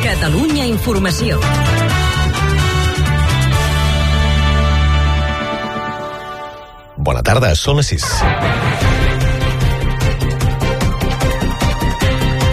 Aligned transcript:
Catalunya 0.00 0.64
Informació. 0.64 1.36
Bona 6.96 7.20
tarda, 7.20 7.52
són 7.52 7.76
les 7.82 7.92
6. 7.92 9.15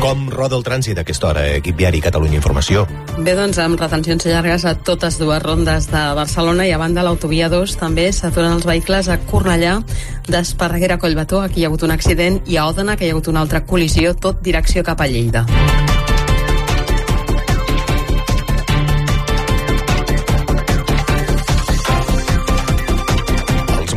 Com 0.03 0.25
roda 0.27 0.57
el 0.59 0.65
trànsit 0.67 0.97
a 0.99 1.03
aquesta 1.05 1.29
hora, 1.29 1.45
equip 1.55 1.77
viari 1.79 2.01
Catalunya 2.03 2.35
Informació? 2.35 2.81
Bé, 3.23 3.37
doncs, 3.37 3.55
amb 3.63 3.79
retencions 3.79 4.27
llargues 4.27 4.65
a 4.67 4.73
totes 4.75 5.15
dues 5.21 5.39
rondes 5.39 5.87
de 5.93 6.01
Barcelona 6.17 6.65
i 6.67 6.73
a 6.75 6.81
banda 6.81 7.05
l'autovia 7.07 7.47
2 7.47 7.77
també 7.79 8.09
s'aturen 8.11 8.57
els 8.57 8.67
vehicles 8.67 9.07
a 9.07 9.21
Cornellà, 9.31 9.77
d'Esparreguera 10.27 10.99
a 10.99 11.03
Collbató, 11.05 11.39
aquí 11.39 11.63
hi 11.63 11.63
ha 11.63 11.71
hagut 11.71 11.87
un 11.87 11.95
accident, 11.95 12.43
i 12.51 12.59
a 12.59 12.67
Òdena, 12.67 12.99
que 12.99 13.07
hi 13.07 13.13
ha 13.13 13.15
hagut 13.15 13.31
una 13.31 13.47
altra 13.47 13.63
col·lisió, 13.63 14.11
tot 14.19 14.43
direcció 14.43 14.83
cap 14.83 14.99
a 14.99 15.07
Lleida. 15.07 15.47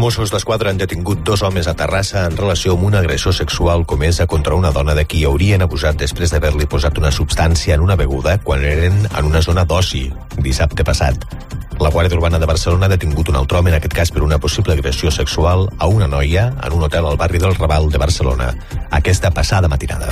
Mossos 0.06 0.30
d'Esquadra 0.30 0.70
han 0.70 0.78
detingut 0.78 1.24
dos 1.27 1.41
homes 1.42 1.66
a 1.66 1.73
Terrassa 1.74 2.20
en 2.28 2.37
relació 2.38 2.77
amb 2.77 2.84
una 2.87 3.01
agressió 3.02 3.33
sexual 3.34 3.83
comesa 3.91 4.28
contra 4.30 4.55
una 4.55 4.70
dona 4.70 4.95
de 4.95 5.02
qui 5.02 5.24
haurien 5.27 5.64
abusat 5.64 5.98
després 5.98 6.30
d'haver-li 6.30 6.69
posat 6.70 7.01
una 7.01 7.10
substància 7.10 7.74
en 7.74 7.83
una 7.83 7.97
beguda 7.98 8.37
quan 8.45 8.62
eren 8.62 9.00
en 9.09 9.27
una 9.27 9.42
zona 9.42 9.64
d'oci, 9.66 10.05
dissabte 10.38 10.87
passat. 10.87 11.27
La 11.83 11.91
Guàrdia 11.91 12.14
Urbana 12.20 12.39
de 12.39 12.47
Barcelona 12.47 12.86
ha 12.86 12.95
detingut 12.95 13.33
un 13.33 13.41
altre 13.41 13.58
home, 13.58 13.72
en 13.75 13.80
aquest 13.80 13.98
cas 13.98 14.14
per 14.14 14.22
una 14.22 14.39
possible 14.39 14.78
agressió 14.78 15.11
sexual 15.11 15.67
a 15.77 15.91
una 15.91 16.06
noia 16.06 16.52
en 16.55 16.78
un 16.78 16.86
hotel 16.86 17.11
al 17.11 17.19
barri 17.19 17.42
del 17.42 17.58
Raval 17.58 17.91
de 17.91 17.98
Barcelona, 17.98 18.52
aquesta 19.02 19.34
passada 19.34 19.67
matinada. 19.67 20.06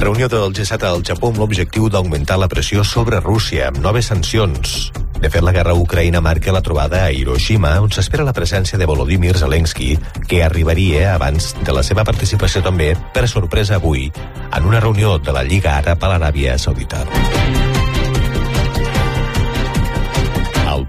Reunió 0.00 0.28
del 0.28 0.54
G7 0.56 0.86
al 0.88 1.02
Japó 1.04 1.28
amb 1.28 1.42
l'objectiu 1.42 1.90
d'augmentar 1.92 2.38
la 2.40 2.48
pressió 2.48 2.80
sobre 2.88 3.18
Rússia 3.20 3.66
amb 3.68 3.82
noves 3.84 4.08
sancions. 4.08 4.88
De 5.20 5.28
fet, 5.28 5.44
la 5.44 5.52
guerra 5.52 5.74
a 5.74 5.76
Ucraïna 5.76 6.22
marca 6.24 6.54
la 6.56 6.62
trobada 6.64 7.02
a 7.04 7.10
Hiroshima, 7.12 7.74
on 7.84 7.92
s'espera 7.92 8.24
la 8.24 8.32
presència 8.32 8.80
de 8.80 8.88
Volodymyr 8.88 9.36
Zelensky, 9.36 9.98
que 10.26 10.40
arribaria 10.42 11.10
abans 11.18 11.52
de 11.60 11.74
la 11.76 11.84
seva 11.84 12.06
participació 12.08 12.64
també, 12.64 12.94
per 13.12 13.28
sorpresa 13.28 13.76
avui, 13.76 14.08
en 14.56 14.70
una 14.72 14.80
reunió 14.80 15.18
de 15.20 15.36
la 15.36 15.44
Lliga 15.44 15.76
Àrab 15.76 16.00
a 16.00 16.14
l'Aràbia 16.14 16.56
Saudita. 16.56 17.04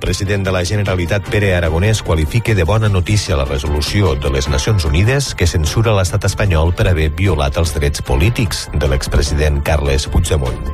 President 0.01 0.43
de 0.43 0.51
la 0.51 0.65
Generalitat, 0.65 1.29
Pere 1.29 1.53
Aragonès, 1.55 2.01
qualifica 2.03 2.55
de 2.57 2.65
bona 2.65 2.89
notícia 2.89 3.37
la 3.37 3.45
resolució 3.45 4.15
de 4.15 4.31
les 4.33 4.49
Nacions 4.49 4.83
Unides 4.89 5.31
que 5.37 5.47
censura 5.47 5.93
l'estat 5.95 6.25
espanyol 6.27 6.73
per 6.75 6.89
haver 6.89 7.07
violat 7.15 7.55
els 7.61 7.71
drets 7.77 8.03
polítics 8.03 8.65
de 8.73 8.89
l'expresident 8.91 9.61
Carles 9.63 10.09
Puigdemont. 10.11 10.73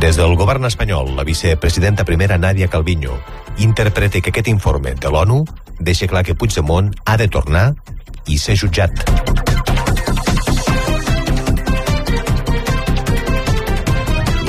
Des 0.00 0.16
del 0.16 0.38
govern 0.40 0.64
espanyol, 0.64 1.12
la 1.18 1.26
vicepresidenta 1.28 2.06
primera 2.08 2.38
Nadia 2.38 2.70
Calviño 2.72 3.18
interpreta 3.58 4.22
que 4.22 4.32
aquest 4.32 4.48
informe 4.48 4.94
de 4.94 5.10
l'ONU 5.12 5.42
deixa 5.78 6.08
clar 6.08 6.24
que 6.24 6.38
Puigdemont 6.38 6.94
ha 7.04 7.18
de 7.18 7.28
tornar 7.28 7.74
i 8.30 8.38
ser 8.38 8.56
jutjat. 8.56 9.31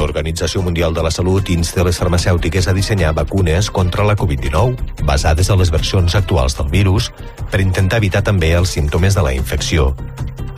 L'Organització 0.04 0.60
Mundial 0.62 0.92
de 0.92 1.04
la 1.06 1.12
Salut 1.16 1.48
insta 1.54 1.86
les 1.88 1.96
farmacèutiques 1.96 2.68
a 2.68 2.74
dissenyar 2.76 3.14
vacunes 3.16 3.70
contra 3.72 4.04
la 4.04 4.18
Covid-19 4.20 5.06
basades 5.08 5.48
en 5.48 5.62
les 5.62 5.72
versions 5.72 6.18
actuals 6.20 6.58
del 6.60 6.68
virus 6.74 7.08
per 7.50 7.62
intentar 7.64 8.02
evitar 8.04 8.20
també 8.28 8.52
els 8.52 8.76
símptomes 8.76 9.16
de 9.16 9.24
la 9.24 9.32
infecció. 9.32 9.94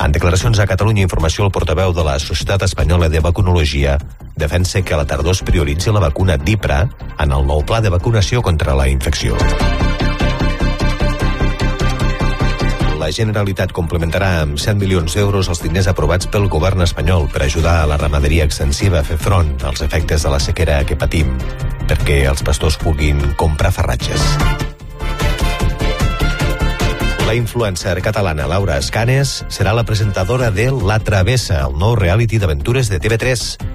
En 0.02 0.12
declaracions 0.12 0.58
a 0.60 0.66
Catalunya 0.66 1.06
Informació, 1.06 1.46
el 1.46 1.54
portaveu 1.54 1.94
de 1.94 2.04
la 2.04 2.18
Societat 2.20 2.66
Espanyola 2.66 3.08
de 3.14 3.22
Vacunologia 3.22 4.00
defensa 4.36 4.82
que 4.82 4.98
a 4.98 4.98
la 4.98 5.06
tardor 5.06 5.38
es 5.38 5.46
prioritzi 5.46 5.94
la 5.94 6.02
vacuna 6.10 6.42
d'IPRA 6.42 6.82
en 7.20 7.32
el 7.32 7.46
nou 7.46 7.62
pla 7.62 7.86
de 7.86 7.94
vacunació 7.94 8.42
contra 8.42 8.74
la 8.74 8.90
infecció. 8.90 9.38
La 13.06 13.12
Generalitat 13.14 13.70
complementarà 13.70 14.40
amb 14.42 14.58
100 14.58 14.80
milions 14.82 15.14
d'euros 15.14 15.46
els 15.52 15.60
diners 15.62 15.86
aprovats 15.92 16.26
pel 16.34 16.48
govern 16.50 16.82
espanyol 16.82 17.28
per 17.30 17.44
ajudar 17.46 17.76
a 17.84 17.90
la 17.92 18.00
ramaderia 18.02 18.48
extensiva 18.50 18.98
a 18.98 19.06
fer 19.06 19.20
front 19.22 19.52
als 19.62 19.84
efectes 19.86 20.26
de 20.26 20.32
la 20.34 20.40
sequera 20.42 20.80
que 20.90 20.98
patim, 20.98 21.30
perquè 21.86 22.24
els 22.26 22.42
pastors 22.42 22.80
puguin 22.82 23.22
comprar 23.38 23.70
farratges. 23.76 24.26
La 27.30 27.38
influencer 27.38 27.94
catalana 28.02 28.50
Laura 28.50 28.80
Escanes 28.82 29.44
serà 29.54 29.78
la 29.78 29.86
presentadora 29.86 30.50
de 30.50 30.72
La 30.74 30.98
Travessa, 30.98 31.62
el 31.68 31.78
nou 31.78 31.94
reality 32.02 32.42
d'aventures 32.42 32.90
de 32.90 32.98
TV3. 33.06 33.75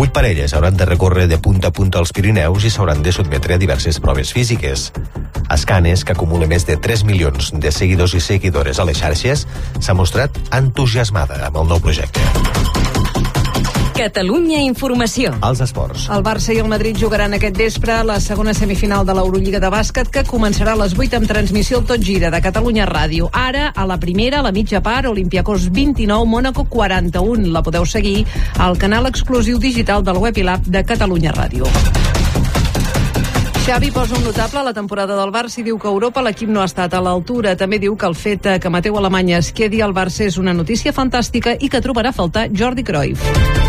Vuit 0.00 0.12
parelles 0.16 0.54
hauran 0.54 0.78
de 0.78 0.86
recórrer 0.86 1.26
de 1.28 1.36
punta 1.36 1.68
a 1.68 1.72
punta 1.76 1.98
als 2.00 2.14
Pirineus 2.16 2.64
i 2.64 2.70
s'hauran 2.72 3.02
de 3.04 3.12
sotmetre 3.12 3.58
a 3.58 3.60
diverses 3.60 3.98
proves 4.00 4.32
físiques. 4.32 4.86
Escanes, 5.52 6.06
que 6.08 6.16
acumula 6.16 6.48
més 6.48 6.64
de 6.64 6.78
3 6.80 7.04
milions 7.04 7.50
de 7.52 7.68
seguidors 7.68 8.16
i 8.16 8.22
seguidores 8.24 8.80
a 8.80 8.88
les 8.88 8.96
xarxes, 8.96 9.44
s'ha 9.76 9.98
mostrat 9.98 10.40
entusiasmada 10.56 11.44
amb 11.50 11.60
el 11.60 11.68
nou 11.74 11.84
projecte. 11.84 12.99
Catalunya 14.00 14.62
Informació. 14.64 15.34
Els 15.44 15.60
esports. 15.60 16.06
El 16.08 16.22
Barça 16.24 16.54
i 16.56 16.60
el 16.62 16.68
Madrid 16.72 16.96
jugaran 16.96 17.34
aquest 17.36 17.58
vespre 17.60 17.92
a 17.92 18.04
la 18.08 18.14
segona 18.24 18.54
semifinal 18.56 19.04
de 19.04 19.12
l'Eurolliga 19.12 19.60
de 19.60 19.68
bàsquet 19.68 20.08
que 20.08 20.22
començarà 20.24 20.72
a 20.72 20.80
les 20.80 20.94
8 20.96 21.18
amb 21.18 21.28
transmissió 21.28 21.82
al 21.82 21.84
Tot 21.84 22.00
Gira 22.00 22.30
de 22.32 22.40
Catalunya 22.40 22.86
Ràdio. 22.88 23.28
Ara, 23.36 23.66
a 23.76 23.84
la 23.84 23.98
primera, 24.00 24.38
a 24.40 24.46
la 24.46 24.54
mitja 24.56 24.80
part, 24.80 25.10
Olimpiakos 25.10 25.68
29, 25.68 26.24
Mónaco 26.24 26.64
41. 26.64 27.52
La 27.52 27.60
podeu 27.60 27.84
seguir 27.84 28.24
al 28.56 28.80
canal 28.80 29.04
exclusiu 29.04 29.60
digital 29.60 30.00
del 30.00 30.16
web 30.16 30.40
i 30.40 30.48
l'app 30.48 30.64
de 30.64 30.80
Catalunya 30.80 31.36
Ràdio. 31.36 31.68
Xavi 33.66 33.90
posa 33.92 34.16
un 34.16 34.24
notable 34.24 34.64
a 34.64 34.64
la 34.64 34.72
temporada 34.72 35.12
del 35.20 35.28
Barça 35.28 35.60
i 35.60 35.66
diu 35.68 35.76
que 35.76 35.90
a 35.90 35.92
Europa 35.92 36.24
l'equip 36.24 36.48
no 36.48 36.64
ha 36.64 36.70
estat 36.72 36.96
a 36.96 37.04
l'altura. 37.04 37.52
També 37.52 37.76
diu 37.78 38.00
que 38.00 38.08
el 38.08 38.16
fet 38.16 38.48
que 38.64 38.72
Mateu 38.72 38.96
Alemanya 38.96 39.44
es 39.44 39.52
quedi 39.52 39.84
al 39.84 39.92
Barça 39.92 40.24
és 40.24 40.40
una 40.40 40.56
notícia 40.56 40.96
fantàstica 40.96 41.52
i 41.60 41.68
que 41.68 41.84
trobarà 41.84 42.16
a 42.16 42.16
faltar 42.16 42.48
Jordi 42.48 42.82
Cruyff. 42.82 43.59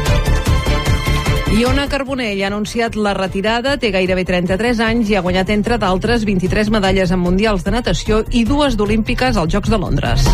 Iona 1.52 1.90
Carbonell 1.92 2.40
ha 2.46 2.48
anunciat 2.48 2.96
la 2.96 3.12
retirada, 3.18 3.76
té 3.76 3.92
gairebé 3.92 4.24
33 4.24 4.80
anys 4.86 5.12
i 5.12 5.18
ha 5.20 5.24
guanyat, 5.26 5.52
entre 5.52 5.76
d'altres, 5.82 6.24
23 6.24 6.72
medalles 6.72 7.12
en 7.12 7.20
mundials 7.20 7.68
de 7.68 7.76
natació 7.76 8.24
i 8.32 8.46
dues 8.48 8.80
d'olímpiques 8.80 9.36
als 9.36 9.52
Jocs 9.52 9.74
de 9.74 9.82
Londres. 9.82 10.32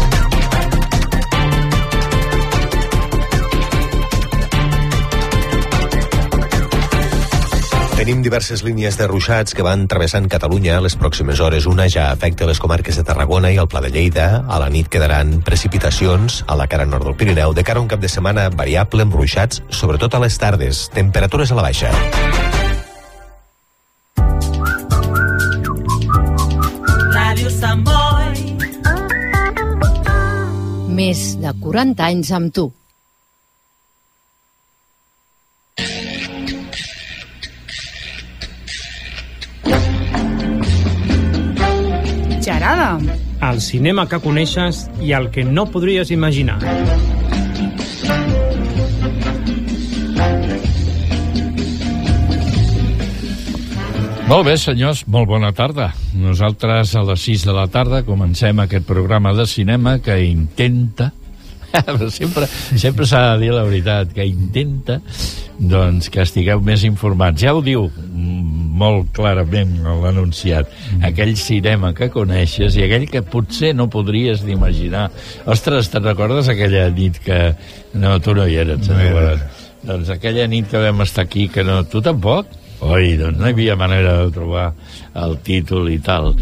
Diverses 8.27 8.59
línies 8.59 8.97
de 8.99 9.05
ruixats 9.07 9.55
que 9.55 9.63
van 9.63 9.85
travessant 9.87 10.25
Catalunya 10.27 10.81
les 10.83 10.97
pròximes 10.99 11.39
hores. 11.39 11.63
Una 11.69 11.85
ja 11.87 12.09
afecta 12.11 12.47
les 12.49 12.59
comarques 12.59 12.97
de 12.99 13.03
Tarragona 13.07 13.53
i 13.53 13.59
el 13.61 13.69
Pla 13.71 13.79
de 13.79 13.87
Lleida. 13.93 14.43
A 14.51 14.57
la 14.59 14.67
nit 14.67 14.89
quedaran 14.91 15.37
precipitacions 15.47 16.41
a 16.43 16.57
la 16.59 16.67
cara 16.67 16.83
nord 16.85 17.07
del 17.07 17.15
Pirineu. 17.15 17.53
De 17.55 17.63
cara 17.63 17.79
a 17.79 17.85
un 17.85 17.87
cap 17.87 18.01
de 18.03 18.09
setmana 18.11 18.49
variable 18.51 19.05
amb 19.05 19.15
ruixats, 19.15 19.61
sobretot 19.71 20.17
a 20.17 20.19
les 20.25 20.35
tardes. 20.35 20.89
Temperatures 20.91 21.53
a 21.53 21.59
la 21.59 21.63
baixa. 21.69 21.93
Ràdio 27.15 27.53
Sant 27.55 27.85
Boi. 27.87 28.43
Més 30.99 31.23
de 31.39 31.55
40 31.63 32.11
anys 32.11 32.35
amb 32.35 32.51
tu. 32.51 32.67
Gerada. 42.67 42.99
El 43.47 43.61
cinema 43.63 44.03
que 44.11 44.17
coneixes 44.19 44.81
i 44.99 45.13
el 45.15 45.29
que 45.31 45.45
no 45.47 45.63
podries 45.71 46.09
imaginar. 46.11 46.57
Molt 54.27 54.49
bé, 54.49 54.57
senyors, 54.59 55.05
molt 55.07 55.31
bona 55.31 55.53
tarda. 55.55 55.93
Nosaltres 56.19 56.91
a 56.99 57.05
les 57.07 57.23
6 57.29 57.47
de 57.47 57.55
la 57.55 57.69
tarda 57.71 58.03
comencem 58.03 58.59
aquest 58.59 58.83
programa 58.89 59.31
de 59.37 59.47
cinema 59.47 60.01
que 60.03 60.19
intenta 60.25 61.13
sempre, 62.11 62.47
sempre 62.75 63.07
s'ha 63.07 63.23
de 63.31 63.45
dir 63.45 63.53
la 63.55 63.63
veritat, 63.63 64.11
que 64.11 64.27
intenta 64.27 64.99
doncs, 65.57 66.11
que 66.11 66.19
estigueu 66.27 66.59
més 66.59 66.83
informats. 66.83 67.47
Ja 67.47 67.55
ho 67.55 67.63
diu 67.63 67.87
molt 68.77 69.11
clarament 69.17 69.75
l'anunciat. 69.85 70.69
Mm. 70.69 71.05
Aquell 71.11 71.35
cinema 71.39 71.93
que 71.97 72.11
coneixes 72.13 72.77
i 72.77 72.85
aquell 72.85 73.07
que 73.11 73.23
potser 73.25 73.73
no 73.75 73.89
podries 73.93 74.43
ni 74.45 74.55
imaginar. 74.55 75.07
Ostres, 75.49 75.91
te'n 75.93 76.05
recordes 76.05 76.49
aquella 76.53 76.87
nit 76.93 77.19
que... 77.23 77.41
No, 77.97 78.17
tu 78.21 78.35
no 78.37 78.45
hi 78.47 78.59
eres. 78.61 78.85
No 78.89 78.99
era. 79.01 79.37
doncs 79.87 80.09
aquella 80.11 80.47
nit 80.51 80.69
que 80.69 80.81
vam 80.83 81.03
estar 81.05 81.25
aquí, 81.25 81.47
que 81.49 81.63
no... 81.65 81.81
Tu 81.87 82.01
tampoc? 82.05 82.49
Oi, 82.85 83.15
doncs 83.17 83.39
no 83.39 83.47
hi 83.47 83.55
havia 83.55 83.75
manera 83.79 84.19
de 84.21 84.31
trobar 84.35 84.69
el 85.17 85.37
títol 85.45 85.89
i 85.89 85.97
tal. 86.03 86.33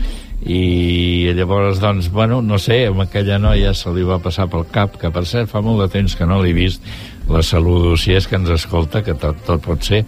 I 0.45 1.31
llavors, 1.37 1.79
doncs, 1.81 2.09
bueno, 2.13 2.41
no 2.43 2.59
sé, 2.61 2.83
amb 2.89 3.05
aquella 3.05 3.37
noia 3.41 3.71
se 3.73 3.93
li 3.95 4.03
va 4.05 4.19
passar 4.21 4.49
pel 4.51 4.65
cap, 4.73 4.97
que 5.01 5.09
per 5.13 5.23
cert 5.25 5.49
fa 5.49 5.61
molt 5.63 5.85
de 5.85 5.87
temps 5.93 6.17
que 6.17 6.27
no 6.27 6.41
l'he 6.43 6.53
vist, 6.53 6.83
la 7.31 7.41
saludo 7.41 7.95
si 7.97 8.13
és 8.13 8.27
que 8.27 8.37
ens 8.37 8.51
escolta, 8.53 9.01
que 9.01 9.15
tot, 9.17 9.39
tot 9.47 9.63
pot 9.63 9.81
ser, 9.87 10.03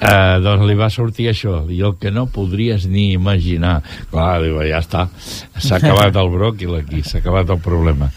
eh, 0.00 0.38
doncs 0.44 0.66
li 0.68 0.76
va 0.78 0.90
sortir 0.92 1.28
això, 1.32 1.62
i 1.70 1.80
el 1.84 1.96
que 2.00 2.12
no 2.14 2.28
podries 2.32 2.86
ni 2.90 3.12
imaginar. 3.16 3.80
Clar, 4.12 4.30
diu, 4.44 4.60
ja 4.68 4.82
està, 4.84 5.08
s'ha 5.58 5.78
acabat 5.80 6.16
el 6.18 6.32
bròquil 6.34 6.78
aquí, 6.80 7.02
s'ha 7.02 7.22
acabat 7.22 7.50
el 7.54 7.60
problema. 7.64 8.10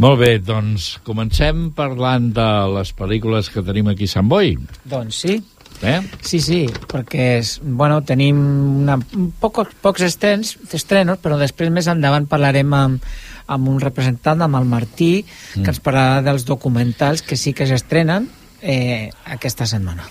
Molt 0.00 0.20
bé, 0.22 0.34
doncs 0.40 0.94
comencem 1.04 1.70
parlant 1.76 2.30
de 2.32 2.50
les 2.78 2.92
pel·lícules 2.96 3.50
que 3.52 3.64
tenim 3.66 3.90
aquí 3.92 4.08
a 4.08 4.14
Sant 4.14 4.30
Boi. 4.30 4.54
Doncs 4.88 5.24
sí, 5.26 5.40
Eh? 5.80 6.00
sí, 6.20 6.42
sí, 6.44 6.66
perquè 6.68 7.38
és, 7.38 7.54
bueno, 7.64 8.02
tenim 8.04 8.36
una, 8.82 8.98
pocs, 9.40 9.72
pocs 9.80 10.04
estrenos, 10.04 10.52
estrenos, 10.76 11.16
però 11.24 11.38
després 11.40 11.72
més 11.72 11.88
endavant 11.88 12.26
parlarem 12.28 12.74
amb, 12.76 13.10
amb 13.48 13.72
un 13.72 13.80
representant, 13.80 14.44
amb 14.44 14.60
el 14.60 14.68
Martí, 14.68 15.24
mm. 15.24 15.64
que 15.64 15.72
ens 15.72 15.80
parlarà 15.80 16.20
dels 16.26 16.44
documentals 16.44 17.24
que 17.24 17.40
sí 17.40 17.54
que 17.56 17.68
s'estrenen 17.70 18.28
eh, 18.60 19.08
aquesta 19.24 19.64
setmana. 19.64 20.04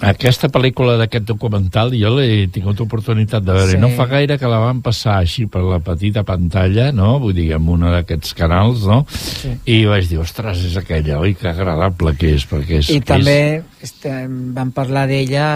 Aquesta 0.00 0.48
pel·lícula 0.48 0.94
d'aquest 0.96 1.26
documental 1.28 1.90
jo 1.92 2.08
l'he 2.16 2.46
tingut 2.52 2.80
oportunitat 2.80 3.44
de 3.44 3.52
veure. 3.52 3.74
Sí. 3.74 3.80
No 3.82 3.90
fa 3.92 4.06
gaire 4.08 4.38
que 4.40 4.48
la 4.48 4.58
van 4.62 4.80
passar 4.80 5.18
així 5.20 5.44
per 5.50 5.60
la 5.66 5.78
petita 5.84 6.22
pantalla, 6.24 6.90
no? 6.96 7.18
Vull 7.20 7.34
dir, 7.36 7.50
en 7.56 7.68
una 7.68 7.90
d'aquests 7.98 8.32
canals, 8.38 8.86
no? 8.88 9.02
Sí. 9.12 9.52
I 9.68 9.84
vaig 9.90 10.08
dir, 10.08 10.18
ostres, 10.22 10.64
és 10.70 10.76
aquella, 10.80 11.18
oi, 11.20 11.34
que 11.36 11.48
agradable 11.52 12.14
que 12.16 12.34
és, 12.38 12.46
perquè 12.48 12.80
és... 12.80 12.88
I 12.90 13.00
és... 13.02 13.04
també 13.04 13.38
este, 13.84 14.14
vam 14.56 14.70
parlar 14.72 15.06
d'ella 15.10 15.48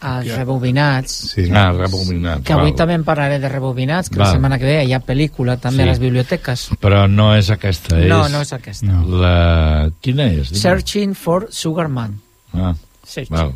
als 0.00 0.28
Rebobinats, 0.36 1.14
Sí. 1.32 1.48
Ah, 1.50 1.72
rebobinat. 1.74 2.44
que 2.46 2.52
avui 2.54 2.70
val. 2.70 2.76
també 2.78 2.94
en 2.94 3.02
parlaré 3.04 3.40
de 3.42 3.48
Rebobinats, 3.50 4.10
que 4.10 4.18
la 4.20 4.26
Val. 4.28 4.34
setmana 4.36 4.58
que 4.60 4.64
ve 4.68 4.84
hi 4.84 4.92
ha 4.94 5.00
pel·lícula 5.00 5.56
també 5.58 5.82
Sí. 5.82 5.88
a 5.88 5.90
les 5.90 5.98
biblioteques. 5.98 6.68
Però 6.78 7.08
no 7.10 7.32
és 7.34 7.48
aquesta, 7.50 7.98
és... 7.98 8.06
No, 8.08 8.28
no 8.28 8.42
és 8.44 8.52
aquesta. 8.52 8.86
No. 8.86 9.00
La... 9.18 9.90
Quina 10.00 10.28
és? 10.28 10.52
Digue'm. 10.52 10.60
Searching 10.60 11.16
for 11.16 11.48
Sugarman. 11.50 12.20
Ah, 12.54 12.74
Searching. 13.08 13.32
val. 13.32 13.54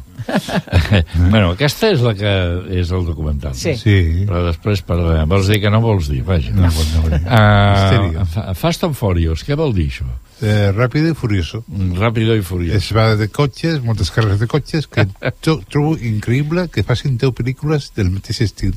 bueno, 1.31 1.53
aquesta 1.53 1.91
és 1.93 2.01
la 2.01 2.15
que 2.17 2.33
és 2.81 2.91
el 2.91 3.05
documental. 3.05 3.53
Sí. 3.59 3.75
Sí. 3.77 4.25
Però 4.25 4.41
després 4.47 4.81
parlarem. 4.89 5.29
Vols 5.29 5.51
dir 5.53 5.61
que 5.61 5.73
no 5.73 5.83
vols 5.85 6.09
dir? 6.09 6.23
Vaja. 6.25 6.55
No, 6.57 6.71
no, 6.73 7.03
no. 7.13 7.21
Uh, 7.21 8.55
Fast 8.57 8.89
and 8.89 8.97
Furious, 8.97 9.45
què 9.45 9.59
vol 9.59 9.77
dir 9.77 9.91
això? 9.93 10.09
Eh, 10.43 10.73
Rápido 10.73 11.09
y 11.09 11.15
Furioso. 11.15 11.63
Ràpido 11.71 12.35
i 12.35 12.43
furiós. 12.43 12.75
Es 12.75 12.89
va 12.97 13.13
de 13.15 13.29
cotxes, 13.31 13.79
moltes 13.85 14.11
carreres 14.11 14.41
de 14.41 14.49
cotxes, 14.51 14.89
que 14.91 15.05
jo 15.47 15.61
trobo 15.71 15.95
increïble 16.01 16.67
que 16.73 16.83
facin 16.83 17.15
10 17.15 17.31
pel·lícules 17.39 17.93
del 17.95 18.11
mateix 18.11 18.41
estil. 18.49 18.75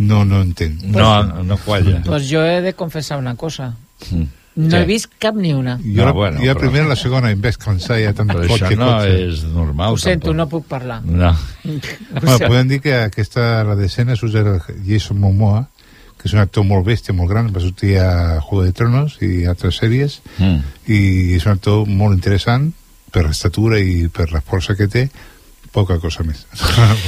No, 0.00 0.24
no 0.24 0.40
entenc. 0.42 0.82
No, 0.82 1.44
no 1.44 1.58
qualla. 1.62 2.00
Pues 2.06 2.26
jo 2.26 2.42
he 2.42 2.58
de 2.64 2.72
confessar 2.74 3.20
una 3.20 3.36
cosa. 3.36 3.74
Mm. 4.10 4.39
No 4.56 4.68
Què? 4.76 4.80
he 4.82 4.86
vist 4.88 5.12
cap 5.22 5.36
ni 5.38 5.52
una. 5.54 5.76
Jo, 5.78 6.00
No, 6.00 6.04
la, 6.06 6.12
bueno, 6.12 6.40
jo 6.42 6.50
però- 6.52 6.58
primera 6.64 6.84
i 6.84 6.88
la 6.90 6.96
segona 6.96 7.30
em 7.30 7.40
vaig 7.40 7.56
cansar 7.56 8.00
ja 8.02 8.12
tant 8.12 8.28
Però 8.28 8.46
cotxe, 8.48 8.64
això 8.66 8.76
no 8.76 8.86
cotxe. 8.96 9.28
és 9.28 9.44
normal. 9.44 9.92
Ho 9.94 9.96
sento, 9.98 10.26
tampoc. 10.32 10.36
no 10.36 10.48
puc 10.48 10.66
parlar. 10.66 11.02
No. 11.04 11.30
Bueno, 12.20 12.38
podem 12.48 12.68
dir 12.68 12.80
que 12.80 12.94
aquesta, 12.94 13.62
la 13.64 13.76
decena, 13.76 14.12
és 14.14 14.22
el 14.22 14.60
Jason 14.86 15.18
Momoa, 15.20 15.68
que 16.18 16.28
és 16.28 16.34
un 16.34 16.40
actor 16.42 16.64
molt 16.64 16.84
bèstia, 16.84 17.14
molt 17.16 17.30
gran, 17.30 17.46
va 17.54 17.60
sortir 17.60 17.94
a 17.98 18.40
Juego 18.42 18.64
de 18.66 18.72
Tronos 18.72 19.16
i 19.22 19.46
altres 19.46 19.78
sèries, 19.80 20.20
Mm. 20.38 20.58
i 20.88 21.34
és 21.38 21.46
un 21.46 21.52
actor 21.52 21.86
molt 21.86 22.14
interessant 22.14 22.72
per 23.10 23.24
l'estatura 23.24 23.78
i 23.80 24.08
per 24.08 24.30
la 24.32 24.40
força 24.42 24.76
que 24.76 24.86
té, 24.88 25.08
poca 25.72 25.98
cosa 26.00 26.22
més. 26.26 26.44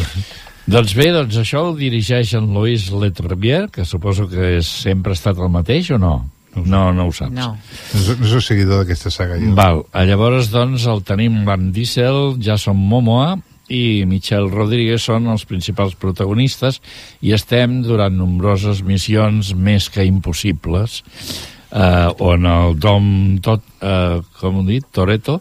Doncs 0.66 0.94
bé, 0.94 1.08
doncs 1.10 1.36
això 1.42 1.64
ho 1.66 1.74
dirigeix 1.76 2.34
en 2.38 2.52
Louis 2.54 2.84
Leterrier, 2.94 3.66
que 3.74 3.84
suposo 3.84 4.28
que 4.30 4.58
és, 4.60 4.66
sempre 4.66 5.10
ha 5.12 5.18
estat 5.18 5.36
el 5.42 5.50
mateix 5.50 5.90
o 5.90 5.98
no? 5.98 6.30
No, 6.54 6.90
no 6.92 7.06
ho 7.08 7.12
saps. 7.16 7.32
No. 7.32 7.54
no, 7.56 8.16
no 8.20 8.28
soc 8.28 8.42
seguidor 8.44 8.82
d'aquesta 8.82 9.10
saga, 9.10 9.38
jo. 9.40 9.54
Val, 9.56 9.84
Ah, 9.92 10.04
llavors 10.08 10.50
doncs 10.52 10.84
el 10.90 11.00
tenim 11.08 11.42
Van 11.48 11.70
Diesel, 11.72 12.36
Jason 12.42 12.76
Momoa 12.76 13.38
i 13.72 14.04
Michelle 14.04 14.50
Rodríguez 14.52 15.06
són 15.08 15.30
els 15.32 15.46
principals 15.48 15.94
protagonistes 15.96 16.80
i 17.24 17.32
estem 17.32 17.80
durant 17.86 18.12
nombroses 18.12 18.82
missions 18.84 19.54
més 19.56 19.88
que 19.88 20.04
impossibles 20.04 20.98
eh, 21.72 22.08
on 22.20 22.44
el 22.44 22.76
Dom 22.78 23.06
tot, 23.40 23.64
eh, 23.80 24.20
com 24.40 24.60
ho 24.60 24.66
dit, 24.68 24.84
Toretto 24.92 25.38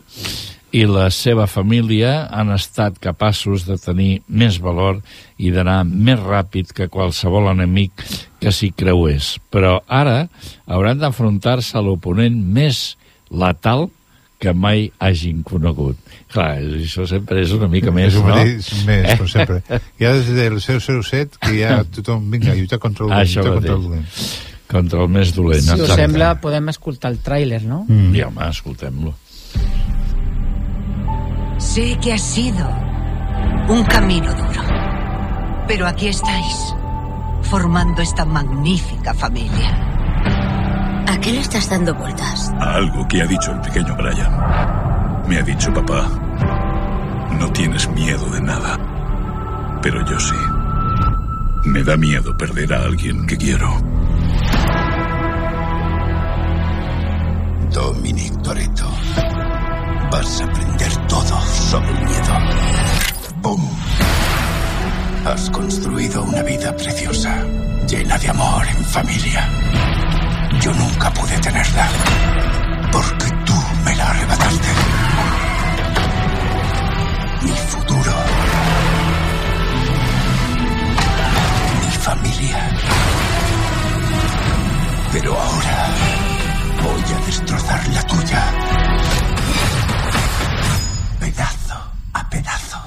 i 0.72 0.86
la 0.88 1.10
seva 1.12 1.48
família 1.52 2.28
han 2.32 2.52
estat 2.56 2.98
capaços 3.04 3.66
de 3.68 3.76
tenir 3.82 4.22
més 4.28 4.58
valor 4.64 5.02
i 5.38 5.52
d'anar 5.52 5.82
més 5.86 6.20
ràpid 6.20 6.72
que 6.76 6.88
qualsevol 6.92 7.50
enemic 7.52 8.04
que 8.42 8.54
s'hi 8.56 8.72
creués. 8.72 9.36
Però 9.52 9.82
ara 9.88 10.30
hauran 10.66 11.02
d'afrontar-se 11.02 11.76
a 11.78 11.84
l'oponent 11.84 12.38
més 12.40 12.96
letal 13.30 13.90
que 14.42 14.54
mai 14.58 14.88
hagin 14.98 15.44
conegut. 15.46 16.00
Clar, 16.32 16.56
això 16.80 17.06
sempre 17.06 17.44
és 17.44 17.52
una 17.54 17.68
mica 17.70 17.92
més, 17.94 18.16
és 18.16 18.22
un 18.22 18.26
no? 18.26 18.38
mateix 18.40 18.72
més, 18.88 19.12
com 19.20 19.28
sempre. 19.36 19.60
Ja 20.02 20.16
des 20.18 20.32
del 20.34 20.58
007 20.58 21.38
que 21.44 21.52
ja 21.60 21.82
tothom, 21.84 22.32
vinga, 22.34 22.56
lluitar 22.58 22.80
contra 22.82 23.06
el 23.06 23.12
dolent, 23.12 23.28
Això 23.28 23.46
contra 23.46 23.76
el 23.76 23.86
dolent. 23.90 24.08
Contra 24.72 25.04
el 25.04 25.12
més 25.12 25.36
dolent. 25.36 25.68
Si 25.68 25.84
us 25.84 25.94
sembla, 26.00 26.34
podem 26.42 26.72
escoltar 26.72 27.12
el 27.12 27.20
tràiler, 27.22 27.62
no? 27.68 27.84
Mm. 27.90 28.16
I 28.16 28.26
home, 28.30 28.48
escoltem-lo. 28.48 29.14
Sé 31.74 31.98
que 32.02 32.12
ha 32.12 32.18
sido 32.18 32.70
un 33.70 33.86
camino 33.86 34.30
duro, 34.34 34.62
pero 35.70 35.88
aquí 35.88 36.10
estáis, 36.10 36.76
formando 37.44 38.02
esta 38.02 38.26
magnífica 38.26 39.14
familia. 39.14 39.70
¿A 41.08 41.18
qué 41.22 41.32
le 41.32 41.40
estás 41.40 41.70
dando 41.70 41.96
vueltas? 41.96 42.52
A 42.60 42.74
algo 42.74 43.08
que 43.08 43.22
ha 43.22 43.26
dicho 43.26 43.54
el 43.54 43.62
pequeño 43.62 43.96
Brian. 43.96 45.24
Me 45.30 45.38
ha 45.38 45.44
dicho, 45.44 45.74
papá, 45.74 46.10
no 47.40 47.50
tienes 47.54 47.90
miedo 47.92 48.26
de 48.32 48.42
nada. 48.42 48.78
Pero 49.82 50.06
yo 50.06 50.20
sí. 50.20 50.36
Me 51.64 51.86
da 51.86 51.96
miedo 51.96 52.36
perder 52.36 52.74
a 52.74 52.82
alguien 52.82 53.26
que 53.26 53.38
quiero. 53.38 53.82
Dominic 57.72 58.42
Toretto. 58.42 58.92
Vas 60.12 60.42
a 60.42 60.44
aprender 60.44 61.08
todo 61.08 61.42
sobre 61.70 61.90
el 61.90 62.04
miedo. 62.04 62.34
¡Bum! 63.42 63.70
Has 65.26 65.50
construido 65.52 66.24
una 66.24 66.42
vida 66.44 66.76
preciosa, 66.76 67.44
llena 67.88 68.18
de 68.18 68.30
amor 68.30 68.68
en 68.68 68.86
familia. 68.86 69.50
Yo 70.60 70.74
nunca 70.74 71.14
pude 71.14 71.38
tenerla, 71.40 71.88
porque 72.92 73.26
tú 73.46 73.54
me 73.86 73.96
la 73.96 74.10
arrebataste. 74.10 74.68
Mi 77.44 77.52
futuro. 77.72 78.14
Mi 81.80 81.92
familia. 82.08 82.70
Pero 85.14 85.40
ahora 85.40 85.88
voy 86.84 87.14
a 87.14 87.26
destrozar 87.26 87.88
la 87.90 88.04
tuya. 88.04 89.11
Pedazo. 92.32 92.78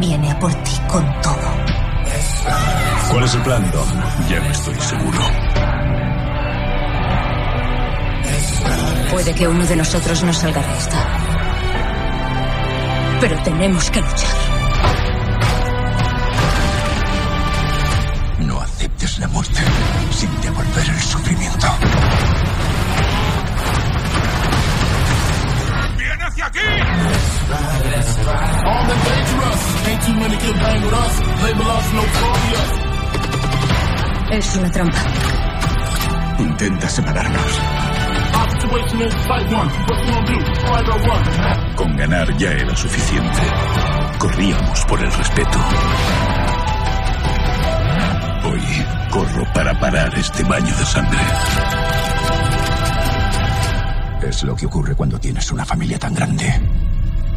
Viene 0.00 0.30
a 0.30 0.38
por 0.38 0.52
ti 0.64 0.72
con 0.88 1.20
todo. 1.22 1.34
¿Cuál 3.10 3.24
es 3.24 3.34
el 3.34 3.42
plan, 3.42 3.70
Dom? 3.70 3.88
Ya 4.28 4.40
no 4.40 4.50
estoy 4.50 4.74
seguro. 4.74 5.18
Puede 9.10 9.34
que 9.34 9.48
uno 9.48 9.64
de 9.64 9.76
nosotros 9.76 10.22
no 10.24 10.32
salga 10.32 10.60
de 10.60 10.78
esta. 10.78 10.96
Pero 13.20 13.42
tenemos 13.44 13.90
que 13.90 14.00
luchar. 14.00 14.43
Es 34.34 34.56
una 34.56 34.68
trampa. 34.68 34.98
Intenta 36.40 36.88
separarnos. 36.88 37.60
Con 41.76 41.96
ganar 41.96 42.36
ya 42.36 42.50
era 42.50 42.74
suficiente. 42.74 43.42
Corríamos 44.18 44.84
por 44.86 45.00
el 45.00 45.12
respeto. 45.12 45.58
Hoy 48.44 48.86
corro 49.12 49.52
para 49.54 49.78
parar 49.78 50.12
este 50.18 50.42
baño 50.42 50.76
de 50.78 50.84
sangre. 50.84 51.20
Es 54.26 54.42
lo 54.42 54.56
que 54.56 54.66
ocurre 54.66 54.96
cuando 54.96 55.16
tienes 55.20 55.48
una 55.52 55.64
familia 55.64 56.00
tan 56.00 56.12
grande. 56.12 56.60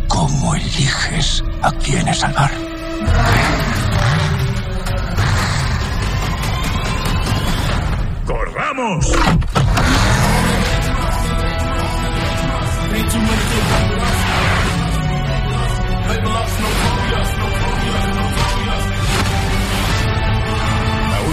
¿Cómo 0.08 0.56
eliges 0.56 1.44
a 1.62 1.72
quiénes 1.74 2.18
salvar? 2.18 2.50
¿Aún 8.78 9.02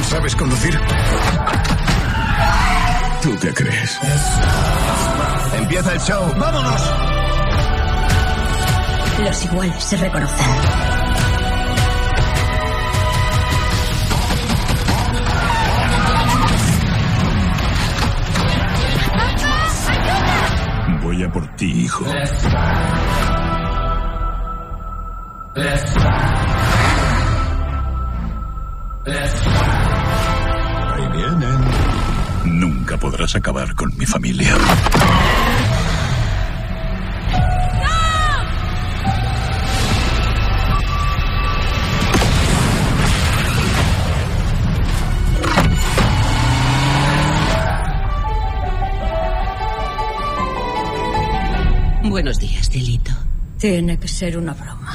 sabes 0.04 0.34
conducir? 0.36 0.80
¿Tú 3.22 3.38
qué 3.40 3.52
crees? 3.52 4.00
Empieza 5.58 5.92
el 5.92 6.00
show. 6.00 6.34
¡Vámonos! 6.38 6.82
Los 9.22 9.44
iguales 9.44 9.84
se 9.84 9.96
reconocen. 9.98 10.93
Por 21.32 21.46
ti, 21.56 21.66
hijo. 21.66 22.04
Ahí 30.94 31.08
vienen. 31.12 31.60
Nunca 32.44 32.96
podrás 32.98 33.34
acabar 33.36 33.74
con 33.74 33.96
mi 33.96 34.06
familia. 34.06 34.54
Tiene 53.64 53.98
que 53.98 54.06
ser 54.06 54.36
una 54.36 54.52
broma. 54.52 54.94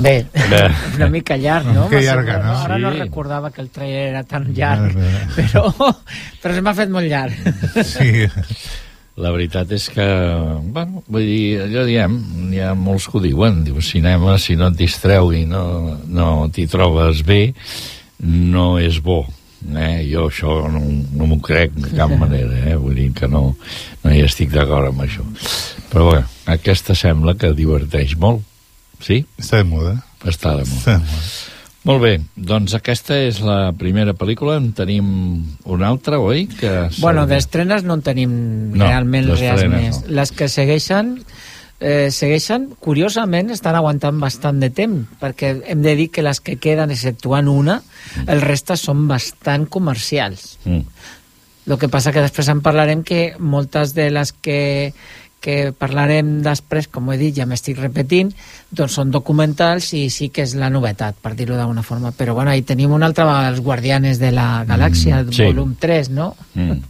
Bé, 0.00 0.26
Bé. 0.32 0.70
una 0.96 1.08
mica 1.08 1.36
llarg, 1.36 1.66
no? 1.74 1.88
Que 1.88 2.00
llarga, 2.02 2.38
no? 2.38 2.56
Ara 2.58 2.78
no 2.78 2.92
Sí. 2.92 2.98
recordava 3.00 3.50
que 3.50 3.60
el 3.62 3.70
trailer 3.70 4.08
era 4.10 4.22
tan 4.22 4.52
llarg, 4.54 4.94
però, 5.36 5.72
però 6.40 6.54
se 6.54 6.62
m'ha 6.62 6.74
fet 6.74 6.92
molt 6.94 7.08
llarg. 7.10 7.34
Sí. 7.82 8.28
La 9.18 9.32
veritat 9.34 9.72
és 9.74 9.88
que, 9.90 10.04
bueno, 10.74 11.02
vull 11.10 11.26
dir, 11.26 11.60
allò 11.64 11.82
diem, 11.88 12.14
hi 12.54 12.60
ha 12.62 12.74
molts 12.78 13.08
que 13.10 13.18
ho 13.18 13.22
diuen, 13.24 13.64
diu, 13.66 13.80
cinema, 13.82 14.36
si 14.38 14.54
no 14.58 14.68
et 14.70 14.78
distreu 14.78 15.32
i 15.34 15.42
no, 15.48 15.64
no 16.06 16.28
t'hi 16.54 16.68
trobes 16.70 17.24
bé, 17.26 17.40
no 18.22 18.68
és 18.78 19.00
bo. 19.02 19.24
Eh? 19.74 20.06
Jo 20.06 20.28
això 20.28 20.60
no, 20.70 20.84
no 21.18 21.26
m'ho 21.26 21.40
crec 21.42 21.74
de 21.74 21.90
cap 21.98 22.14
manera, 22.22 22.62
eh? 22.70 22.78
vull 22.78 22.94
dir 22.94 23.10
que 23.16 23.26
no, 23.30 23.42
no 24.04 24.14
hi 24.14 24.22
estic 24.22 24.54
d'acord 24.54 24.92
amb 24.92 25.02
això. 25.02 25.26
Però 25.90 26.12
bé, 26.12 26.22
aquesta 26.54 26.94
sembla 26.98 27.34
que 27.34 27.50
diverteix 27.58 28.14
molt, 28.22 28.46
sí? 29.02 29.24
Està 29.40 29.64
de 29.64 29.70
moda. 29.72 29.98
Està 30.22 30.54
de 30.60 30.66
moda. 30.68 30.78
Està 30.78 30.98
de 31.00 31.06
moda. 31.10 31.57
Molt 31.88 32.02
bé, 32.04 32.10
doncs 32.36 32.74
aquesta 32.76 33.16
és 33.24 33.38
la 33.40 33.72
primera 33.72 34.12
pel·lícula, 34.12 34.58
en 34.60 34.72
tenim 34.76 35.06
una 35.64 35.88
altra, 35.88 36.18
oi? 36.20 36.44
Que 36.58 36.90
Bueno, 37.00 37.24
d'estrenes 37.26 37.86
no 37.88 37.96
en 37.96 38.02
tenim 38.04 38.34
No, 38.74 38.84
realment 38.84 39.30
res 39.30 39.64
més. 39.72 40.02
no. 40.02 40.14
Les 40.18 40.32
que 40.36 40.50
segueixen, 40.52 41.14
eh, 41.80 42.10
segueixen, 42.10 42.74
curiosament, 42.78 43.48
estan 43.50 43.74
aguantant 43.78 44.20
bastant 44.20 44.60
de 44.60 44.68
temps, 44.68 45.06
perquè 45.18 45.62
hem 45.64 45.80
de 45.80 45.94
dir 45.96 46.10
que 46.10 46.22
les 46.22 46.42
que 46.44 46.58
queden, 46.60 46.90
exceptuant 46.90 47.48
una, 47.48 47.80
el 48.26 48.42
reste 48.42 48.76
són 48.76 49.08
bastant 49.08 49.64
comercials. 49.66 50.58
Mm. 50.66 50.84
El 51.68 51.78
que 51.78 51.88
passa 51.88 52.12
que 52.12 52.20
després 52.20 52.48
en 52.48 52.60
parlarem 52.60 53.02
que 53.02 53.34
moltes 53.38 53.94
de 53.94 54.10
les 54.10 54.32
que, 54.32 54.92
que 55.40 55.72
parlarem 55.72 56.42
després, 56.42 56.88
com 56.88 57.12
he 57.12 57.16
dit, 57.16 57.34
ja 57.36 57.46
m'estic 57.46 57.78
repetint, 57.78 58.32
doncs 58.74 58.92
són 58.98 59.10
documentals 59.14 59.92
i 59.94 60.08
sí 60.10 60.28
que 60.34 60.42
és 60.42 60.54
la 60.58 60.68
novetat, 60.70 61.14
per 61.22 61.34
dir-ho 61.38 61.54
d'alguna 61.56 61.82
forma. 61.86 62.10
Però 62.12 62.34
bueno, 62.34 62.50
ahí 62.50 62.62
tenim 62.62 62.90
una 62.92 63.06
altra 63.06 63.24
vegada 63.24 63.48
els 63.54 63.60
Guardianes 63.60 64.18
de 64.18 64.32
la 64.32 64.64
Galàxia, 64.66 65.22
Mm, 65.24 65.32
sí. 65.32 65.44
volum 65.44 65.74
3, 65.78 66.10
no? 66.10 66.34
Mm. 66.54 66.80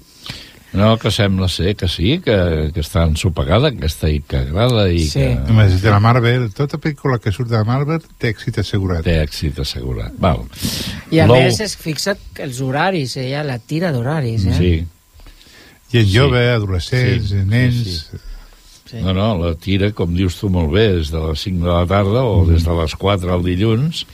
No, 0.70 0.98
que 0.98 1.10
sembla 1.10 1.48
ser 1.48 1.74
que 1.76 1.88
sí, 1.88 2.18
que, 2.20 2.70
que 2.74 2.80
està 2.80 3.06
ensopegada 3.08 3.68
aquesta 3.70 4.10
i 4.12 4.20
que 4.20 4.36
agrada 4.36 4.90
i 4.92 5.06
Sí. 5.08 5.20
que 5.20 5.38
A 5.48 5.52
més, 5.56 5.80
de 5.80 5.90
la 5.90 5.98
Marvel, 5.98 6.50
tota 6.52 6.76
pel·lícula 6.76 7.18
que 7.18 7.32
surt 7.32 7.48
de 7.48 7.56
la 7.56 7.64
Marvel 7.64 8.02
té 8.18 8.28
èxit 8.34 8.58
assegurat. 8.60 9.02
té 9.02 9.22
èxit 9.24 9.58
assegurat. 9.60 10.12
Val. 10.18 10.42
I 11.10 11.20
a 11.20 11.26
L'ou- 11.26 11.36
més, 11.40 11.60
es 11.60 11.74
fixa 11.74 12.16
que 12.34 12.42
els 12.44 12.60
horaris, 12.60 13.16
ella 13.16 13.42
la 13.44 13.58
tira 13.58 13.90
d'horaris, 13.92 14.44
eh? 14.44 14.54
Sí. 14.58 14.86
Gent 15.90 16.06
Sí. 16.06 16.14
jove, 16.18 16.48
adolescents, 16.50 17.28
Sí, 17.30 17.38
sí, 17.38 17.44
nens... 17.46 18.10
sí. 18.88 19.00
No, 19.04 19.14
no, 19.16 19.30
la 19.40 19.54
tira, 19.60 19.92
com 19.96 20.14
dius 20.16 20.38
tu 20.40 20.50
molt 20.52 20.72
bé, 20.74 20.88
des 20.98 21.12
de 21.14 21.22
les 21.22 21.46
5 21.46 21.64
de 21.64 21.72
la 21.72 21.86
tarda 21.88 22.24
o 22.26 22.44
des 22.48 22.66
de 22.66 22.76
les 22.80 22.94
4 22.98 23.34
al 23.34 23.46
dilluns, 23.46 24.04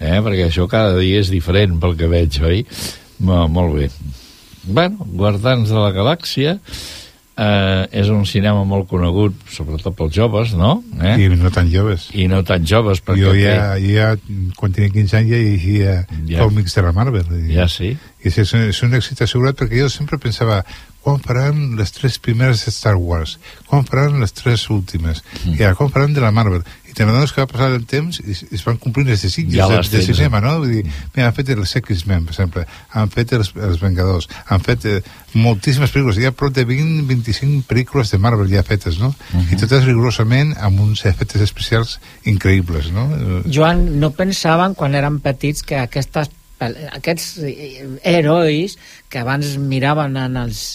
eh? 0.00 0.18
perquè 0.18 0.48
això 0.48 0.68
cada 0.70 0.98
dia 0.98 1.22
és 1.22 1.32
diferent 1.32 1.78
pel 1.82 1.96
que 1.98 2.10
veig, 2.10 2.40
oi? 2.44 2.64
Mo, 3.24 3.46
molt 3.48 3.76
bé. 3.78 3.90
Bueno, 4.66 5.06
Guardans 5.14 5.70
de 5.70 5.78
la 5.78 5.92
Galàxia 5.94 6.56
eh, 7.36 7.86
és 8.00 8.08
un 8.08 8.24
cinema 8.26 8.64
molt 8.64 8.88
conegut, 8.88 9.34
sobretot 9.52 9.94
pels 9.98 10.14
joves, 10.16 10.54
no? 10.56 10.82
Eh? 11.02 11.16
I 11.26 11.28
no 11.36 11.50
tan 11.52 11.68
joves. 11.72 12.08
I 12.16 12.26
no 12.32 12.42
tan 12.48 12.64
joves, 12.66 13.02
perquè 13.04 13.20
Jo 13.26 13.32
té- 13.32 13.42
ja, 13.44 13.76
ja, 13.76 14.08
quan 14.56 14.72
tenia 14.72 14.90
15 14.94 15.16
anys, 15.20 15.30
ja 15.30 15.36
llegia 15.42 15.94
Ja. 16.26 16.42
còmics 16.44 16.74
de 16.74 16.82
la 16.82 16.92
Marvel. 16.92 17.26
I, 17.48 17.54
Ja 17.54 17.68
sí. 17.68 17.96
I 18.24 18.28
és, 18.28 18.38
és 18.54 18.82
un 18.82 18.94
èxit 18.94 19.20
assegurat 19.22 19.54
perquè 19.56 19.78
jo 19.84 19.88
sempre 19.92 20.18
pensava 20.18 20.64
quan 21.06 21.20
faran 21.22 21.76
les 21.78 21.92
tres 21.92 22.18
primeres 22.18 22.64
Star 22.74 22.96
Wars? 22.96 23.38
Quan 23.68 23.84
faran 23.86 24.18
les 24.20 24.32
tres 24.32 24.68
últimes? 24.70 25.22
Mm. 25.44 25.54
I 25.60 25.62
ara, 25.62 25.74
quan 25.78 25.90
faran 25.90 26.12
de 26.16 26.20
la 26.20 26.32
Marvel? 26.32 26.64
Te 26.96 27.04
n'adones 27.04 27.34
que 27.34 27.42
va 27.42 27.48
passar 27.50 27.66
el 27.74 27.82
temps 27.84 28.22
i 28.22 28.30
es, 28.32 28.38
es 28.56 28.62
van 28.64 28.78
complint 28.80 29.10
els 29.12 29.20
desitjos 29.26 29.52
Ja 29.58 29.66
de, 29.68 29.76
les 29.82 29.90
de 29.92 30.00
cinema, 30.06 30.40
no? 30.40 30.54
Vull 30.62 30.78
dir, 30.78 30.84
mira, 31.12 31.26
han 31.28 31.34
fet 31.36 31.50
els 31.52 31.74
X-Men, 31.82 32.24
per 32.24 32.32
exemple, 32.32 32.62
han 32.96 33.12
fet 33.12 33.34
els, 33.36 33.50
els 33.68 33.82
Vengadors, 33.82 34.30
han 34.48 34.64
fet 34.64 34.86
eh, 34.88 34.94
moltíssimes 35.36 35.92
pel·lícules, 35.92 36.16
hi 36.22 36.30
ha 36.30 36.32
prop 36.32 36.54
de 36.56 36.64
20-25 36.64 37.66
pel·lícules 37.68 38.14
de 38.14 38.20
Marvel 38.22 38.48
ja 38.48 38.64
fetes, 38.64 38.96
no? 39.02 39.12
Mhm. 39.34 39.52
I 39.52 39.60
totes 39.60 39.84
rigorosament 39.84 40.54
amb 40.56 40.80
uns 40.86 41.04
efectes 41.04 41.44
especials 41.44 41.98
increïbles, 42.24 42.88
no? 42.96 43.10
Joan, 43.44 43.84
no 44.00 44.14
pensaven 44.16 44.72
quan 44.78 44.96
eren 44.96 45.20
petits 45.20 45.66
que 45.68 45.76
aquestes, 45.82 46.32
aquests 46.96 47.30
eh, 47.44 47.84
herois 48.08 48.80
que 49.12 49.20
abans 49.20 49.58
miraven 49.60 50.16
en 50.16 50.40
els, 50.46 50.66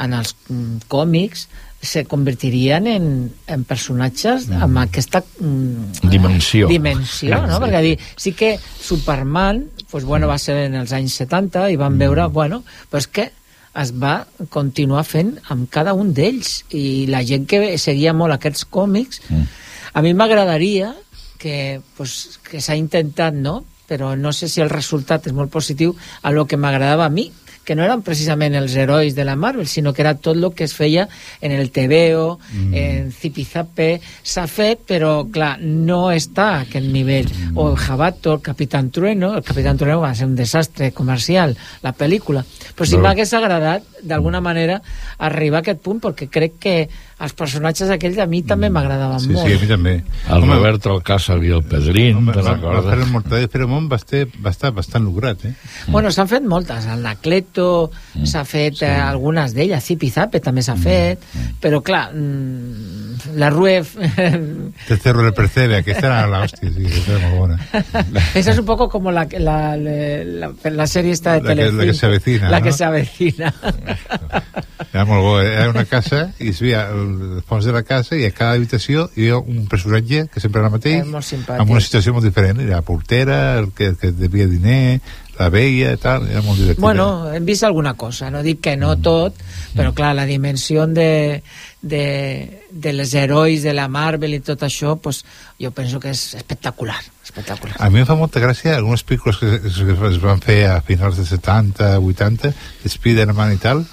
en 0.00 0.16
els 0.16 0.32
mm, 0.48 0.88
còmics 0.88 1.48
se 1.80 2.04
convertirien 2.04 2.86
en, 2.90 3.32
en 3.46 3.64
personatges 3.64 4.48
mm. 4.48 4.62
amb 4.66 4.80
aquesta 4.82 5.22
mm, 5.40 6.08
Dimensió. 6.10 6.68
dimensió, 6.68 7.38
no? 7.46 7.54
Sí. 7.56 7.62
Perquè 7.62 7.82
dir, 7.84 7.96
sí 8.16 8.32
que 8.32 8.58
Superman 8.58 9.64
pues, 9.90 10.04
bueno, 10.04 10.26
va 10.28 10.38
ser 10.38 10.56
en 10.66 10.74
els 10.74 10.92
anys 10.92 11.14
70 11.22 11.68
i 11.70 11.76
van 11.78 11.98
veure, 11.98 12.26
bueno, 12.28 12.64
però 12.90 12.98
és 12.98 13.06
que 13.06 13.28
es 13.78 13.92
va 13.94 14.26
continuar 14.50 15.04
fent 15.06 15.36
amb 15.54 15.68
cada 15.70 15.94
un 15.94 16.10
d'ells 16.16 16.64
i 16.74 17.06
la 17.06 17.22
gent 17.22 17.46
que 17.46 17.78
seguia 17.78 18.12
molt 18.12 18.34
aquests 18.34 18.64
còmics 18.66 19.22
Mm. 19.28 19.46
a 19.94 20.02
mi 20.02 20.14
m'agradaria 20.14 20.94
que, 21.38 21.80
pues, 21.96 22.40
que 22.42 22.60
s'ha 22.60 22.74
intentat, 22.76 23.34
no? 23.34 23.64
Però 23.88 24.16
no 24.18 24.32
sé 24.32 24.48
si 24.48 24.60
el 24.60 24.68
resultat 24.68 25.26
és 25.26 25.32
molt 25.32 25.50
positiu 25.50 25.94
a 26.22 26.32
lo 26.34 26.46
que 26.46 26.58
m'agradava 26.58 27.06
a 27.06 27.08
mi, 27.08 27.30
que 27.68 27.76
no 27.76 27.84
eren 27.84 28.00
precisament 28.00 28.56
els 28.56 28.72
herois 28.80 29.12
de 29.12 29.26
la 29.28 29.36
Marvel, 29.36 29.66
sinó 29.68 29.92
que 29.92 30.00
era 30.00 30.14
tot 30.16 30.38
el 30.38 30.46
que 30.56 30.64
es 30.64 30.72
feia 30.72 31.04
en 31.44 31.52
el 31.52 31.68
TVO, 31.68 32.38
mm. 32.38 32.74
en 32.80 33.10
Zipizape, 33.12 33.90
s'ha 34.24 34.46
fet, 34.48 34.86
però, 34.88 35.26
clar, 35.28 35.58
no 35.60 36.06
està 36.14 36.46
a 36.54 36.62
aquest 36.62 36.88
nivell. 36.88 37.28
Mm. 37.28 37.58
O 37.60 37.68
el 37.74 37.76
Jabato, 37.76 38.38
el 38.38 38.40
Capitán 38.46 38.88
Trueno, 38.90 39.34
el 39.36 39.44
Capitán 39.44 39.76
Trueno 39.76 40.00
va 40.00 40.14
ser 40.16 40.30
un 40.30 40.36
desastre 40.38 40.94
comercial, 40.96 41.58
la 41.84 41.92
pel·lícula. 41.92 42.46
Però 42.72 42.88
si 42.88 42.96
No. 42.96 43.02
m'hagués 43.04 43.34
agradat 43.36 43.84
d'alguna 44.02 44.40
manera 44.40 44.80
arribar 45.18 45.58
a 45.58 45.60
aquest 45.66 45.80
punt 45.82 46.00
perquè 46.00 46.28
crec 46.30 46.58
que 46.60 46.74
els 47.18 47.32
personatges 47.34 47.90
aquells 47.90 48.18
a 48.22 48.26
mi 48.30 48.42
també 48.46 48.68
m'agradaven 48.70 49.18
Sí, 49.20 49.32
molt. 49.34 49.48
sí, 49.48 49.56
a 49.56 49.58
mi 49.62 49.66
també. 49.66 49.94
El 50.30 50.44
Robert 50.46 50.86
Alcázar 50.86 51.38
i 51.42 51.50
el 51.50 51.64
Pedrín, 51.66 52.16
Home, 52.20 52.32
te 52.32 52.42
va, 52.42 52.52
va 52.52 52.58
fer 52.58 52.76
recordes? 52.76 53.06
el 53.06 53.12
Mortadell 53.12 53.44
i 53.48 53.50
Filemón 53.52 53.88
va, 53.90 53.96
estar, 53.96 54.24
va 54.44 54.50
estar 54.54 54.70
bastant 54.76 55.04
lograt, 55.04 55.44
eh? 55.44 55.54
Bueno, 55.88 56.12
s'han 56.14 56.28
fet 56.30 56.46
moltes. 56.46 56.86
El 56.86 57.02
Nacleto 57.02 57.90
s'ha 58.22 58.44
fet 58.46 58.82
eh, 58.86 58.92
algunes 58.94 59.54
d'elles. 59.56 59.82
Zipi 59.84 60.10
Zape 60.14 60.38
també 60.44 60.62
s'ha 60.62 60.76
fet. 60.78 61.24
Però, 61.60 61.82
clar, 61.82 62.12
mm, 62.14 63.07
la 63.34 63.50
Rue... 63.50 63.82
Te 64.88 64.96
cerro 64.96 65.26
el 65.26 65.32
percebe, 65.34 65.76
aquesta 65.76 66.06
era 66.06 66.26
la 66.26 66.40
hòstia, 66.44 66.70
sí, 66.72 66.84
aquesta 66.86 67.16
era 67.16 67.28
molt 67.28 67.38
bona. 67.38 68.22
Esa 68.34 68.50
es 68.52 68.58
un 68.58 68.64
poco 68.66 68.88
como 68.88 69.10
la, 69.12 69.26
la, 69.38 69.76
la, 69.76 70.52
la 70.64 70.86
serie 70.86 71.12
esta 71.12 71.34
de 71.34 71.42
La 71.42 71.48
que- 71.48 71.54
la 71.54 71.70
Telecinco. 71.70 71.86
que 71.86 71.94
se 71.94 72.06
avecina, 72.06 72.50
La 72.50 72.58
¿no? 72.60 72.64
que 72.64 72.72
se 72.72 72.84
avecina. 72.84 73.54
Era 74.92 75.04
molt 75.04 75.22
bo, 75.22 75.40
eh? 75.40 75.52
era 75.52 75.68
una 75.70 75.84
casa 75.84 76.30
i 76.40 76.48
es 76.50 76.60
veia 76.64 76.86
el 76.94 77.42
fons 77.46 77.66
de 77.68 77.72
la 77.74 77.82
casa 77.84 78.16
i 78.16 78.24
a 78.24 78.32
cada 78.34 78.54
habitació 78.56 79.08
hi 79.14 79.26
havia 79.28 79.38
un 79.38 79.66
personatge 79.68 80.26
que 80.32 80.40
sempre 80.40 80.62
era 80.62 80.70
el 80.70 80.76
mateix, 80.78 81.04
simpàtic. 81.28 81.60
amb 81.60 81.70
una 81.74 81.82
situació 81.84 82.14
molt 82.16 82.24
diferent. 82.24 82.60
Era 82.64 82.78
la 82.80 82.82
portera, 82.86 83.58
el 83.60 83.72
que, 83.76 83.90
el 83.92 83.98
que 84.00 84.12
devia 84.16 84.46
diner, 84.48 85.00
la 85.38 85.50
veia 85.54 85.92
i 85.94 86.00
tal, 86.02 86.24
era 86.30 86.40
molt 86.42 86.58
divertit. 86.58 86.80
Bueno, 86.82 87.28
hem 87.34 87.44
vist 87.46 87.62
alguna 87.68 87.92
cosa, 88.00 88.30
no 88.32 88.40
dic 88.42 88.62
que 88.64 88.76
no 88.80 88.96
tot, 88.98 89.36
però 89.76 89.92
clar, 89.94 90.14
la 90.18 90.24
dimensió 90.26 90.86
de, 90.88 91.42
de, 91.82 92.62
de 92.70 92.92
les 92.92 93.12
herois 93.14 93.62
de 93.62 93.72
la 93.72 93.86
Marvel 93.88 94.34
i 94.34 94.40
tot 94.40 94.62
això, 94.66 94.96
pues, 94.98 95.24
jo 95.62 95.70
penso 95.70 96.00
que 96.02 96.10
és 96.10 96.34
espectacular, 96.34 96.98
espectacular. 97.24 97.76
A 97.78 97.88
mi 97.90 98.00
em 98.02 98.06
fa 98.08 98.16
molta 98.18 98.40
gràcia 98.42 98.74
algunes 98.76 99.04
pel·lícules 99.06 99.38
que, 99.38 99.54
es- 99.68 99.78
que 99.78 99.94
es 100.10 100.18
van 100.22 100.40
fer 100.42 100.64
a 100.72 100.80
finals 100.82 101.16
de 101.16 101.24
70, 101.26 101.98
80, 102.00 102.52
Spider-Man 102.84 103.54
i 103.54 103.62
tal, 103.62 103.84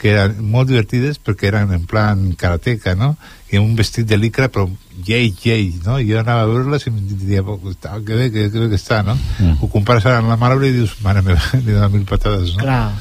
que 0.00 0.14
eren 0.14 0.38
molt 0.48 0.68
divertides 0.70 1.18
perquè 1.20 1.48
eren 1.50 1.72
en 1.76 1.82
plan 1.88 2.30
karateca, 2.32 2.94
no? 2.96 3.16
I 3.52 3.58
un 3.60 3.74
vestit 3.76 4.06
de 4.08 4.16
licra, 4.16 4.46
però 4.48 4.64
llei, 5.04 5.34
llei, 5.44 5.74
no? 5.84 5.98
I 6.00 6.06
jo 6.08 6.20
anava 6.20 6.42
a 6.46 6.48
veure-les 6.48 6.86
i 6.86 6.88
em 6.88 7.00
diria, 7.18 7.42
"Oh, 7.42 7.58
que 7.60 8.14
bé, 8.14 8.30
que, 8.32 8.46
que 8.50 8.58
bé 8.60 8.68
que 8.70 8.76
està, 8.80 9.02
no? 9.04 9.14
Mm. 9.38 9.58
Ho 9.60 9.68
compares 9.68 10.06
ara 10.06 10.18
amb 10.22 10.28
la 10.32 10.36
Marvel 10.40 10.68
i 10.70 10.72
dius, 10.72 10.94
mare 11.02 11.20
meva, 11.20 11.40
li 11.64 11.72
dona 11.72 11.88
mil 11.92 12.04
patades, 12.08 12.54
no? 12.56 12.64
Clar. 12.64 12.92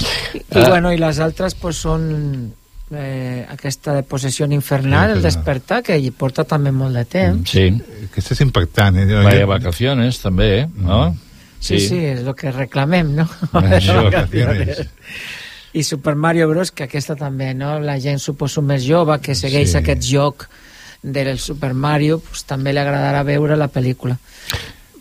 I, 0.00 0.40
Ah. 0.54 0.60
i, 0.60 0.68
bueno, 0.70 0.92
i 0.92 0.98
les 0.98 1.18
altres 1.20 1.54
pues, 1.54 1.76
són 1.76 2.54
eh, 2.92 3.46
aquesta 3.50 4.02
possessió 4.02 4.46
infernal, 4.46 5.10
el 5.16 5.22
despertar, 5.22 5.82
que 5.82 5.98
hi 5.98 6.10
porta 6.10 6.44
també 6.44 6.72
molt 6.72 6.94
de 6.96 7.04
temps. 7.04 7.50
Sí. 7.50 7.68
Aquesta 8.10 8.34
és 8.34 8.40
impactant, 8.46 8.96
eh? 8.96 9.06
Vaya 9.24 9.46
vacaciones, 9.46 10.20
també, 10.20 10.48
eh? 10.62 10.68
No? 10.76 11.16
Sí, 11.60 11.80
sí, 11.82 11.96
és 12.12 12.20
el 12.22 12.34
que 12.38 12.52
reclamem, 12.54 13.14
no? 13.16 13.28
Vacaciones. 13.52 14.86
I 15.74 15.82
Super 15.82 16.14
Mario 16.14 16.48
Bros, 16.48 16.70
que 16.72 16.84
aquesta 16.86 17.14
també, 17.18 17.52
no? 17.54 17.78
La 17.82 17.98
gent 18.00 18.18
suposo 18.22 18.62
més 18.62 18.86
jove 18.86 19.18
que 19.20 19.34
segueix 19.34 19.68
Sí. 19.68 19.72
sí. 19.72 19.78
aquest 19.82 20.02
joc 20.06 20.48
del 21.02 21.38
Super 21.38 21.74
Mario, 21.74 22.18
pues, 22.20 22.44
també 22.48 22.72
li 22.72 22.80
agradarà 22.80 23.22
veure 23.22 23.56
la 23.56 23.68
pel·lícula. 23.68 24.16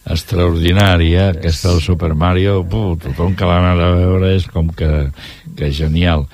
extraordinària, 0.08 1.30
aquesta 1.34 1.70
del 1.74 1.82
Super 1.82 2.14
Mario, 2.16 2.62
puh, 2.64 2.96
tothom 3.02 3.34
que 3.36 3.46
l'ha 3.46 3.58
anat 3.60 3.82
a 3.84 3.90
veure 3.96 4.30
és 4.38 4.46
com 4.48 4.70
que, 4.70 5.10
que 5.58 5.72
genial. 5.76 6.28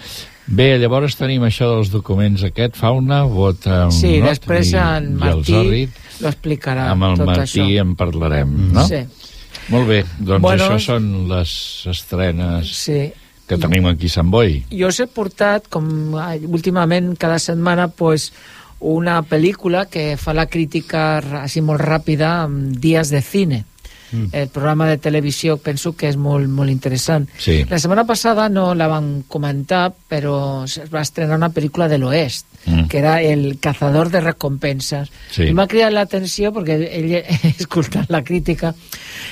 Bé, 0.47 0.77
llavors 0.77 1.15
tenim 1.15 1.43
això 1.47 1.69
dels 1.71 1.89
documents 1.93 2.43
aquest, 2.43 2.75
Fauna, 2.75 3.21
vota... 3.31 3.85
Sí, 3.95 4.17
no? 4.19 4.27
després 4.27 4.73
I- 4.73 4.77
en 4.81 5.13
Martí 5.21 5.87
lo 6.19 6.27
explicarà 6.29 6.89
Amb 6.91 7.03
el 7.07 7.15
tot 7.21 7.25
Martí 7.29 7.61
això. 7.61 7.81
en 7.81 7.95
parlarem, 7.95 8.51
no? 8.75 8.83
Sí. 8.87 8.99
Molt 9.71 9.87
bé, 9.87 10.01
doncs 10.19 10.41
Bueno, 10.43 10.65
això 10.67 10.79
són 10.97 11.29
les 11.29 11.53
estrenes 11.87 12.73
Sí. 12.75 13.13
que 13.47 13.57
tenim 13.57 13.87
aquí 13.87 14.07
a 14.11 14.15
Sant 14.17 14.29
Boi. 14.29 14.65
Jo 14.71 14.87
us 14.91 14.99
he 14.99 15.07
portat, 15.07 15.69
com 15.71 15.87
últimament 16.49 17.13
cada 17.17 17.39
setmana, 17.39 17.87
pues, 17.87 18.33
una 18.83 19.21
pel·lícula 19.23 19.85
que 19.87 20.17
fa 20.19 20.33
la 20.35 20.47
crítica 20.51 21.19
així 21.41 21.61
molt 21.63 21.79
ràpida 21.81 22.41
amb 22.43 22.75
Dies 22.83 23.09
de 23.15 23.21
Cine. 23.23 23.63
Mm. 24.13 24.27
El 24.31 24.47
programa 24.53 24.87
de 24.87 24.97
televisió 25.01 25.57
penso 25.57 25.95
que 25.97 26.07
és 26.07 26.17
molt, 26.17 26.47
molt 26.47 26.69
interessant. 26.69 27.27
Sí. 27.37 27.63
La 27.69 27.79
setmana 27.79 28.05
passada 28.05 28.47
no 28.49 28.75
la 28.77 28.87
van 28.87 29.23
comentar, 29.27 29.87
però 30.09 30.63
es 30.63 30.79
va 30.93 31.01
estrenar 31.01 31.35
una 31.41 31.49
pel·lícula 31.51 31.89
de 31.89 31.97
l'Oest, 31.97 32.47
Mm. 32.65 32.87
que 32.87 32.97
era 32.99 33.21
El 33.21 33.57
cazador 33.59 34.09
de 34.09 34.21
recompenses. 34.21 35.09
Sí. 35.31 35.49
I 35.49 35.53
m'ha 35.53 35.67
cridat 35.67 35.91
l'atenció 35.91 36.53
perquè 36.55 36.77
ell 36.79 37.09
he 37.17 37.25
escoltat 37.57 38.07
la 38.09 38.23
crítica 38.23 38.73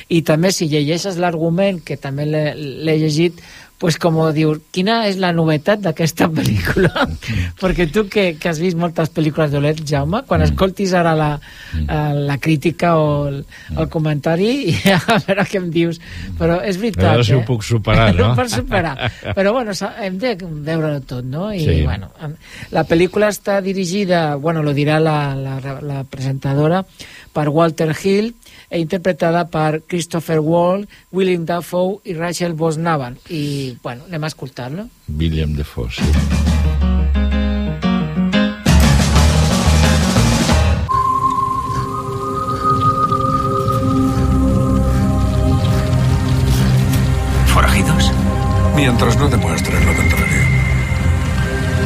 i 0.10 0.22
també 0.28 0.52
si 0.52 0.68
llegeixes 0.68 1.16
l'argument, 1.16 1.80
que 1.80 1.96
també 1.96 2.26
l'he 2.28 2.98
llegit, 3.00 3.40
pues 3.82 3.98
com 3.98 4.20
dius, 4.36 4.60
quina 4.70 5.00
és 5.10 5.18
la 5.18 5.32
novetat 5.34 5.82
d'aquesta 5.82 6.28
pel·lícula? 6.30 7.08
perquè 7.62 7.88
tu 7.90 8.06
que, 8.12 8.36
que 8.38 8.52
has 8.52 8.60
vist 8.62 8.78
moltes 8.78 9.10
pel·lícules 9.10 9.50
d'Olet, 9.52 9.82
Jaume, 9.90 10.22
quan 10.30 10.44
escoltis 10.46 10.94
ara 10.98 11.16
la, 11.18 11.32
eh, 11.80 12.14
la 12.30 12.38
crítica 12.38 12.94
o 13.02 13.08
el, 13.32 13.40
el 13.74 13.90
comentari, 13.90 14.76
a 14.94 15.18
veure 15.26 15.48
què 15.50 15.58
em 15.64 15.72
dius. 15.74 15.98
Però 16.38 16.60
és 16.62 16.78
A 16.78 16.84
veritat, 16.84 17.08
veure 17.10 17.26
si 17.26 17.34
eh? 17.34 17.40
ho 17.40 17.46
puc 17.48 17.66
superar, 17.66 18.12
no? 18.20 18.32
pots 18.38 18.60
superar. 18.62 18.94
Però 19.34 19.56
bueno, 19.58 19.74
hem 20.06 20.22
de 20.22 20.36
veure-ho 20.40 21.02
tot, 21.02 21.26
no? 21.26 21.50
I 21.54 21.66
Sí. 21.66 21.82
bueno, 21.86 22.12
la 22.74 22.86
pel·lícula 22.86 23.32
està 23.34 23.60
dirigida, 23.66 24.36
bueno, 24.36 24.62
lo 24.62 24.74
dirà 24.78 25.00
la, 25.02 25.34
la, 25.36 25.58
la 25.82 26.04
presentadora, 26.04 26.84
per 27.34 27.50
Walter 27.50 27.96
Hill, 27.96 28.34
e 28.72 28.80
interpretada 28.80 29.44
per 29.46 29.84
Christopher 29.86 30.40
Wall, 30.40 30.88
William 31.12 31.44
Dafoe 31.44 32.00
i 32.06 32.14
Rachel 32.14 32.54
Bosnavan. 32.54 33.18
I, 33.30 33.78
bueno, 33.84 34.08
anem 34.08 34.24
a 34.24 34.32
escoltar-lo. 34.32 34.88
William 35.10 35.54
Defoe, 35.54 35.92
sí. 35.92 36.08
¿Forajidos? 47.48 48.12
Mientras 48.76 49.18
no 49.18 49.28
demuestren 49.28 49.86
lo 49.86 49.94
contrario. 49.94 50.21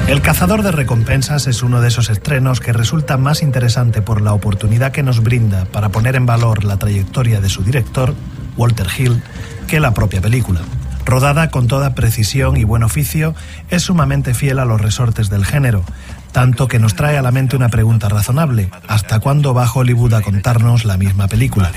El 0.07 0.21
cazador 0.21 0.61
de 0.61 0.71
recompensas 0.71 1.47
es 1.47 1.63
uno 1.63 1.81
de 1.81 1.87
esos 1.87 2.11
estrenos 2.11 2.59
que 2.59 2.73
resulta 2.73 3.17
más 3.17 3.41
interesante 3.41 4.03
por 4.03 4.21
la 4.21 4.33
oportunidad 4.33 4.91
que 4.91 5.01
nos 5.01 5.23
brinda 5.23 5.65
para 5.65 5.89
poner 5.89 6.15
en 6.15 6.27
valor 6.27 6.63
la 6.63 6.77
trayectoria 6.77 7.41
de 7.41 7.49
su 7.49 7.63
director, 7.63 8.13
Walter 8.55 8.85
Hill, 8.95 9.23
que 9.67 9.79
la 9.79 9.95
propia 9.95 10.21
película. 10.21 10.61
Rodada 11.05 11.49
con 11.49 11.67
toda 11.67 11.95
precisión 11.95 12.55
y 12.55 12.63
buen 12.63 12.83
oficio, 12.83 13.33
es 13.69 13.81
sumamente 13.81 14.35
fiel 14.35 14.59
a 14.59 14.65
los 14.65 14.79
resortes 14.79 15.31
del 15.31 15.43
género, 15.43 15.83
tanto 16.31 16.67
que 16.67 16.77
nos 16.77 16.93
trae 16.93 17.17
a 17.17 17.23
la 17.23 17.31
mente 17.31 17.55
una 17.55 17.69
pregunta 17.69 18.07
razonable. 18.07 18.69
¿Hasta 18.87 19.19
cuándo 19.19 19.55
va 19.55 19.71
Hollywood 19.71 20.13
a 20.13 20.21
contarnos 20.21 20.85
la 20.85 20.97
misma 20.97 21.27
película? 21.27 21.71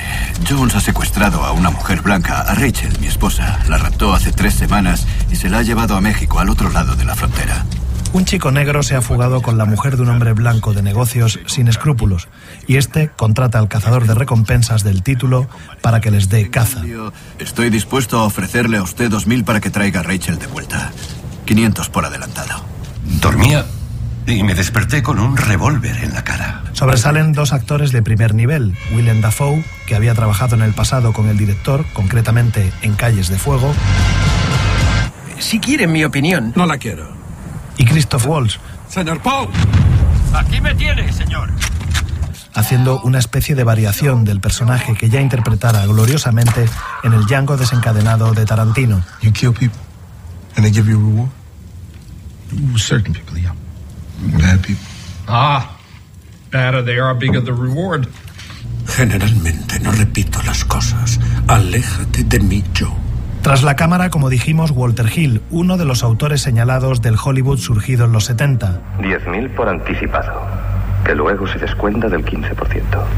Jones 0.46 0.74
ha 0.74 0.80
secuestrado 0.80 1.44
a 1.44 1.52
una 1.52 1.70
mujer 1.70 2.02
blanca, 2.02 2.42
a 2.42 2.54
Rachel, 2.54 2.92
mi 3.00 3.06
esposa. 3.06 3.60
La 3.68 3.78
raptó 3.78 4.12
hace 4.12 4.32
tres 4.32 4.52
semanas 4.52 5.06
y 5.30 5.36
se 5.36 5.48
la 5.48 5.58
ha 5.58 5.62
llevado 5.62 5.96
a 5.96 6.02
México, 6.02 6.40
al 6.40 6.50
otro 6.50 6.68
lado 6.70 6.94
de 6.94 7.06
la 7.06 7.14
frontera. 7.14 7.64
Un 8.12 8.24
chico 8.24 8.50
negro 8.50 8.82
se 8.82 8.94
ha 8.94 9.02
fugado 9.02 9.42
con 9.42 9.58
la 9.58 9.64
mujer 9.64 9.96
de 9.96 10.02
un 10.02 10.08
hombre 10.08 10.32
blanco 10.32 10.72
de 10.72 10.82
negocios 10.82 11.38
sin 11.46 11.68
escrúpulos 11.68 12.28
y 12.66 12.76
este 12.76 13.10
contrata 13.10 13.58
al 13.58 13.68
cazador 13.68 14.06
de 14.06 14.14
recompensas 14.14 14.82
del 14.82 15.02
título 15.02 15.46
para 15.82 16.00
que 16.00 16.10
les 16.10 16.28
dé 16.28 16.50
caza. 16.50 16.82
Estoy 17.38 17.70
dispuesto 17.70 18.18
a 18.18 18.24
ofrecerle 18.24 18.78
a 18.78 18.82
usted 18.82 19.10
dos 19.10 19.26
mil 19.26 19.44
para 19.44 19.60
que 19.60 19.70
traiga 19.70 20.00
a 20.00 20.02
Rachel 20.02 20.38
de 20.38 20.46
vuelta. 20.46 20.90
500 21.44 21.88
por 21.90 22.04
adelantado. 22.04 22.62
Dormía 23.20 23.66
y 24.26 24.42
me 24.42 24.54
desperté 24.54 25.02
con 25.02 25.18
un 25.18 25.36
revólver 25.36 25.98
en 26.02 26.12
la 26.12 26.24
cara. 26.24 26.62
Sobresalen 26.72 27.32
dos 27.32 27.52
actores 27.52 27.92
de 27.92 28.02
primer 28.02 28.34
nivel, 28.34 28.76
Willem 28.94 29.20
Dafoe, 29.20 29.64
que 29.86 29.94
había 29.94 30.14
trabajado 30.14 30.54
en 30.54 30.62
el 30.62 30.74
pasado 30.74 31.12
con 31.12 31.28
el 31.28 31.38
director, 31.38 31.84
concretamente 31.94 32.70
en 32.82 32.94
Calles 32.94 33.28
de 33.28 33.38
Fuego, 33.38 33.72
Si 35.38 35.60
quieren 35.60 35.92
mi 35.92 36.04
opinión. 36.04 36.52
No 36.56 36.66
la 36.66 36.78
quiero. 36.78 37.27
Y 37.78 37.84
Christoph 37.84 38.26
Waltz, 38.26 38.58
Señor 38.88 39.20
Paul. 39.22 39.48
Aquí 40.34 40.60
me 40.60 40.74
tiene, 40.74 41.10
señor. 41.12 41.50
haciendo 42.54 43.00
una 43.02 43.18
especie 43.18 43.54
de 43.54 43.62
variación 43.62 44.24
del 44.24 44.40
personaje 44.40 44.94
que 44.94 45.08
ya 45.08 45.20
interpretara 45.20 45.86
gloriosamente 45.86 46.68
en 47.04 47.12
el 47.12 47.24
Django 47.26 47.56
desencadenado 47.56 48.34
de 48.34 48.44
Tarantino. 48.44 49.02
You 49.22 49.32
kill 49.32 49.52
people, 49.52 49.78
and 50.56 50.64
they 50.64 50.72
give 50.72 50.90
you 50.90 50.98
a 50.98 51.02
reward. 51.02 51.30
Certain 52.76 53.12
people, 53.12 53.38
yeah. 53.38 53.54
Bad 54.38 54.62
people. 54.62 54.84
Ah, 55.28 55.76
better 56.50 56.82
they 56.82 56.98
are, 56.98 57.14
bigger 57.14 57.40
the 57.40 57.52
reward. 57.52 58.08
Generalmente 58.96 59.78
no 59.80 59.92
repito 59.92 60.42
las 60.42 60.64
cosas. 60.64 61.20
Aléjate 61.46 62.24
de 62.24 62.40
mí, 62.40 62.64
Joe. 62.76 63.07
Tras 63.48 63.62
la 63.62 63.76
cámara, 63.76 64.10
como 64.10 64.28
dijimos, 64.28 64.72
Walter 64.72 65.06
Hill, 65.10 65.40
uno 65.48 65.78
de 65.78 65.86
los 65.86 66.02
autores 66.02 66.42
señalados 66.42 67.00
del 67.00 67.16
Hollywood 67.16 67.56
surgido 67.56 68.04
en 68.04 68.12
los 68.12 68.26
70. 68.26 68.78
10.000 68.98 69.54
por 69.54 69.70
anticipado, 69.70 70.42
que 71.02 71.14
luego 71.14 71.46
se 71.46 71.58
descuenta 71.58 72.10
del 72.10 72.26
15%. 72.26 72.52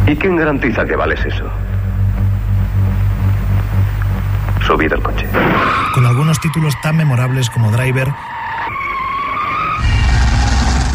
¿Y 0.07 0.15
quién 0.15 0.37
garantiza 0.37 0.85
que 0.85 0.95
vales 0.95 1.19
eso? 1.27 1.51
Subid 4.65 4.93
al 4.93 5.03
coche. 5.03 5.27
con 5.93 6.07
algunos 6.07 6.39
títulos 6.39 6.75
tan 6.81 6.97
memorables 6.97 7.51
como 7.51 7.73
Driver, 7.73 8.15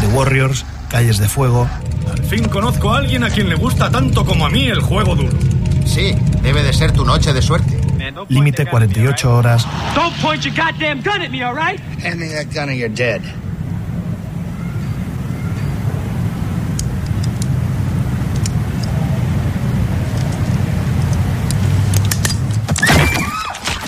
The 0.00 0.06
Warriors, 0.16 0.64
Calles 0.88 1.18
de 1.18 1.28
Fuego. 1.28 1.68
Al 2.10 2.22
fin 2.22 2.48
conozco 2.48 2.94
a 2.94 2.96
alguien 2.96 3.22
a 3.22 3.28
quien 3.28 3.50
le 3.50 3.56
gusta 3.56 3.90
tanto 3.90 4.24
como 4.24 4.46
a 4.46 4.48
mí 4.48 4.66
el 4.66 4.80
juego 4.80 5.14
duro. 5.14 5.36
Sí, 5.84 6.14
debe 6.40 6.62
de 6.62 6.72
ser 6.72 6.92
tu 6.92 7.04
noche 7.04 7.34
de 7.34 7.42
suerte. 7.42 7.85
Límite 8.28 8.66
48 8.66 9.24
horas, 9.24 9.66
Don't 9.94 10.14
point 10.22 10.44
your 10.44 10.54
goddamn 10.54 11.02
gun 11.02 11.22
at 11.22 11.30
me, 11.30 11.42
all 11.42 11.54
right? 11.54 11.78
Hand 11.78 12.20
me 12.20 12.28
that 12.28 12.52
gun 12.52 12.68
or 12.68 12.72
you're 12.72 12.88
dead. 12.88 13.22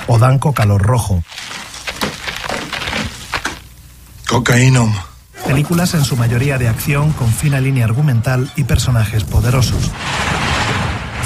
o 0.08 0.18
Danco 0.18 0.52
Calor 0.52 0.82
Rojo. 0.82 1.22
Cocaína. 4.26 4.80
Películas 5.46 5.94
en 5.94 6.04
su 6.04 6.16
mayoría 6.16 6.58
de 6.58 6.68
acción 6.68 7.12
con 7.12 7.32
fina 7.32 7.60
línea 7.60 7.84
argumental 7.84 8.50
y 8.56 8.64
personajes 8.64 9.24
poderosos. 9.24 9.90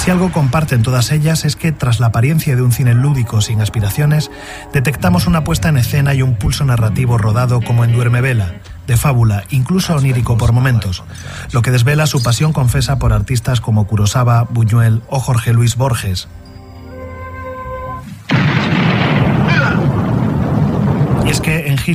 Si 0.03 0.11
algo 0.11 0.33
comparten 0.33 0.83
todas 0.83 1.12
ellas 1.12 1.45
es 1.45 1.55
que, 1.55 1.71
tras 1.71 2.01
la 2.01 2.09
apariencia 2.09 2.57
de 2.57 2.62
un 2.62 2.73
cine 2.73 2.93
lúdico 2.93 3.41
sin 3.41 3.61
aspiraciones, 3.61 4.33
detectamos 4.73 5.29
una 5.29 5.45
puesta 5.45 5.69
en 5.69 5.77
escena 5.77 6.12
y 6.12 6.23
un 6.23 6.35
pulso 6.35 6.65
narrativo 6.65 7.19
rodado 7.19 7.61
como 7.61 7.85
en 7.85 7.93
Duerme 7.93 8.21
Vela, 8.21 8.53
de 8.88 8.97
fábula, 8.97 9.45
incluso 9.51 9.95
onírico 9.95 10.37
por 10.37 10.53
momentos, 10.53 11.05
lo 11.53 11.62
que 11.62 11.71
desvela 11.71 12.09
su 12.09 12.21
pasión 12.21 12.53
confesa 12.53 12.99
por 12.99 13.12
artistas 13.12 13.61
como 13.61 13.87
Kurosawa, 13.87 14.49
Buñuel 14.51 15.03
o 15.09 15.21
Jorge 15.21 15.53
Luis 15.53 15.77
Borges. 15.77 16.27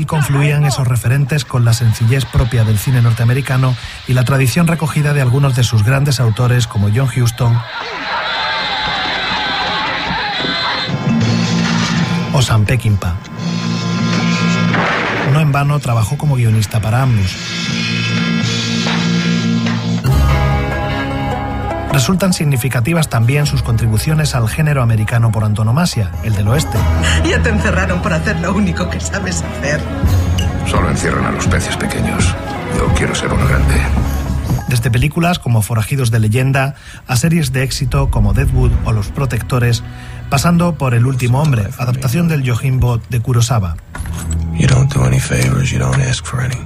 Confluían 0.05 0.65
esos 0.65 0.87
referentes 0.87 1.45
con 1.45 1.63
la 1.63 1.73
sencillez 1.73 2.25
propia 2.25 2.63
del 2.65 2.77
cine 2.77 3.01
norteamericano 3.01 3.75
y 4.07 4.13
la 4.13 4.25
tradición 4.25 4.67
recogida 4.67 5.13
de 5.13 5.21
algunos 5.21 5.55
de 5.55 5.63
sus 5.63 5.83
grandes 5.83 6.19
autores 6.19 6.67
como 6.67 6.89
John 6.93 7.09
Huston 7.15 7.57
o 12.33 12.41
Sam 12.41 12.65
Peckinpah. 12.65 13.15
No 15.31 15.39
en 15.39 15.51
vano 15.51 15.79
trabajó 15.79 16.17
como 16.17 16.35
guionista 16.35 16.81
para 16.81 17.01
ambos. 17.01 17.35
Resultan 21.97 22.31
significativas 22.31 23.09
también 23.09 23.47
sus 23.47 23.63
contribuciones 23.63 24.35
al 24.35 24.47
género 24.47 24.83
americano 24.83 25.31
por 25.31 25.43
antonomasia, 25.43 26.11
el 26.23 26.35
del 26.35 26.47
oeste. 26.47 26.77
Ya 27.27 27.41
te 27.41 27.49
encerraron 27.49 28.03
por 28.03 28.13
hacer 28.13 28.39
lo 28.39 28.53
único 28.53 28.87
que 28.87 28.99
sabes 28.99 29.41
hacer. 29.41 29.81
Solo 30.69 30.91
encierran 30.91 31.25
a 31.25 31.31
los 31.31 31.47
peces 31.47 31.75
pequeños. 31.75 32.35
Yo 32.77 32.93
quiero 32.93 33.15
ser 33.15 33.33
uno 33.33 33.43
grande. 33.47 33.73
Desde 34.67 34.91
películas 34.91 35.39
como 35.39 35.63
Forajidos 35.63 36.11
de 36.11 36.19
leyenda 36.19 36.75
a 37.07 37.15
series 37.15 37.51
de 37.51 37.63
éxito 37.63 38.11
como 38.11 38.33
Deadwood 38.33 38.73
o 38.85 38.91
Los 38.91 39.07
Protectores, 39.07 39.81
pasando 40.29 40.75
por 40.75 40.93
El 40.93 41.07
último 41.07 41.41
hombre, 41.41 41.67
adaptación 41.79 42.27
del 42.27 42.43
Yojimbo 42.43 42.99
de 43.09 43.21
Kurosawa. 43.21 43.75
You 44.53 44.67
don't 44.67 44.93
do 44.93 45.03
any 45.03 45.19
favors, 45.19 45.71
you 45.71 45.79
don't 45.79 45.99
ask 45.99 46.23
for 46.23 46.41
any. 46.41 46.61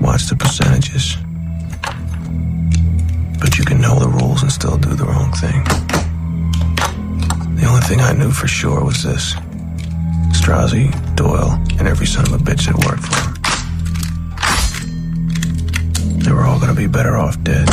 Watch 0.00 0.26
the 0.30 0.36
percentages. 0.36 1.18
But 3.40 3.58
you 3.58 3.64
can 3.64 3.80
know 3.80 3.98
the 3.98 4.08
rules 4.08 4.42
and 4.42 4.50
still 4.50 4.76
do 4.76 4.94
the 4.94 5.04
wrong 5.04 5.32
thing. 5.32 5.64
The 7.56 7.66
only 7.66 7.82
thing 7.82 8.00
I 8.00 8.12
knew 8.12 8.30
for 8.30 8.48
sure 8.48 8.84
was 8.84 9.02
this 9.02 9.34
Strozzi, 10.32 10.90
Doyle, 11.14 11.52
and 11.78 11.86
every 11.88 12.06
son 12.06 12.26
of 12.26 12.32
a 12.32 12.38
bitch 12.38 12.66
that 12.66 12.76
worked 12.84 13.04
for 13.04 13.16
him. 13.22 13.34
They 16.18 16.32
were 16.32 16.44
all 16.44 16.58
gonna 16.58 16.74
be 16.74 16.86
better 16.86 17.16
off 17.16 17.36
dead. 17.42 17.68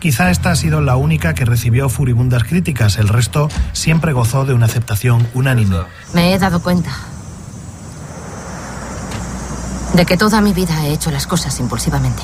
Quizá 0.00 0.30
esta 0.30 0.50
ha 0.50 0.56
sido 0.56 0.80
la 0.80 0.96
única 0.96 1.34
que 1.34 1.44
recibió 1.44 1.88
furibundas 1.88 2.42
críticas, 2.42 2.96
el 2.98 3.08
resto 3.08 3.48
siempre 3.72 4.12
gozó 4.12 4.44
de 4.44 4.52
una 4.52 4.66
aceptación 4.66 5.28
unánime. 5.32 5.76
Me 6.12 6.34
he 6.34 6.38
dado 6.40 6.60
cuenta 6.60 6.90
de 9.94 10.04
que 10.04 10.16
toda 10.16 10.40
mi 10.40 10.52
vida 10.52 10.86
he 10.86 10.92
hecho 10.92 11.12
las 11.12 11.26
cosas 11.28 11.58
impulsivamente. 11.60 12.22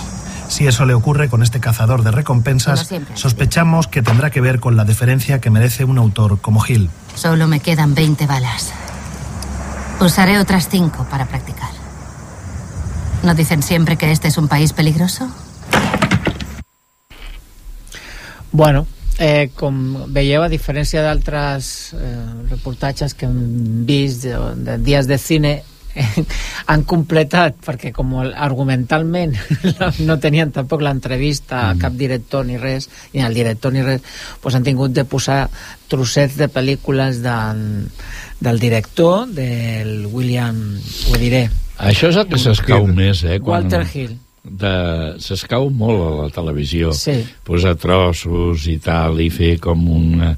Si 0.49 0.67
eso 0.67 0.85
le 0.87 0.95
ocurre 0.95 1.29
con 1.29 1.43
este 1.43 1.61
cazador 1.61 2.03
de 2.03 2.11
recompensas, 2.11 2.89
sospechamos 3.15 3.87
que 3.87 4.03
tendrá 4.03 4.31
que 4.31 4.41
ver 4.41 4.61
con 4.61 4.77
la 4.77 4.85
deferencia 4.85 5.41
que 5.41 5.51
merece 5.51 5.85
un 5.85 5.99
autor 5.99 6.41
como 6.41 6.65
Hill. 6.67 6.91
Solo 7.15 7.47
me 7.47 7.61
quedan 7.61 7.95
20 7.95 8.27
balas. 8.27 8.73
Usaré 10.01 10.39
otras 10.39 10.69
5 10.69 11.07
para 11.11 11.27
practicar. 11.27 11.71
¿No 13.23 13.35
dicen 13.35 13.63
siempre 13.63 13.97
que 13.97 14.11
este 14.11 14.29
es 14.29 14.39
un 14.39 14.49
país 14.49 14.73
peligroso? 14.73 15.29
Bueno, 18.53 18.87
eh, 19.19 19.51
com 19.55 20.07
veieu, 20.15 20.43
a 20.43 20.49
diferència 20.49 21.03
d'altres 21.05 21.93
eh, 21.93 22.15
reportatges 22.49 23.15
que 23.15 23.27
hem 23.27 23.85
vist 23.87 24.25
de, 24.25 24.39
de 24.65 24.79
dies 24.79 25.07
de 25.11 25.19
cine, 25.19 25.53
eh, 25.59 25.78
han 26.71 26.85
completat, 26.89 27.59
perquè 27.65 27.93
com 27.97 28.17
argumentalment 28.21 29.37
no 30.09 30.19
tenien 30.23 30.53
tampoc 30.55 30.83
l'entrevista 30.85 31.69
a 31.69 31.77
cap 31.81 31.97
director 31.99 32.47
ni 32.47 32.59
res, 32.61 32.89
ni 33.15 33.25
al 33.25 33.37
director 33.37 33.75
ni 33.75 33.85
res, 33.87 34.05
doncs 34.43 34.59
han 34.59 34.67
tingut 34.67 34.95
de 34.97 35.07
posar 35.09 35.45
trossets 35.89 36.37
de 36.39 36.51
pel·lícules 36.53 37.23
del, 37.25 37.63
del 38.41 38.61
director, 38.61 39.27
del 39.33 40.07
William, 40.13 40.61
ho 41.09 41.21
diré, 41.21 41.49
Això 41.79 42.09
és 42.11 42.17
el 42.19 42.27
que 42.27 42.41
s'escau 42.43 42.89
més, 42.91 43.23
eh? 43.23 43.39
Walter 43.39 43.85
Hill. 43.87 44.17
De... 44.51 45.15
S'escau 45.23 45.69
molt 45.71 46.01
a 46.01 46.11
la 46.25 46.29
televisió. 46.35 46.93
Sí. 46.97 47.19
Posar 47.45 47.75
trossos 47.77 48.67
i 48.71 48.77
tal, 48.83 49.21
i 49.21 49.29
fer 49.31 49.59
com 49.61 49.83
una, 49.91 50.35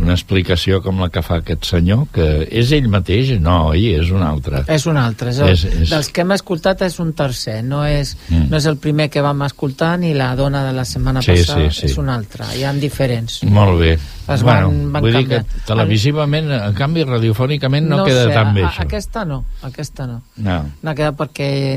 una 0.00 0.12
explicació 0.16 0.80
com 0.84 1.00
la 1.00 1.08
que 1.12 1.22
fa 1.22 1.40
aquest 1.40 1.64
senyor, 1.70 2.06
que 2.14 2.26
és 2.50 2.72
ell 2.76 2.88
mateix? 2.92 3.34
No, 3.40 3.70
oi, 3.74 3.88
és 4.00 4.10
un 4.10 4.22
altre. 4.22 4.64
És 4.68 4.86
un 4.86 4.96
altre. 5.00 5.30
És 5.30 5.38
el, 5.40 5.48
És- 5.54 5.64
és- 5.64 5.90
Dels 5.90 6.08
que 6.10 6.20
hem 6.22 6.32
escoltat 6.32 6.82
és 6.82 6.98
un 7.00 7.12
tercer. 7.12 7.62
No 7.64 7.84
és, 7.86 8.16
Mm. 8.28 8.48
no 8.50 8.56
és 8.56 8.66
el 8.66 8.76
primer 8.78 9.08
que 9.10 9.20
vam 9.20 9.42
escoltar 9.42 9.98
ni 9.98 10.14
la 10.14 10.34
dona 10.36 10.64
de 10.64 10.72
la 10.72 10.84
setmana 10.84 11.22
Sí, 11.22 11.32
passada. 11.32 11.70
sí, 11.70 11.80
sí. 11.80 11.86
És 11.86 11.98
un 11.98 12.08
altre. 12.08 12.44
Hi 12.56 12.64
ha 12.64 12.72
diferents. 12.72 13.42
Molt 13.44 13.78
bé. 13.80 13.98
Es 14.30 14.42
bueno, 14.44 14.68
van- 14.68 14.92
van 14.92 15.02
vull 15.02 15.12
dir 15.12 15.26
que 15.26 15.40
televisivament, 15.66 16.50
en 16.52 16.74
canvi, 16.74 17.02
radiofònicament 17.02 17.88
no, 17.88 18.04
queda 18.04 18.28
sé, 18.28 18.34
tan 18.34 18.54
bé, 18.54 18.62
a, 18.62 18.68
això. 18.70 18.84
Aquesta 18.84 19.24
no, 19.24 19.44
aquesta 19.66 20.06
no. 20.06 20.22
No. 20.36 20.58
No 20.82 20.94
queda 20.94 21.16
perquè 21.16 21.76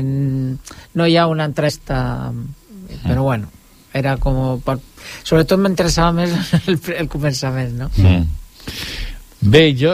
no 0.94 1.06
hi 1.06 1.16
ha 1.16 1.26
una 1.26 1.44
entrevista, 1.48 1.73
però 1.84 3.22
bueno, 3.22 3.50
era 3.94 4.16
com... 4.20 4.60
Per... 4.64 4.78
Sobretot 5.22 5.60
m'interessava 5.60 6.12
més 6.16 6.34
el, 6.68 6.78
el 6.98 7.10
començament, 7.12 7.74
no? 7.78 7.90
Mm. 7.98 8.28
Bé, 9.44 9.74
jo, 9.76 9.90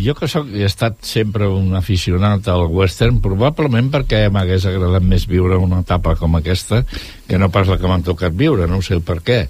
jo 0.00 0.14
que 0.16 0.26
soc, 0.32 0.46
he 0.56 0.64
estat 0.64 1.02
sempre 1.04 1.44
un 1.52 1.74
aficionat 1.76 2.46
al 2.48 2.70
western, 2.72 3.18
probablement 3.20 3.90
perquè 3.92 4.22
m'hagués 4.32 4.64
agradat 4.70 5.04
més 5.04 5.26
viure 5.28 5.58
una 5.60 5.82
etapa 5.84 6.14
com 6.16 6.38
aquesta 6.38 6.80
que 7.28 7.36
no 7.36 7.50
pas 7.52 7.68
la 7.68 7.76
que 7.76 7.90
m'han 7.90 8.06
tocat 8.06 8.32
viure, 8.32 8.64
no 8.64 8.80
sé 8.80 8.96
per 9.04 9.18
què, 9.20 9.42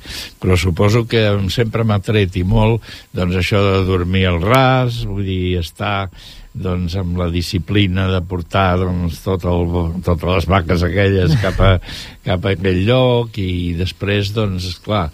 però 0.43 0.59
suposo 0.59 1.05
que 1.07 1.23
sempre 1.55 1.87
m'ha 1.87 2.01
tret 2.03 2.35
i 2.35 2.43
molt 2.43 2.83
doncs 3.15 3.39
això 3.39 3.63
de 3.63 3.85
dormir 3.87 4.25
al 4.27 4.43
ras, 4.43 5.05
vull 5.07 5.23
dir, 5.23 5.55
estar 5.63 6.09
doncs 6.55 6.97
amb 6.99 7.19
la 7.21 7.29
disciplina 7.33 8.09
de 8.13 8.21
portar 8.25 8.79
doncs, 8.81 9.21
tot 9.25 9.45
el, 9.49 9.75
totes 10.07 10.29
les 10.31 10.49
vaques 10.51 10.85
aquelles 10.87 11.37
cap 11.43 11.61
a, 11.61 11.75
cap 12.29 12.47
a 12.47 12.55
aquell 12.57 12.85
lloc 12.89 13.39
i 13.43 13.75
després, 13.79 14.33
doncs, 14.37 14.69
esclar, 14.73 15.09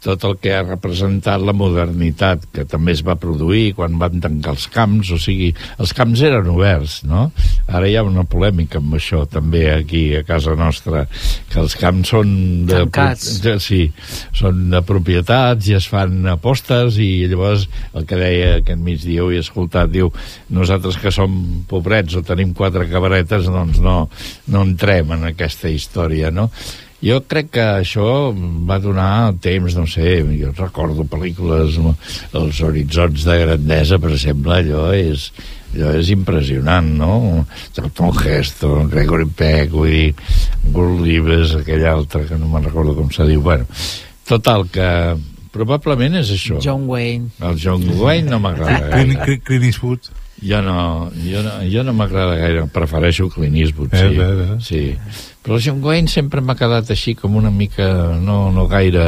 tot 0.00 0.22
el 0.24 0.38
que 0.40 0.54
ha 0.56 0.62
representat 0.64 1.42
la 1.44 1.52
modernitat 1.52 2.46
que 2.54 2.64
també 2.64 2.94
es 2.96 3.02
va 3.04 3.18
produir 3.20 3.74
quan 3.76 3.98
van 4.00 4.20
tancar 4.24 4.54
els 4.56 4.64
camps, 4.72 5.10
o 5.12 5.18
sigui, 5.20 5.50
els 5.78 5.92
camps 5.96 6.22
eren 6.24 6.48
oberts, 6.48 7.02
no? 7.04 7.26
Ara 7.68 7.88
hi 7.90 7.98
ha 8.00 8.04
una 8.06 8.24
polèmica 8.24 8.80
amb 8.80 8.96
això 8.96 9.26
també 9.28 9.66
aquí 9.74 10.02
a 10.16 10.22
casa 10.24 10.56
nostra, 10.56 11.04
que 11.52 11.60
els 11.60 11.76
camps 11.76 12.14
són 12.14 12.32
de, 12.66 12.80
Tancats. 12.86 13.40
de- 13.44 13.58
sí, 13.60 13.82
són 14.32 14.70
de 14.72 14.80
propietats 14.88 15.68
i 15.68 15.76
es 15.76 15.86
fan 15.92 16.24
apostes 16.32 16.96
i 16.96 17.26
llavors 17.28 17.68
el 17.92 18.06
que 18.08 18.16
deia 18.16 18.54
aquest 18.62 18.80
migdia 18.80 19.24
ho 19.24 19.30
he 19.30 19.38
escoltat, 19.44 19.90
diu 19.92 20.08
nosaltres 20.48 20.96
que 20.96 21.12
som 21.12 21.36
pobrets 21.68 22.16
o 22.16 22.22
tenim 22.24 22.54
quatre 22.56 22.88
cabaretes 22.88 23.50
doncs 23.52 23.80
no, 23.84 24.08
no 24.48 24.62
entrem 24.64 25.12
en 25.12 25.28
aquesta 25.34 25.68
història, 25.68 26.30
no? 26.32 26.48
Jo 27.00 27.22
crec 27.24 27.48
que 27.54 27.64
això 27.80 28.04
va 28.68 28.76
donar 28.82 29.32
temps, 29.40 29.72
no 29.78 29.86
sé, 29.88 30.18
jo 30.36 30.50
recordo 30.58 31.06
pel·lícules, 31.08 31.78
Els 32.36 32.60
horitzons 32.60 33.24
de 33.24 33.38
grandesa, 33.40 33.98
per 34.02 34.12
exemple, 34.12 34.58
allò 34.58 34.90
és, 34.92 35.30
allò 35.72 35.94
és 35.96 36.12
impressionant, 36.12 36.92
no? 37.00 37.46
Tom 37.96 38.12
Heston, 38.12 38.90
Gregory 38.92 39.26
Peck, 39.32 39.72
vull 39.72 39.88
dir, 39.94 40.14
Gul 40.76 41.00
Libes, 41.06 41.56
aquell 41.62 41.88
altre, 41.88 42.26
que 42.28 42.36
no 42.36 42.52
me'n 42.52 42.68
recordo 42.68 42.94
com 42.98 43.08
se 43.14 43.24
diu. 43.30 43.40
Bueno, 43.48 43.64
total, 44.28 44.68
que, 44.68 44.88
probablement 45.56 46.20
és 46.20 46.30
això. 46.36 46.60
John 46.62 46.84
Wayne. 46.90 47.32
El 47.40 47.56
John 47.62 47.86
Wayne 47.98 48.30
no 48.30 48.44
m'agrada 48.44 48.92
Clint 48.92 49.64
Eastwood. 49.72 50.12
Jo 50.42 50.62
no, 50.64 51.10
jo 51.20 51.42
no, 51.44 51.50
jo 51.68 51.82
no 51.84 51.92
m'agrada 51.92 52.36
gaire, 52.40 52.62
prefereixo 52.72 53.28
Clint 53.28 53.56
Eastwood, 53.60 53.92
Eh, 53.92 54.08
sí. 54.08 54.16
bé, 54.16 54.28
bé. 54.38 54.48
sí. 54.64 54.82
Però 55.44 55.58
John 55.60 55.82
Wayne 55.84 56.08
sempre 56.08 56.40
m'ha 56.40 56.54
quedat 56.56 56.90
així 56.92 57.14
com 57.14 57.36
una 57.36 57.50
mica, 57.50 57.86
no, 58.20 58.50
no 58.52 58.66
gaire 58.68 59.04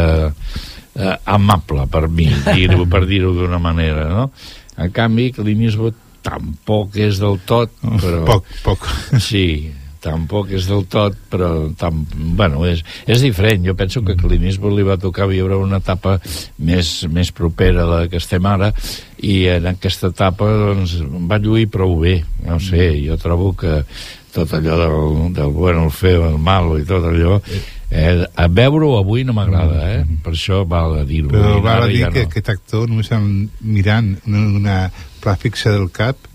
eh, 0.95 1.17
amable 1.25 1.87
per 1.93 2.07
mi, 2.09 2.27
dir-ho 2.53 2.85
per 2.93 3.05
dir-ho 3.09 3.33
d'una 3.37 3.59
manera, 3.61 4.09
no? 4.09 4.31
En 4.77 4.91
canvi, 4.93 5.31
Clint 5.37 5.63
Eastwood 5.69 5.95
tampoc 6.23 6.97
és 7.03 7.19
del 7.21 7.41
tot, 7.49 7.73
però... 7.83 8.23
Poc, 8.29 8.45
poc. 8.65 8.85
Sí, 9.21 9.73
tampoc 10.03 10.51
és 10.57 10.67
del 10.71 10.85
tot, 10.91 11.17
però 11.31 11.51
tam, 11.79 12.03
bueno, 12.39 12.65
és, 12.69 12.83
és 13.07 13.23
diferent. 13.25 13.65
Jo 13.67 13.77
penso 13.79 14.03
que 14.07 14.17
a 14.17 14.21
Clint 14.21 14.47
Eastwood 14.49 14.77
li 14.77 14.87
va 14.87 14.99
tocar 15.01 15.29
viure 15.31 15.59
una 15.61 15.81
etapa 15.83 16.19
més, 16.59 16.95
més 17.13 17.33
propera 17.35 17.85
a 17.85 17.91
la 17.91 18.01
que 18.11 18.21
estem 18.23 18.47
ara 18.49 18.73
i 19.23 19.45
en 19.53 19.69
aquesta 19.71 20.11
etapa 20.13 20.49
doncs, 20.49 20.99
va 21.31 21.39
lluir 21.43 21.69
prou 21.71 21.99
bé. 22.03 22.19
No 22.47 22.59
sé, 22.63 22.91
jo 23.05 23.19
trobo 23.23 23.53
que 23.59 23.83
tot 24.33 24.57
allò 24.57 24.81
del, 24.81 25.31
del 25.37 25.55
bueno, 25.55 25.87
el 25.87 25.95
feo, 25.95 26.27
el 26.31 26.41
malo 26.41 26.79
i 26.81 26.89
tot 26.89 27.05
allò 27.07 27.39
eh, 27.93 28.25
a 28.35 28.49
veure-ho 28.49 28.97
avui 28.97 29.23
no 29.29 29.35
m'agrada, 29.37 29.85
eh? 29.93 30.05
Per 30.25 30.33
això 30.33 30.63
val 30.69 30.97
a 31.03 31.05
dir-ho. 31.05 31.29
Però 31.33 31.59
val 31.61 31.85
a 31.85 31.91
dir 31.91 32.01
ja 32.07 32.11
que 32.15 32.25
no. 32.25 32.31
aquest 32.31 32.49
actor 32.55 32.89
només 32.89 33.11
mirant 33.61 34.15
una, 34.25 34.45
una 34.63 34.77
pla 35.21 35.37
fixa 35.37 35.75
del 35.75 35.91
cap 35.93 36.32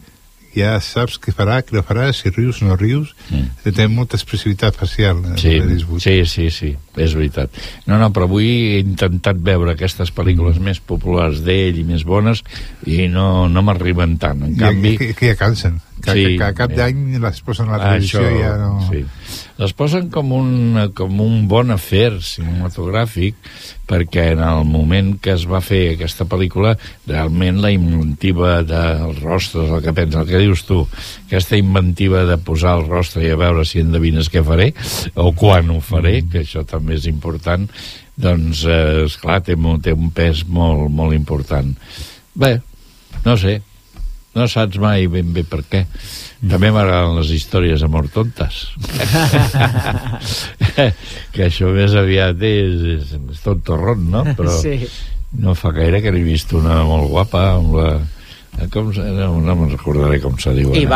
ja 0.57 0.73
saps 0.83 1.17
què 1.21 1.33
farà, 1.35 1.59
què 1.65 1.75
no 1.75 1.83
farà, 1.85 2.09
si 2.15 2.31
rius 2.33 2.61
o 2.61 2.67
no 2.67 2.77
rius, 2.79 3.13
mm. 3.29 3.73
té 3.75 3.87
molta 3.91 4.17
expressivitat 4.19 4.77
facial. 4.79 5.21
eh, 5.59 5.99
Sí, 6.03 6.17
sí, 6.25 6.25
sí, 6.25 6.49
sí, 6.53 6.71
és 6.97 7.15
veritat. 7.17 7.53
No, 7.85 7.99
no, 8.01 8.09
però 8.15 8.27
avui 8.29 8.49
he 8.75 8.79
intentat 8.83 9.39
veure 9.43 9.75
aquestes 9.75 10.13
pel·lícules 10.15 10.59
més 10.63 10.81
populars 10.81 11.43
d'ell 11.45 11.79
i 11.81 11.85
més 11.87 12.05
bones 12.07 12.43
i 12.85 13.07
no, 13.11 13.47
no 13.51 13.65
m'arriben 13.65 14.17
tant. 14.21 14.43
En 14.47 14.55
I, 14.55 14.61
canvi... 14.61 14.95
que, 15.01 15.13
que 15.17 15.33
ja 15.33 15.39
cansen. 15.39 15.81
Que, 16.07 16.13
Sí, 16.15 16.23
sí, 16.23 16.35
que, 16.39 16.53
cap 16.55 16.71
eh. 16.71 16.77
d'any 16.79 17.17
les 17.19 17.41
posen 17.43 17.67
a 17.67 17.75
la 17.75 17.83
televisió 17.83 18.21
i 18.31 18.39
ja 18.39 18.53
no... 18.61 18.77
Sí. 18.87 19.03
Les 19.57 19.73
posen 19.73 20.11
com 20.13 20.29
un, 20.37 20.77
com 20.95 21.17
un 21.19 21.47
bon 21.49 21.73
afer 21.73 22.21
cinematogràfic 22.23 23.35
perquè 23.89 24.27
en 24.35 24.43
el 24.45 24.61
moment 24.69 25.15
que 25.23 25.33
es 25.33 25.43
va 25.49 25.59
fer 25.65 25.81
aquesta 25.95 26.27
pel·lícula 26.29 26.75
realment 27.07 27.59
la 27.63 27.71
inventiva 27.73 28.61
dels 28.67 29.19
rostres, 29.23 29.71
el 29.73 29.81
que 29.83 29.95
pensa, 29.97 30.21
el 30.21 30.29
que 30.29 30.43
dius 30.43 30.63
tu, 30.67 30.83
aquesta 31.25 31.57
inventiva 31.59 32.23
de 32.29 32.37
posar 32.37 32.77
el 32.77 32.85
rostre 32.87 33.25
i 33.25 33.31
a 33.33 33.39
veure 33.39 33.65
si 33.65 33.81
endevines 33.81 34.29
què 34.31 34.45
faré 34.45 34.69
o 35.15 35.31
quan 35.35 35.73
ho 35.73 35.81
faré, 35.81 36.21
que 36.29 36.45
això 36.45 36.63
també 36.67 36.99
és 37.01 37.09
important, 37.09 37.65
doncs, 38.17 38.63
eh, 38.69 39.05
esclar, 39.05 39.41
té, 39.45 39.57
té 39.83 39.93
un 39.93 40.13
pes 40.13 40.45
molt, 40.47 40.87
molt 40.93 41.17
important. 41.17 41.73
Bé, 42.37 42.59
no 43.25 43.35
sé, 43.41 43.59
no 44.37 44.47
saps 44.51 44.79
mai 44.81 45.07
ben 45.11 45.33
bé 45.35 45.43
per 45.47 45.61
què. 45.67 45.83
També 46.37 46.69
m'agraden 46.71 47.15
les 47.17 47.31
històries 47.33 47.81
amor 47.85 48.07
tontes. 48.13 48.67
que 51.33 51.47
això 51.47 51.71
més 51.73 51.95
aviat 51.97 52.41
és, 52.45 52.83
és, 52.97 53.13
és 53.33 53.41
tontorrón, 53.45 54.07
no? 54.13 54.23
Però 54.37 54.53
Sí. 54.61 54.77
no 55.41 55.55
fa 55.57 55.71
gaire 55.75 56.01
que 56.03 56.11
n'he 56.13 56.23
vist 56.25 56.53
una 56.57 56.81
molt 56.87 57.09
guapa 57.11 57.43
amb 57.57 57.77
la... 57.79 57.89
Com, 58.73 58.89
no, 58.95 59.27
no 59.41 59.55
me'n 59.55 59.73
recordaré 59.75 60.19
com 60.23 60.37
se 60.41 60.53
diu. 60.57 60.71
I 60.73 60.85
ara. 60.85 60.89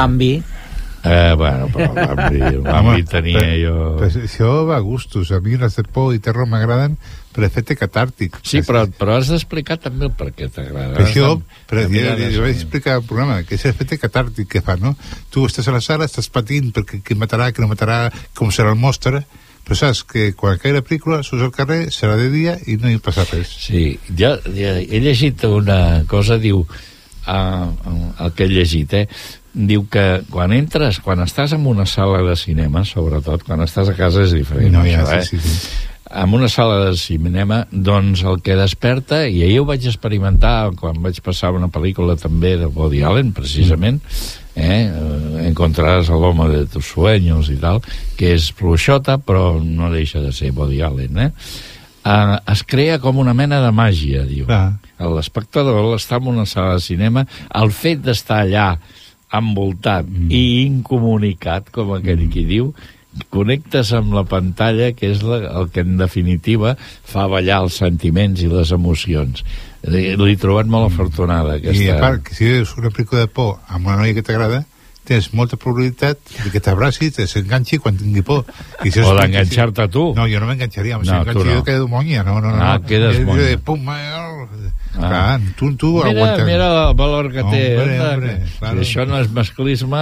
Eh, 1.03 1.33
bueno, 1.33 1.67
però 1.73 1.87
Bambi 1.93 3.03
tenia 3.09 3.39
però, 3.39 3.57
jo... 3.57 3.75
Però 3.97 4.21
això 4.21 4.51
va 4.67 4.77
a 4.77 4.85
gustos. 4.85 5.31
A 5.33 5.39
mi 5.41 5.57
les 5.57 5.75
de 5.79 5.83
por 5.83 6.13
i 6.13 6.21
terror 6.21 6.45
m'agraden 6.49 6.97
per 7.33 7.45
efecte 7.47 7.75
catàrtic. 7.79 8.37
Sí, 8.45 8.61
però, 8.67 8.83
però 8.99 9.17
has 9.17 9.31
d'explicar 9.31 9.79
també 9.81 10.05
el 10.09 10.13
per 10.17 10.29
què 10.35 10.49
t'agrada. 10.51 10.93
Per 10.97 11.05
això, 11.07 11.31
però 11.69 11.85
jo, 11.87 12.03
jo, 12.19 12.31
jo 12.35 12.43
vaig 12.45 12.57
explicar 12.57 12.99
el 12.99 13.05
programa, 13.07 13.39
que 13.47 13.57
és 13.57 13.65
l'efecte 13.65 13.97
catàrtic 14.01 14.51
que 14.51 14.63
fa, 14.65 14.77
no? 14.81 14.93
Tu 15.33 15.45
estàs 15.47 15.71
a 15.71 15.75
la 15.75 15.81
sala, 15.81 16.09
estàs 16.09 16.29
patint 16.33 16.69
perquè 16.75 17.01
qui 17.05 17.17
matarà, 17.17 17.49
qui 17.55 17.63
no 17.63 17.71
matarà, 17.71 18.03
com 18.37 18.53
serà 18.53 18.75
el 18.75 18.79
monstre, 18.81 19.23
però 19.65 19.77
saps 19.77 20.03
que 20.09 20.31
quan 20.37 20.59
caigui 20.61 20.77
la 20.77 20.85
pel·lícula 20.85 21.21
surts 21.25 21.47
al 21.47 21.55
carrer, 21.55 21.81
serà 21.93 22.17
de 22.19 22.29
dia 22.33 22.57
i 22.67 22.77
no 22.81 22.91
hi 22.91 23.01
passa 23.01 23.25
res. 23.31 23.51
Sí, 23.65 23.95
jo, 24.09 24.35
jo 24.51 24.77
he 24.81 25.01
llegit 25.03 25.45
una 25.49 26.03
cosa, 26.11 26.37
diu, 26.41 26.65
uh, 26.65 27.93
el 28.25 28.33
que 28.35 28.47
he 28.47 28.51
llegit, 28.51 28.97
eh? 28.97 29.05
Diu 29.53 29.83
que 29.91 30.21
quan 30.31 30.53
entres, 30.55 31.01
quan 31.03 31.19
estàs 31.25 31.51
en 31.57 31.65
una 31.67 31.85
sala 31.89 32.21
de 32.23 32.37
cinema, 32.39 32.85
sobretot, 32.87 33.43
quan 33.43 33.63
estàs 33.65 33.89
a 33.91 33.95
casa 33.97 34.23
és 34.23 34.35
diferent, 34.35 34.71
No, 34.71 34.85
ja, 34.87 35.01
això, 35.03 35.17
eh? 35.17 35.25
sí, 35.27 35.39
sí, 35.43 35.55
sí. 35.57 35.87
En 36.11 36.33
una 36.35 36.49
sala 36.51 36.85
de 36.85 36.95
cinema, 36.99 37.61
doncs 37.71 38.23
el 38.27 38.41
que 38.43 38.57
desperta, 38.59 39.21
i 39.31 39.43
ahir 39.45 39.61
ho 39.61 39.65
vaig 39.69 39.85
experimentar 39.87 40.71
quan 40.79 40.99
vaig 41.03 41.21
passar 41.23 41.53
una 41.55 41.69
pel·lícula 41.71 42.17
també 42.19 42.57
de 42.59 42.67
Woody 42.67 43.03
Allen, 43.07 43.31
precisament, 43.35 44.01
eh? 44.55 44.87
eh, 44.91 45.45
Encontraràs 45.47 46.11
l'home 46.11 46.49
de 46.51 46.65
tus 46.71 46.91
sueños 46.91 47.51
i 47.51 47.55
tal, 47.59 47.79
que 48.19 48.33
és 48.35 48.49
fluixota, 48.55 49.17
però 49.23 49.53
no 49.63 49.91
deixa 49.91 50.19
de 50.23 50.33
ser 50.35 50.51
Woody 50.51 50.81
Allen, 50.83 51.19
eh? 51.27 51.31
Uh, 52.01 52.39
es 52.49 52.63
crea 52.65 52.97
com 52.97 53.19
una 53.21 53.35
mena 53.37 53.59
de 53.61 53.69
màgia, 53.69 54.23
diu. 54.25 54.47
Clar. 54.49 54.79
L'espectador 55.15 55.93
està 55.93 56.17
en 56.17 56.31
una 56.31 56.47
sala 56.49 56.79
de 56.79 56.81
cinema, 56.81 57.27
el 57.55 57.69
fet 57.77 58.01
d'estar 58.01 58.39
allà 58.41 58.71
envoltat 59.38 60.08
mm. 60.08 60.32
i 60.32 60.65
incomunicat, 60.65 61.70
com 61.76 61.94
aquell 61.96 62.26
qui 62.32 62.46
diu, 62.50 62.74
connectes 63.32 63.91
amb 63.96 64.13
la 64.15 64.24
pantalla, 64.28 64.91
que 64.96 65.10
és 65.12 65.24
la, 65.26 65.41
el 65.60 65.70
que 65.74 65.84
en 65.84 65.98
definitiva 66.00 66.76
fa 66.80 67.28
ballar 67.32 67.62
els 67.65 67.80
sentiments 67.82 68.39
i 68.44 68.50
les 68.52 68.72
emocions. 68.72 69.44
Li, 69.91 70.12
li 70.15 70.34
he 70.34 70.39
trobat 70.39 70.70
molt 70.72 70.91
afortunada, 70.91 71.58
aquesta... 71.60 71.84
I 71.84 71.89
a 71.91 72.00
part, 72.00 72.24
que 72.28 72.38
si 72.38 72.48
veus 72.48 72.76
una 72.78 72.91
pel·lícula 72.94 73.26
de 73.26 73.32
por 73.34 73.58
amb 73.67 73.88
una 73.89 73.98
noia 74.04 74.15
que 74.15 74.24
t'agrada, 74.24 74.63
tens 75.08 75.32
molta 75.34 75.58
probabilitat 75.58 76.20
de 76.44 76.52
que 76.54 76.62
t'abraci 76.63 77.10
i 77.10 77.26
s'enganxi 77.28 77.80
quan 77.82 77.98
tingui 77.98 78.22
por. 78.24 78.46
I 78.86 78.91
si 78.94 79.02
O 79.02 79.10
és- 79.10 79.17
d'enganxar-te 79.17 79.88
tu. 79.91 80.12
No, 80.15 80.28
jo 80.30 80.39
no 80.39 80.48
m'enganxaria, 80.48 81.00
No, 81.02 81.24
si 81.26 81.34
no. 81.34 81.44
jo 81.44 81.63
quedo 81.65 81.88
monya, 81.88 82.24
no, 82.24 82.39
no, 82.39 82.52
no. 82.54 82.62
Ah, 82.62 82.78
no. 82.78 82.86
quedes 82.86 83.17
jo 83.17 83.26
monya. 83.26 83.58
Pum, 83.65 83.89
eh, 83.89 84.40
Ah. 84.93 85.08
Clar, 85.08 85.39
tu, 85.56 85.69
tu 85.77 85.91
Mira, 86.04 86.10
aguantes. 86.10 86.45
mira 86.45 86.65
el 86.89 86.95
valor 86.95 87.32
que 87.32 87.43
té. 87.43 87.62
Hombre, 87.80 87.93
anda, 87.97 88.10
hombre, 88.13 88.43
claro. 88.60 88.84
Si 88.84 88.89
això 88.91 89.06
no 89.08 89.19
és 89.21 89.30
masclisme, 89.32 90.01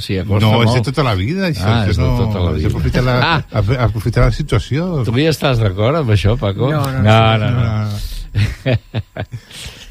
s'hi 0.00 0.16
acosta 0.22 0.46
No, 0.46 0.52
molt. 0.54 0.68
és 0.68 0.74
de 0.74 0.82
tota 0.90 1.02
la 1.04 1.14
vida, 1.14 1.48
això. 1.50 1.66
Ah, 1.68 1.84
és 1.90 1.96
de 1.98 2.02
no, 2.02 2.16
tota 2.16 2.40
la 2.46 2.52
vida. 2.52 2.68
aprofitar 2.68 3.02
la, 3.04 3.18
Ah. 3.20 3.44
ap- 3.60 3.76
aprofitar 3.88 4.24
la 4.24 4.32
situació. 4.32 5.02
Tu 5.04 5.12
hi 5.18 5.26
estàs 5.28 5.58
d'acord 5.60 5.96
amb 5.96 6.08
això, 6.10 6.38
Paco? 6.38 6.70
No, 6.72 6.80
no, 6.80 7.02
no. 7.02 7.38
no, 7.38 7.50
no, 7.50 7.50
no. 7.50 7.88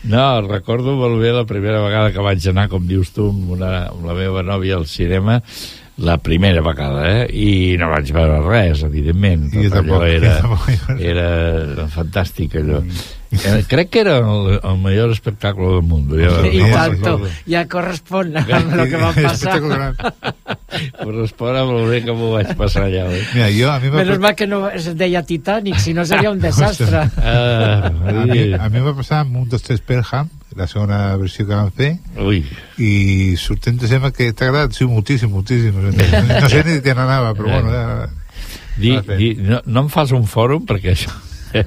No, 0.04 0.42
recordo 0.48 0.94
molt 0.96 1.20
bé 1.20 1.34
la 1.36 1.44
primera 1.46 1.82
vegada 1.84 2.14
que 2.16 2.24
vaig 2.24 2.46
anar, 2.48 2.70
com 2.72 2.86
dius 2.88 3.10
tu, 3.12 3.26
amb, 3.34 3.50
una, 3.58 3.90
amb 3.92 4.06
la 4.08 4.14
meva 4.16 4.42
nòvia 4.48 4.78
al 4.80 4.86
cinema, 4.88 5.42
la 6.00 6.18
primera 6.24 6.62
vegada, 6.64 7.04
eh? 7.12 7.28
I 7.36 7.78
no 7.80 7.90
vaig 7.92 8.10
veure 8.16 8.40
res, 8.46 8.84
evidentment. 8.88 9.50
Jo 9.54 9.68
Tot 9.68 9.80
allò 9.82 10.00
tampoc, 10.00 10.10
era, 10.16 10.34
jo 10.40 10.58
tampoc. 10.58 11.00
era 11.12 11.88
fantàstic, 11.94 12.56
allò. 12.62 12.80
Eh, 13.30 13.60
Crec 13.70 13.92
que 13.94 14.00
era 14.02 14.16
el, 14.24 14.56
el 14.58 14.78
millor 14.82 15.12
espectacle 15.14 15.68
del 15.76 15.84
món. 15.86 16.08
I 16.18 16.64
no, 16.64 16.70
tanto, 16.74 17.12
ja 17.52 17.62
correspon 17.70 18.32
amb 18.42 18.74
el 18.74 18.88
que 18.90 19.02
va 19.04 19.12
passar. 19.14 19.60
Correspon 21.04 21.60
amb 21.60 21.76
el 21.78 21.86
bé 21.92 22.00
que 22.08 22.16
m'ho 22.16 22.32
vaig 22.34 22.56
passar 22.58 22.88
allà. 22.88 23.06
Eh? 23.14 23.22
Mira, 23.36 23.52
jo, 23.54 23.70
a 23.70 23.78
mi 23.84 23.92
va... 23.94 24.02
Menos 24.02 24.20
mal 24.24 24.36
que 24.40 24.48
no 24.50 24.64
es 24.72 24.90
deia 24.98 25.22
Titanic, 25.28 25.78
si 25.84 25.94
no 25.94 26.06
seria 26.10 26.32
un 26.32 26.40
desastre. 26.48 27.06
Ah, 27.22 27.86
a, 27.92 28.26
mi, 28.26 28.50
a 28.56 28.70
mi 28.72 28.82
va 28.88 28.96
passar 28.98 29.22
amb 29.26 29.38
un 29.44 29.50
2 29.52 29.68
3 29.68 29.84
Pelham, 29.86 30.30
la 30.60 30.68
segona 30.68 31.00
versió 31.22 31.48
que 31.48 31.56
van 31.56 31.72
fer, 31.76 31.94
Ui. 32.20 32.44
i 32.78 32.92
sortent 33.40 33.80
de 33.80 33.90
sembla 33.90 34.12
que 34.16 34.30
t'ha 34.34 34.50
agradat, 34.50 34.76
sí, 34.78 34.88
moltíssim, 34.90 35.32
moltíssim. 35.34 35.76
No, 35.76 35.94
no 36.30 36.52
sé 36.52 36.64
ni 36.68 36.80
què 36.84 36.96
n'anava, 36.98 37.36
però 37.38 37.56
bueno... 37.56 37.76
Ja, 37.76 38.10
Di, 38.80 38.94
di, 39.18 39.34
no, 39.44 39.58
no 39.66 39.82
em 39.84 39.90
fas 39.92 40.14
un 40.16 40.24
fòrum 40.30 40.64
perquè 40.64 40.94
això 40.94 41.12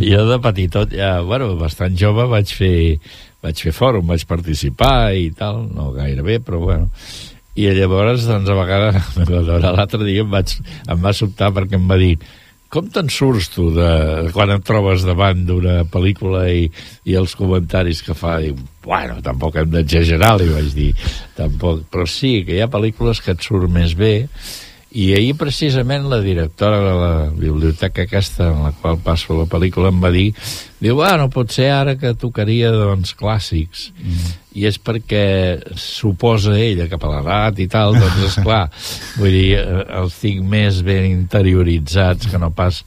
jo 0.00 0.22
de 0.30 0.38
petitot 0.40 0.94
ja, 0.96 1.18
bueno, 1.26 1.50
bastant 1.60 1.96
jove 1.98 2.24
vaig 2.30 2.48
fer 2.56 2.96
vaig 3.44 3.60
fer 3.66 3.74
fòrum, 3.76 4.06
vaig 4.08 4.24
participar 4.30 5.12
i 5.18 5.28
tal, 5.36 5.66
no 5.74 5.90
gaire 5.92 6.24
bé, 6.24 6.38
però 6.40 6.62
bueno 6.62 6.88
i 7.54 7.68
llavors, 7.70 8.24
doncs, 8.26 8.48
a 8.50 8.56
vegades 8.58 9.18
l'altre 9.62 10.00
dia 10.02 10.24
em, 10.24 10.30
vaig, 10.30 10.56
em 10.90 11.04
va 11.04 11.12
sobtar 11.14 11.52
perquè 11.54 11.78
em 11.78 11.84
va 11.90 12.00
dir 12.00 12.16
com 12.74 12.90
te'n 12.90 13.10
surts 13.12 13.48
tu 13.54 13.68
de, 13.74 13.88
quan 14.34 14.50
et 14.50 14.64
trobes 14.66 15.04
davant 15.06 15.44
d'una 15.46 15.84
pel·lícula 15.90 16.48
i, 16.50 16.66
i 17.06 17.14
els 17.18 17.36
comentaris 17.38 18.02
que 18.02 18.16
fa 18.18 18.40
diu, 18.42 18.58
bueno, 18.84 19.20
tampoc 19.22 19.60
hem 19.60 19.70
d'exagerar 19.76 20.34
li 20.40 20.50
vaig 20.50 20.72
dir, 20.74 20.90
tampoc 21.38 21.84
però 21.92 22.06
sí, 22.10 22.40
que 22.46 22.58
hi 22.58 22.62
ha 22.64 22.70
pel·lícules 22.72 23.22
que 23.22 23.36
et 23.36 23.46
surt 23.46 23.70
més 23.70 23.94
bé 23.98 24.14
i 24.94 25.08
ahir 25.16 25.34
precisament 25.34 26.06
la 26.06 26.20
directora 26.22 26.78
de 26.78 26.92
la 26.94 27.14
biblioteca 27.34 28.04
aquesta 28.04 28.52
en 28.52 28.62
la 28.62 28.70
qual 28.78 29.00
passo 29.02 29.34
la 29.34 29.48
pel·lícula 29.50 29.90
em 29.90 29.98
va 30.02 30.12
dir 30.14 30.28
diu, 30.78 30.94
bueno, 31.00 31.26
potser 31.34 31.66
ara 31.74 31.96
que 31.98 32.12
tocaria 32.14 32.70
doncs 32.70 33.14
clàssics 33.18 33.88
mm. 33.90 34.28
i 34.60 34.68
és 34.70 34.78
perquè 34.78 35.24
suposa 35.74 36.54
ella 36.54 36.86
cap 36.92 37.02
a 37.02 37.10
l'edat 37.16 37.58
i 37.64 37.66
tal, 37.72 37.98
doncs 37.98 38.22
és 38.28 38.38
clar 38.46 38.68
vull 39.18 39.34
dir, 39.34 39.58
els 39.58 40.20
tinc 40.22 40.46
més 40.46 40.78
ben 40.86 41.10
interioritzats 41.10 42.30
que 42.30 42.38
no 42.38 42.52
pas 42.54 42.84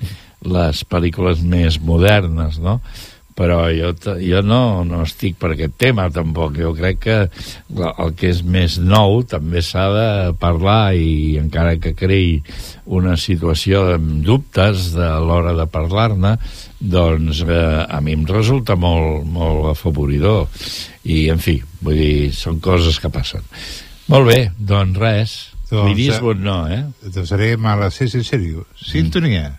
les 0.47 0.83
pel·lícules 0.87 1.43
més 1.43 1.81
modernes, 1.83 2.61
no? 2.63 2.79
Però 3.37 3.67
jo, 3.69 3.91
jo 4.17 4.39
no, 4.41 4.83
no 4.87 5.03
estic 5.05 5.35
per 5.37 5.51
aquest 5.53 5.75
tema 5.77 6.07
tampoc, 6.09 6.55
jo 6.57 6.71
crec 6.73 6.97
que 7.03 7.17
la- 7.77 7.93
el 8.01 8.15
que 8.17 8.31
és 8.33 8.39
més 8.43 8.79
nou 8.81 9.19
també 9.29 9.61
s'ha 9.61 9.83
de 9.93 10.07
parlar 10.41 10.95
i 10.97 11.37
encara 11.37 11.75
que 11.77 11.93
creï 11.93 12.39
una 12.97 13.13
situació 13.17 13.83
amb 13.93 14.23
dubtes 14.25 14.89
de 14.95 15.09
l'hora 15.21 15.53
de 15.53 15.67
parlar-ne 15.69 16.35
doncs 16.81 17.43
eh, 17.45 17.85
a 17.89 18.01
mi 18.01 18.13
em 18.17 18.25
resulta 18.25 18.75
molt, 18.75 19.21
molt 19.25 19.69
afavoridor 19.75 20.47
i 21.05 21.27
en 21.29 21.37
fi, 21.39 21.59
vull 21.81 21.97
dir, 22.01 22.33
són 22.33 22.57
coses 22.59 22.97
que 22.99 23.09
passen 23.13 23.45
molt 24.09 24.27
bé, 24.33 24.41
doncs 24.57 24.97
res 24.97 25.37
Doncs, 25.67 25.83
Clint 25.83 25.99
Eastwood 25.99 26.37
no, 26.39 26.53
eh? 26.71 26.83
Doncs 27.11 27.31
harem 27.35 27.65
a 27.67 27.89
6 27.91 28.13
en 28.15 28.21
sèrio. 28.23 28.61
Sintonia. 28.79 29.49
Bé, 29.49 29.57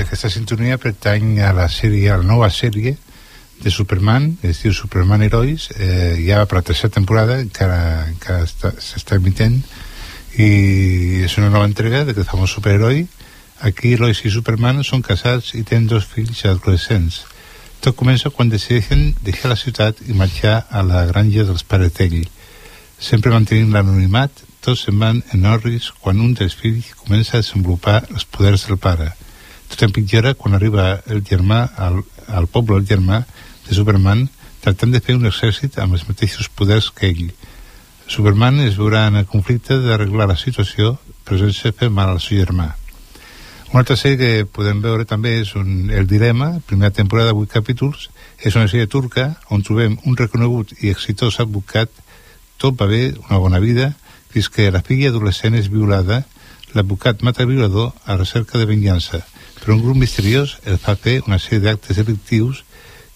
aquesta 0.00 0.30
sintonia 0.30 0.78
pertany 0.78 1.38
a 1.44 1.52
la 1.56 1.68
sèrie, 1.68 2.10
a 2.10 2.18
la 2.20 2.26
nova 2.26 2.50
sèrie 2.50 2.96
de 3.60 3.70
Superman, 3.70 4.38
es 4.42 4.62
diu 4.62 4.72
Superman 4.72 5.22
Herois, 5.22 5.68
eh, 5.76 6.16
ja 6.24 6.44
per 6.48 6.60
la 6.60 6.66
tercera 6.66 6.88
temporada, 6.92 7.40
encara, 7.40 8.06
encara 8.08 8.44
està- 8.46 8.72
s'està 8.80 9.16
emitent, 9.20 9.60
i 10.38 11.22
és 11.26 11.36
una 11.38 11.50
nova 11.50 11.66
entrega 11.68 12.04
d'aquest 12.04 12.30
famós 12.30 12.54
superheroi. 12.54 13.06
Aquí 13.60 13.96
Lois 14.00 14.22
i 14.24 14.30
Superman 14.32 14.80
són 14.84 15.02
casats 15.02 15.52
i 15.54 15.62
tenen 15.62 15.86
dos 15.90 16.06
fills 16.08 16.44
adolescents. 16.48 17.24
Tot 17.80 17.96
comença 17.96 18.30
quan 18.30 18.48
decideixen 18.48 19.14
deixar 19.24 19.50
la 19.50 19.56
ciutat 19.56 20.00
i 20.06 20.12
marxar 20.16 20.66
a 20.70 20.82
la 20.82 21.04
granja 21.08 21.44
dels 21.44 21.64
pares 21.64 21.92
d'ell. 21.96 22.22
Sempre 23.00 23.32
mantenint 23.32 23.72
l'anonimat, 23.72 24.30
tots 24.60 24.84
se'n 24.84 24.98
van 25.00 25.22
en 25.32 25.42
Norris 25.42 25.90
quan 26.00 26.20
un 26.20 26.34
dels 26.36 26.54
fills 26.54 26.94
comença 26.96 27.36
a 27.36 27.40
desenvolupar 27.40 28.02
els 28.10 28.24
poders 28.24 28.66
del 28.68 28.78
pare. 28.78 29.12
Tot 29.70 29.86
empitjora 29.86 30.34
quan 30.34 30.56
arriba 30.58 31.00
el 31.06 31.22
germà 31.26 31.62
al, 31.76 32.02
al 32.28 32.50
poble 32.50 32.80
el 32.80 32.88
germà 32.88 33.22
de 33.68 33.76
Superman 33.76 34.26
tractant 34.60 34.92
de 34.92 35.00
fer 35.00 35.16
un 35.16 35.28
exèrcit 35.30 35.78
amb 35.80 35.96
els 35.96 36.06
mateixos 36.08 36.50
poders 36.52 36.90
que 36.90 37.08
ell. 37.08 37.30
Superman 38.10 38.58
es 38.66 38.76
veurà 38.76 39.06
en 39.08 39.16
el 39.20 39.30
conflicte 39.30 39.78
d'arreglar 39.78 40.28
la 40.28 40.36
situació 40.36 40.98
sense 41.30 41.70
fer 41.78 41.90
mal 41.94 42.08
al 42.10 42.18
seu 42.18 42.40
germà. 42.40 42.72
Una 43.70 43.84
altra 43.84 43.94
sèrie 43.94 44.18
que 44.18 44.46
podem 44.50 44.80
veure 44.82 45.04
també 45.06 45.36
és 45.44 45.52
un, 45.54 45.90
El 45.94 46.08
Dilema, 46.10 46.56
primera 46.66 46.90
temporada, 46.90 47.36
8 47.38 47.52
capítols. 47.52 48.08
És 48.42 48.56
una 48.56 48.66
sèrie 48.66 48.88
turca 48.90 49.36
on 49.54 49.62
trobem 49.62 49.94
un 50.10 50.16
reconegut 50.18 50.72
i 50.82 50.90
exitós 50.90 51.38
advocat, 51.38 51.90
tot 52.58 52.74
va 52.80 52.88
bé, 52.90 53.14
una 53.28 53.38
bona 53.38 53.60
vida, 53.62 53.92
fins 54.34 54.48
que 54.50 54.70
la 54.74 54.82
filla 54.82 55.12
adolescent 55.14 55.54
és 55.54 55.70
violada, 55.70 56.24
l'advocat 56.74 57.22
mata 57.22 57.44
el 57.44 57.52
violador 57.52 57.92
a 58.06 58.16
recerca 58.18 58.58
de 58.58 58.66
venjança, 58.66 59.22
però 59.60 59.76
un 59.76 59.82
grup 59.84 59.96
misteriós 60.00 60.58
el 60.64 60.78
fa 60.80 60.96
fer 60.96 61.20
una 61.26 61.38
sèrie 61.38 61.64
d'actes 61.66 62.00
delictius, 62.00 62.64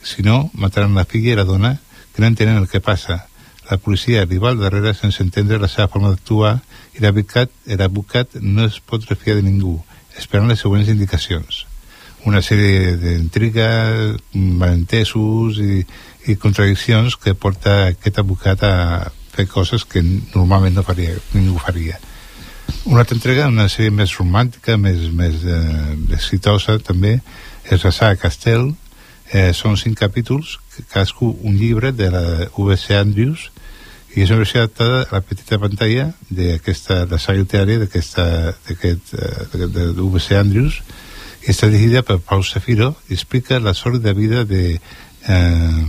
si 0.05 0.23
no, 0.23 0.51
mataran 0.53 0.95
la 0.95 1.07
filla 1.09 1.33
i 1.33 1.39
la 1.39 1.49
dona, 1.49 1.79
que 2.13 2.23
no 2.23 2.29
entenen 2.29 2.61
el 2.61 2.69
que 2.69 2.85
passa. 2.85 3.25
La 3.71 3.79
policia 3.81 4.27
li 4.29 4.39
va 4.39 4.53
al 4.53 4.61
darrere 4.61 4.93
sense 4.95 5.23
entendre 5.25 5.59
la 5.59 5.71
seva 5.73 5.89
forma 5.89 6.13
d'actuar 6.13 6.59
i 6.95 7.01
l'advocat 7.01 7.53
l'advocat 7.67 8.37
no 8.41 8.67
es 8.69 8.81
pot 8.81 9.07
refiar 9.09 9.39
de 9.39 9.47
ningú, 9.47 9.79
esperant 10.19 10.49
les 10.49 10.61
següents 10.61 10.89
indicacions. 10.89 11.65
una 12.25 12.41
sèrie 12.41 12.95
d'intrigues, 12.97 14.17
malentesos 14.33 15.59
i, 15.61 15.83
i 16.25 16.37
contradiccions 16.41 17.19
que 17.21 17.35
porta 17.37 17.91
aquest 17.91 18.21
advocat 18.23 18.65
a 18.65 18.75
fer 19.35 19.45
coses 19.51 19.85
que 19.85 20.01
normalment 20.01 20.79
no 20.79 20.87
faria, 20.87 21.19
ningú 21.35 21.59
faria. 21.61 21.99
Una 22.85 23.01
altra 23.01 23.17
entrega, 23.17 23.47
una 23.49 23.65
sèrie 23.73 23.93
més 23.97 24.13
romàntica, 24.19 24.75
més, 24.77 25.07
més 25.17 25.41
eh, 25.49 25.95
exitosa 26.13 26.77
també, 26.85 27.15
és 27.73 27.85
la 27.87 27.93
saga 27.97 28.19
Castell. 28.21 28.75
Eh, 29.33 29.55
són 29.57 29.79
cinc 29.81 29.97
capítols, 30.03 30.59
cadascú 30.93 31.31
un 31.49 31.57
llibre 31.57 31.95
de 31.97 32.11
la 32.13 32.25
V.C. 32.53 32.93
Andrews, 32.99 33.47
i 34.13 34.21
és 34.21 34.31
una 34.31 34.43
versió 34.43 34.61
adaptada 34.61 35.01
a 35.07 35.15
la 35.17 35.23
petita 35.25 35.57
pantalla 35.63 36.11
d'aquesta, 36.29 37.01
la 37.09 37.19
saga 37.19 37.41
literària 37.41 37.81
d'aquesta, 37.87 38.27
d'aquest, 38.69 39.15
eh, 39.17 39.47
de, 39.55 39.71
de 39.73 39.87
V.C. 40.05 40.37
Andrews, 40.37 40.83
i 41.47 41.51
està 41.57 41.71
dirigida 41.73 42.05
per 42.05 42.21
Pau 42.21 42.45
Safiro 42.45 42.93
i 43.09 43.17
explica 43.17 43.63
la 43.65 43.73
sòlida 43.73 44.13
vida 44.13 44.45
de 44.45 44.77
eh, 44.77 45.85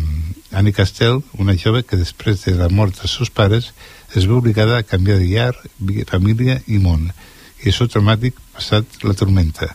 Annie 0.56 0.74
Castell, 0.74 1.20
una 1.44 1.60
jove 1.60 1.84
que 1.84 2.00
després 2.00 2.48
de 2.48 2.56
la 2.56 2.72
mort 2.72 2.96
dels 3.04 3.20
seus 3.20 3.30
pares 3.30 3.74
es 4.20 4.28
veu 4.28 4.38
obligada 4.38 4.78
a 4.78 4.84
canviar 4.84 5.18
de 5.20 5.28
llar, 5.28 5.54
família 6.08 6.62
i 6.68 6.78
món, 6.80 7.10
i 7.64 7.74
seu 7.76 7.90
traumàtic 7.92 8.38
passat 8.56 9.04
la 9.04 9.16
tormenta. 9.18 9.74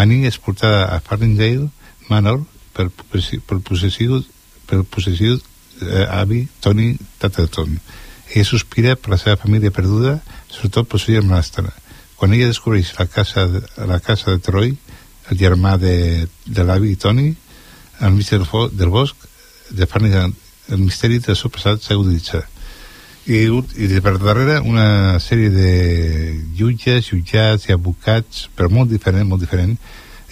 Annie 0.00 0.28
és 0.28 0.38
portada 0.38 0.86
a 0.90 1.00
Farringdale 1.04 1.68
Manor 2.08 2.40
per, 2.74 2.88
per 2.90 3.60
possessiu, 3.68 4.22
per 4.66 4.82
possessiu 4.90 5.36
eh, 5.36 6.06
avi 6.08 6.46
Tony 6.60 6.94
Tattleton. 7.18 7.76
Ella 8.32 8.48
sospira 8.48 8.96
per 8.96 9.12
la 9.12 9.20
seva 9.20 9.36
família 9.36 9.74
perduda, 9.74 10.16
sobretot 10.48 10.88
pel 10.88 11.02
seu 11.02 11.18
germanastre. 11.18 11.68
Quan 12.16 12.32
ella 12.32 12.48
descobreix 12.50 12.94
la 12.98 13.06
casa, 13.06 13.46
de, 13.50 13.62
la 13.90 14.00
casa 14.00 14.32
de 14.32 14.42
Troy, 14.42 14.74
el 15.30 15.38
germà 15.40 15.76
de, 15.80 16.26
de 16.46 16.64
l'avi 16.64 16.96
Tony, 16.96 17.34
al 18.00 18.16
mig 18.16 18.30
del, 18.30 18.48
del 18.72 18.90
bosc, 18.90 19.28
de 19.70 19.86
Farringdale, 19.86 20.34
el 20.72 20.80
misteri 20.80 21.20
del 21.20 21.36
seu 21.36 21.52
passat 21.52 21.84
s'aguditza 21.84 22.46
i, 23.26 23.40
i 23.48 23.86
de 23.88 24.00
per 24.04 24.16
darrere 24.20 24.58
una 24.60 25.18
sèrie 25.22 25.50
de 25.52 25.70
jutges, 26.56 27.08
jutjats 27.08 27.68
i 27.68 27.72
advocats, 27.72 28.48
però 28.56 28.68
molt 28.68 28.90
diferent, 28.92 29.28
molt 29.28 29.40
diferent. 29.40 29.76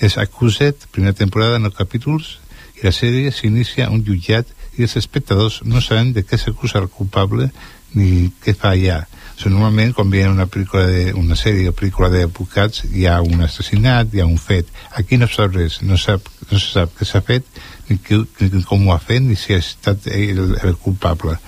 És 0.03 0.19
Accuset, 0.19 0.89
primera 0.93 1.17
temporada, 1.17 1.61
nou 1.63 1.73
capítols, 1.73 2.37
i 2.77 2.85
la 2.85 2.93
sèrie 2.93 3.33
s'inicia 3.33 3.91
un 3.91 4.03
jutjat 4.05 4.49
i 4.77 4.85
els 4.85 4.97
espectadors 4.97 5.61
no 5.69 5.81
saben 5.85 6.13
de 6.13 6.25
què 6.25 6.39
s'acusa 6.41 6.81
el 6.81 6.91
culpable 6.93 7.51
ni 7.95 8.31
què 8.45 8.55
fa 8.57 8.73
allà. 8.73 9.03
O 9.33 9.41
sigui, 9.41 9.55
normalment, 9.55 9.93
quan 9.97 10.11
veien 10.13 10.33
una, 10.33 10.47
pel·lícula 10.49 10.85
de, 10.89 11.05
una 11.19 11.37
sèrie 11.37 11.71
o 11.71 11.77
pel·lícula 11.77 12.11
d'advocats, 12.13 12.85
hi 12.93 13.07
ha 13.09 13.21
un 13.25 13.45
assassinat, 13.45 14.13
hi 14.13 14.21
ha 14.21 14.29
un 14.29 14.39
fet. 14.41 14.69
Aquí 15.01 15.17
no 15.21 15.29
sap 15.29 15.57
res, 15.57 15.81
no, 15.83 15.97
sap, 16.01 16.29
no 16.51 16.59
se 16.59 16.69
sap 16.69 16.93
què 16.99 17.09
s'ha 17.09 17.23
fet, 17.25 17.49
ni, 17.89 17.99
que, 18.05 18.21
ni 18.41 18.65
com 18.69 18.87
ho 18.89 18.95
ha 18.95 19.01
fet, 19.03 19.25
ni 19.25 19.37
si 19.37 19.57
ha 19.57 19.61
estat 19.63 20.09
ell 20.13 20.45
el, 20.45 20.57
el 20.63 20.77
culpable. 20.81 21.39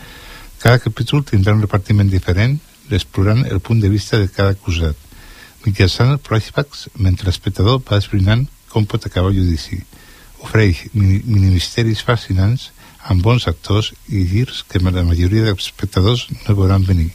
Cada 0.65 0.81
capítol 0.81 1.21
tindrà 1.29 1.53
un 1.53 1.61
repartiment 1.61 2.09
diferent, 2.09 2.55
explorant 2.89 3.43
el 3.53 3.59
punt 3.61 3.83
de 3.83 3.91
vista 3.93 4.17
de 4.17 4.31
cada 4.33 4.55
acusat, 4.55 4.97
mitjançant 5.67 6.15
flashbacks 6.25 6.87
mentre 7.07 7.29
l'espectador 7.29 7.83
va 7.85 7.99
esbrinant 8.01 8.47
com 8.73 8.87
pot 8.89 9.05
acabar 9.05 9.29
el 9.29 9.43
judici. 9.43 9.83
Ofereix 10.41 10.87
mini-misteris 10.95 12.01
fascinants 12.09 12.71
amb 13.13 13.21
bons 13.27 13.45
actors 13.53 13.93
i 14.09 14.25
girs 14.31 14.63
que 14.65 14.81
la 14.81 15.05
majoria 15.05 15.51
dels 15.51 15.69
espectadors 15.69 16.25
no 16.33 16.57
veuran 16.57 16.89
venir 16.89 17.11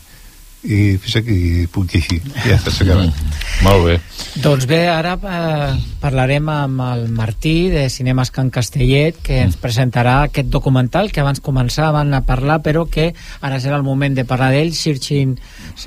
i 0.68 0.98
fins 1.00 1.16
aquí 1.22 1.68
puc 1.72 1.94
llegir. 1.94 2.20
Ja 2.44 2.58
està 2.58 2.74
acabat 2.84 3.08
mm. 3.08 3.38
molt 3.64 3.86
bé. 3.86 3.96
Doncs 4.44 4.66
bé, 4.68 4.80
ara 4.92 5.14
eh, 5.16 5.78
parlarem 6.02 6.50
amb 6.52 6.84
el 6.84 7.06
Martí 7.16 7.70
de 7.72 7.86
Cinemes 7.90 8.32
Can 8.36 8.52
Castellet 8.52 9.22
que 9.24 9.40
ens 9.46 9.56
presentarà 9.60 10.18
aquest 10.26 10.52
documental 10.52 11.14
que 11.16 11.24
abans 11.24 11.40
començaven 11.44 12.12
a 12.14 12.22
parlar 12.28 12.60
però 12.66 12.86
que 12.92 13.10
ara 13.42 13.62
serà 13.64 13.80
el 13.80 13.88
moment 13.88 14.18
de 14.18 14.28
parlar 14.28 14.52
d'ell 14.52 14.74
Searching, 14.76 15.38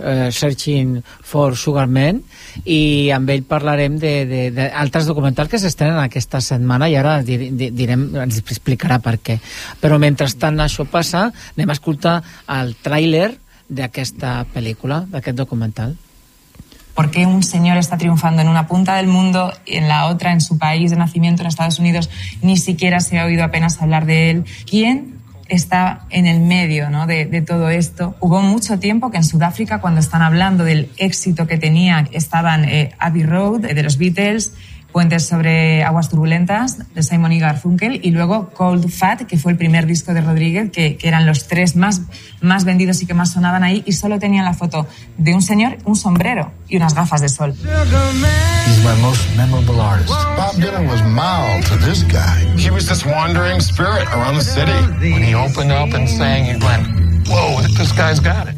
eh, 0.00 0.30
Searching 0.32 0.98
for 1.20 1.56
Sugar 1.56 1.86
Man. 1.86 2.22
I 2.64 3.12
amb 3.12 3.28
ell 3.32 3.44
parlarem 3.48 4.00
d'altres 4.00 5.08
documentals 5.08 5.52
que 5.52 5.60
s'estrenen 5.60 6.00
aquesta 6.00 6.40
setmana 6.40 6.88
i 6.88 6.96
ara 6.96 7.18
direm, 7.22 8.08
ens 8.24 8.40
explicarà 8.40 9.02
per 9.04 9.18
què. 9.20 9.38
Però 9.84 10.00
mentrestant 10.00 10.60
això 10.64 10.88
passa 10.88 11.28
anem 11.28 11.70
a 11.70 11.76
escoltar 11.76 12.18
el 12.56 12.76
tràiler 12.80 13.34
de 13.68 13.90
esta 13.94 14.44
película, 14.52 15.06
de 15.08 15.18
aquest 15.18 15.36
documental? 15.36 15.96
¿Por 16.94 17.10
qué 17.10 17.24
un 17.24 17.42
señor 17.42 17.78
está 17.78 17.96
triunfando 17.96 18.42
en 18.42 18.48
una 18.48 18.66
punta 18.66 18.96
del 18.96 19.06
mundo 19.06 19.52
y 19.64 19.76
en 19.76 19.88
la 19.88 20.06
otra, 20.06 20.32
en 20.32 20.42
su 20.42 20.58
país 20.58 20.90
de 20.90 20.96
nacimiento, 20.96 21.42
en 21.42 21.48
Estados 21.48 21.78
Unidos, 21.78 22.10
ni 22.42 22.58
siquiera 22.58 23.00
se 23.00 23.18
ha 23.18 23.24
oído 23.24 23.44
apenas 23.44 23.80
hablar 23.80 24.04
de 24.04 24.30
él? 24.30 24.44
¿Quién 24.68 25.22
está 25.48 26.06
en 26.10 26.26
el 26.26 26.40
medio 26.40 26.90
¿no? 26.90 27.06
de, 27.06 27.26
de, 27.26 27.42
todo 27.42 27.68
esto. 27.68 28.16
Hubo 28.20 28.40
mucho 28.40 28.78
tiempo 28.78 29.10
que 29.10 29.18
en 29.18 29.24
Sudáfrica, 29.24 29.80
cuando 29.80 30.00
están 30.00 30.22
hablando 30.22 30.64
del 30.64 30.90
éxito 30.96 31.46
que 31.46 31.58
tenía, 31.58 32.08
estaban 32.12 32.64
eh, 32.64 32.94
Abbey 32.98 33.24
Road, 33.24 33.66
eh, 33.66 33.74
de 33.74 33.82
los 33.82 33.98
Beatles, 33.98 34.52
Puentes 34.92 35.26
sobre 35.26 35.82
aguas 35.84 36.10
turbulentas 36.10 36.78
de 36.94 37.02
Simon 37.02 37.32
y 37.32 37.38
Garfunkel 37.38 38.00
y 38.04 38.10
luego 38.10 38.50
Cold 38.50 38.90
Fat, 38.90 39.22
que 39.22 39.38
fue 39.38 39.52
el 39.52 39.58
primer 39.58 39.86
disco 39.86 40.12
de 40.12 40.20
Rodríguez, 40.20 40.70
que, 40.70 40.96
que, 40.98 41.08
eran 41.08 41.24
los 41.24 41.48
tres 41.48 41.76
más, 41.76 42.02
más 42.42 42.64
vendidos 42.64 43.02
y 43.02 43.06
que 43.06 43.14
más 43.14 43.32
sonaban 43.32 43.64
ahí 43.64 43.82
y 43.86 43.92
solo 43.92 44.18
tenían 44.18 44.44
la 44.44 44.52
foto 44.52 44.86
de 45.16 45.34
un 45.34 45.40
señor, 45.40 45.78
un 45.86 45.96
sombrero 45.96 46.52
y 46.68 46.76
unas 46.76 46.94
gafas 46.94 47.22
de 47.22 47.30
sol. 47.30 47.54
He's 48.66 48.84
my 48.84 48.94
most 49.00 49.36
memorable 49.36 49.80
artist. 49.80 50.12
Bob 50.36 50.54
Dylan 50.56 50.86
was 50.88 51.02
mild 51.02 51.66
to 51.66 51.76
this 51.78 52.04
guy. 52.04 52.38
He 52.56 52.70
was 52.70 52.86
this 52.86 53.04
wandering 53.04 53.60
spirit 53.60 54.06
around 54.12 54.36
the 54.36 54.44
city. 54.44 54.72
When 55.12 55.22
he 55.22 55.34
opened 55.34 55.72
up 55.72 55.92
and 55.94 56.08
sang, 56.08 56.44
he 56.44 56.56
went, 56.64 57.28
whoa, 57.28 57.62
this 57.76 57.92
guy's 57.92 58.20
got 58.20 58.48
it. 58.48 58.56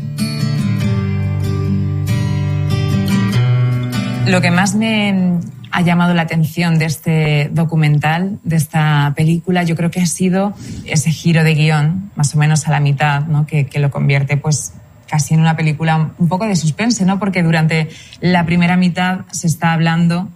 Lo 4.26 4.40
que 4.40 4.50
más 4.50 4.74
me 4.74 5.38
ha 5.74 5.80
llamado 5.80 6.14
la 6.14 6.22
atención 6.22 6.78
de 6.78 6.84
este 6.84 7.50
documental, 7.52 8.38
de 8.44 8.54
esta 8.54 9.12
película, 9.16 9.64
yo 9.64 9.74
creo 9.74 9.90
que 9.90 10.00
ha 10.00 10.06
sido 10.06 10.54
ese 10.86 11.10
giro 11.10 11.42
de 11.42 11.54
guion, 11.54 12.12
más 12.14 12.32
o 12.36 12.38
menos 12.38 12.68
a 12.68 12.70
la 12.70 12.78
mitad, 12.78 13.26
¿no? 13.26 13.44
que, 13.44 13.68
lo 13.80 13.90
convierte 13.90 14.36
pues 14.36 14.74
casi 15.08 15.34
en 15.34 15.40
una 15.40 15.56
película 15.56 16.12
un 16.16 16.28
poco 16.28 16.46
de 16.46 16.54
suspense, 16.54 17.04
¿no? 17.04 17.18
porque 17.18 17.42
durante 17.42 17.88
la 18.20 18.46
primera 18.46 18.76
mitad 18.76 19.22
se 19.32 19.48
está 19.48 19.72
hablando 19.72 20.28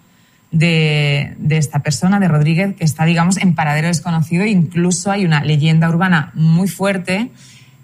de, 0.51 1.37
esta 1.51 1.85
persona, 1.85 2.19
de 2.19 2.27
Rodríguez, 2.27 2.75
que 2.75 2.85
está, 2.85 3.05
digamos, 3.05 3.37
en 3.37 3.55
paradero 3.55 3.87
desconocido. 3.87 4.45
Incluso 4.45 5.13
hay 5.13 5.25
una 5.25 5.45
leyenda 5.45 5.89
urbana 5.89 6.33
muy 6.35 6.67
fuerte 6.67 7.31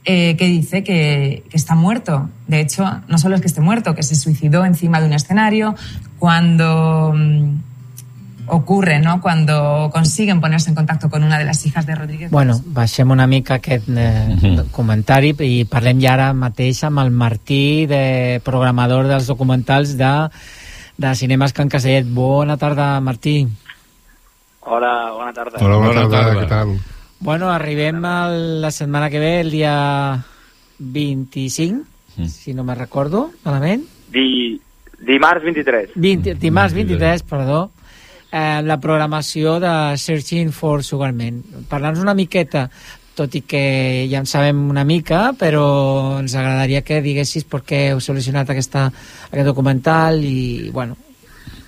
eh, 0.06 0.36
que 0.36 0.46
dice 0.46 0.82
que, 0.82 1.44
está 1.52 1.74
muerto. 1.74 2.28
De 2.46 2.60
hecho, 2.60 3.00
no 3.08 3.16
solo 3.16 3.36
es 3.36 3.40
que 3.40 3.46
esté 3.46 3.60
muerto, 3.60 3.94
que 3.94 4.02
se 4.02 4.16
suicidó 4.16 4.64
encima 4.64 5.00
de 5.00 5.06
un 5.06 5.12
escenario, 5.12 5.74
cuando 6.18 7.10
um, 7.10 7.60
ocurre, 8.46 8.98
no? 8.98 9.20
Cuando 9.20 9.90
consiguen 9.92 10.40
ponerse 10.40 10.70
en 10.70 10.76
contacto 10.76 11.08
con 11.08 11.24
una 11.24 11.38
de 11.38 11.44
las 11.44 11.64
hijas 11.66 11.86
de 11.86 11.94
Rodríguez. 11.94 12.30
Bueno, 12.30 12.60
baixem 12.64 13.10
una 13.10 13.26
mica 13.26 13.54
aquest 13.54 13.88
eh, 13.88 14.28
uh 14.28 14.36
-huh. 14.36 14.70
comentari 14.70 15.34
i 15.40 15.64
parlem 15.64 16.00
ja 16.00 16.14
ara 16.14 16.32
mateix 16.32 16.84
amb 16.84 16.98
el 16.98 17.10
Martí, 17.10 17.86
de 17.86 18.40
programador 18.44 19.06
dels 19.06 19.26
documentals 19.26 19.96
de, 19.96 20.28
de 20.96 21.14
Cinemes 21.14 21.52
Can 21.52 21.68
Casellet. 21.68 22.06
Bona 22.06 22.56
tarda, 22.56 23.00
Martí. 23.00 23.48
Hola, 24.60 25.12
bona 25.12 25.32
tarda. 25.32 25.58
Hola, 25.60 25.76
bona, 25.76 25.88
bona 25.88 26.08
tarda, 26.08 26.24
tarda, 26.24 26.40
què 26.40 26.48
tal? 26.48 26.80
Bueno, 27.20 27.50
arribem 27.50 28.04
a 28.04 28.28
la 28.28 28.70
setmana 28.70 29.08
que 29.08 29.18
ve, 29.18 29.40
el 29.40 29.50
dia 29.50 30.24
25, 30.78 31.84
mm. 32.16 32.26
si 32.26 32.54
no 32.54 32.64
me 32.64 32.74
recordo 32.74 33.30
malament. 33.44 33.84
Di, 34.12 34.60
Dimarts 35.04 35.44
23. 35.44 35.94
20, 35.94 36.34
dimarts 36.40 36.74
23, 36.74 37.22
perdó. 37.28 37.70
Eh, 38.32 38.62
la 38.66 38.80
programació 38.80 39.58
de 39.62 39.72
Searching 40.00 40.50
for 40.52 40.82
Sugarman. 40.82 41.42
Parlant-nos 41.70 42.02
una 42.02 42.16
miqueta, 42.18 42.66
tot 43.14 43.34
i 43.38 43.44
que 43.46 43.62
ja 44.10 44.18
en 44.18 44.26
sabem 44.26 44.64
una 44.72 44.82
mica, 44.84 45.28
però 45.38 46.18
ens 46.18 46.34
agradaria 46.34 46.82
que 46.82 47.02
diguessis 47.04 47.46
per 47.46 47.62
què 47.62 47.84
heu 47.92 48.00
seleccionat 48.02 48.50
aquesta, 48.50 48.88
aquest 49.28 49.46
documental 49.46 50.18
i, 50.26 50.70
bueno, 50.74 50.98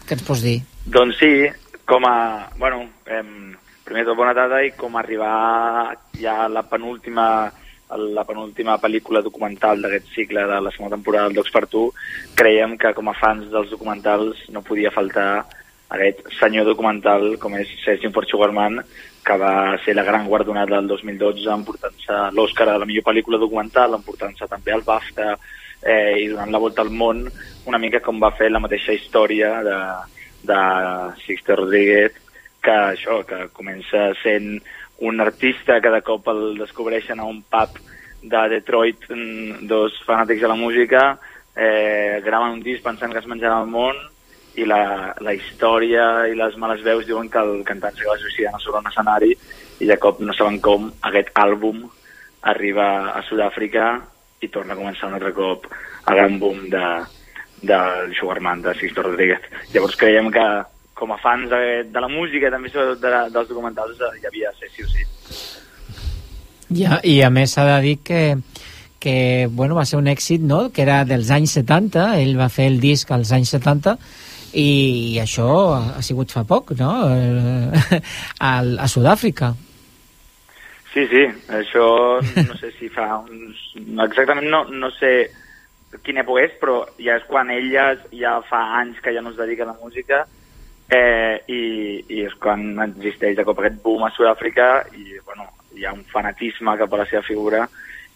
què 0.08 0.18
ens 0.18 0.26
pots 0.26 0.42
dir? 0.42 0.58
Doncs 0.86 1.20
sí, 1.22 1.30
com 1.86 2.08
a... 2.08 2.16
Bueno, 2.58 2.82
eh, 3.06 3.22
primer 3.86 4.02
tot 4.08 4.18
bona 4.18 4.34
tarda 4.34 4.64
i 4.66 4.72
com 4.74 4.96
a 4.96 5.04
arribar 5.04 5.94
ja 6.18 6.40
a 6.44 6.50
la 6.50 6.64
penúltima 6.66 7.28
la 7.94 8.24
penúltima 8.26 8.78
pel·lícula 8.82 9.22
documental 9.22 9.82
d'aquest 9.82 10.08
cicle 10.14 10.42
de 10.46 10.60
la 10.60 10.72
segona 10.74 10.96
temporada 10.96 11.28
del 11.28 11.38
Docs 11.38 11.52
per 11.54 11.66
Tu, 11.70 11.84
creiem 12.34 12.76
que 12.78 12.92
com 12.96 13.08
a 13.08 13.14
fans 13.14 13.46
dels 13.52 13.70
documentals 13.70 14.46
no 14.50 14.64
podia 14.66 14.90
faltar 14.90 15.46
aquest 15.94 16.24
senyor 16.40 16.66
documental 16.66 17.36
com 17.38 17.54
és 17.54 17.70
Sergi 17.84 18.10
for 18.10 18.26
Sugarman, 18.26 18.80
que 19.26 19.36
va 19.38 19.76
ser 19.84 19.94
la 19.94 20.04
gran 20.06 20.26
guardonada 20.26 20.80
del 20.80 20.88
2012 20.88 21.46
emportant-se 21.52 22.18
l'Oscar 22.34 22.66
de 22.72 22.78
la 22.78 22.86
millor 22.86 23.06
pel·lícula 23.06 23.38
documental, 23.38 23.94
emportant-se 23.94 24.48
també 24.50 24.74
el 24.74 24.82
BAFTA 24.86 25.32
eh, 25.82 26.24
i 26.24 26.28
donant 26.30 26.50
la 26.50 26.62
volta 26.62 26.82
al 26.82 26.90
món 26.90 27.24
una 27.66 27.78
mica 27.82 28.02
com 28.02 28.20
va 28.22 28.34
fer 28.38 28.50
la 28.50 28.62
mateixa 28.62 28.94
història 28.94 29.50
de, 29.66 29.78
de 30.50 30.60
Sixte 31.24 31.58
Rodríguez 31.58 32.22
que 32.62 32.74
això, 32.74 33.20
que 33.26 33.46
comença 33.54 34.10
sent 34.22 34.56
un 34.98 35.20
artista 35.20 35.80
de 35.80 36.02
cop 36.02 36.28
el 36.32 36.58
descobreixen 36.58 37.20
a 37.20 37.24
un 37.24 37.42
pub 37.42 37.80
de 38.22 38.42
Detroit, 38.48 39.08
mm, 39.10 39.66
dos 39.66 39.92
fanàtics 40.06 40.40
de 40.40 40.48
la 40.48 40.54
música, 40.54 41.18
eh, 41.54 42.20
graven 42.24 42.52
un 42.58 42.62
disc 42.62 42.82
pensant 42.82 43.12
que 43.12 43.18
es 43.18 43.26
menjarà 43.26 43.62
el 43.62 43.70
món 43.70 43.96
i 44.56 44.64
la, 44.64 45.14
la 45.20 45.34
història 45.34 46.26
i 46.28 46.34
les 46.34 46.56
males 46.56 46.82
veus 46.82 47.06
diuen 47.06 47.28
que 47.28 47.38
el 47.38 47.62
cantant 47.64 47.96
se 47.96 48.08
va 48.08 48.16
suïcidar 48.20 48.58
sobre 48.60 48.80
un 48.80 48.88
escenari 48.88 49.32
i 49.80 49.86
de 49.86 49.96
cop 50.00 50.20
no 50.20 50.32
saben 50.32 50.60
com 50.60 50.90
aquest 51.02 51.32
àlbum 51.34 51.84
arriba 52.42 53.12
a 53.12 53.22
Sud-àfrica 53.28 54.00
i 54.40 54.48
torna 54.48 54.74
a 54.74 54.78
començar 54.78 55.08
un 55.08 55.16
altre 55.18 55.32
cop 55.36 55.66
el 56.06 56.14
gran 56.14 56.38
boom 56.38 56.68
de, 56.70 56.86
del 57.62 58.14
Sugarman, 58.14 58.62
de 58.62 58.74
Sixto 58.78 59.02
Rodríguez. 59.02 59.40
Llavors 59.74 59.96
creiem 59.96 60.30
que 60.30 60.46
com 60.96 61.12
a 61.12 61.18
fans 61.20 61.50
de, 61.52 61.84
de 61.92 62.02
la 62.02 62.08
música 62.08 62.48
i 62.48 62.52
també 62.52 62.72
sobretot 62.72 63.02
de, 63.04 63.10
dels 63.34 63.50
documentals 63.52 64.00
eh, 64.00 64.12
hi 64.20 64.28
havia 64.30 64.52
de 64.52 64.62
ser 64.62 64.72
sí 64.72 64.86
o 64.86 64.92
sí. 64.92 65.04
I 66.76 66.86
a, 66.88 67.00
i 67.04 67.18
a 67.22 67.30
més 67.30 67.52
s'ha 67.54 67.66
de 67.68 67.76
dir 67.84 67.98
que, 68.02 68.22
que 68.98 69.18
bueno, 69.52 69.76
va 69.76 69.84
ser 69.86 70.00
un 70.00 70.08
èxit 70.10 70.42
no? 70.42 70.70
que 70.72 70.82
era 70.86 71.04
dels 71.06 71.30
anys 71.30 71.58
70, 71.60 72.08
ell 72.22 72.34
va 72.40 72.48
fer 72.52 72.70
el 72.72 72.80
disc 72.82 73.12
als 73.12 73.30
anys 73.36 73.52
70 73.58 73.94
i 74.56 75.20
això 75.20 75.50
ha 75.76 76.02
sigut 76.02 76.32
fa 76.32 76.46
poc, 76.48 76.72
no? 76.80 76.90
A, 78.48 78.52
a 78.64 78.88
Sud-àfrica. 78.88 79.52
Sí, 80.94 81.04
sí, 81.10 81.26
això 81.52 81.86
no 82.22 82.54
sé 82.56 82.70
si 82.78 82.88
fa 82.88 83.18
uns... 83.20 83.66
Exactament 84.06 84.48
no, 84.48 84.62
no 84.72 84.88
sé 84.96 85.28
quina 86.06 86.22
època 86.22 86.46
és, 86.46 86.54
però 86.60 86.78
ja 86.96 87.18
és 87.20 87.26
quan 87.28 87.52
ell 87.52 87.68
ja, 87.68 87.90
ja 88.16 88.38
fa 88.48 88.62
anys 88.80 89.02
que 89.04 89.12
ja 89.12 89.20
no 89.20 89.34
es 89.34 89.36
dedica 89.36 89.66
a 89.66 89.74
la 89.74 89.78
música 89.82 90.24
eh, 90.90 91.42
i, 91.50 91.60
i 92.08 92.22
és 92.26 92.34
quan 92.40 92.76
existeix 92.86 93.36
de 93.38 93.44
cop 93.46 93.58
aquest 93.62 93.80
boom 93.84 94.04
a 94.06 94.12
Sud-àfrica 94.14 94.68
i 94.96 95.18
bueno, 95.24 95.48
hi 95.76 95.84
ha 95.86 95.92
un 95.94 96.04
fanatisme 96.12 96.76
cap 96.78 96.92
a 96.94 97.02
la 97.02 97.06
seva 97.10 97.22
figura 97.26 97.66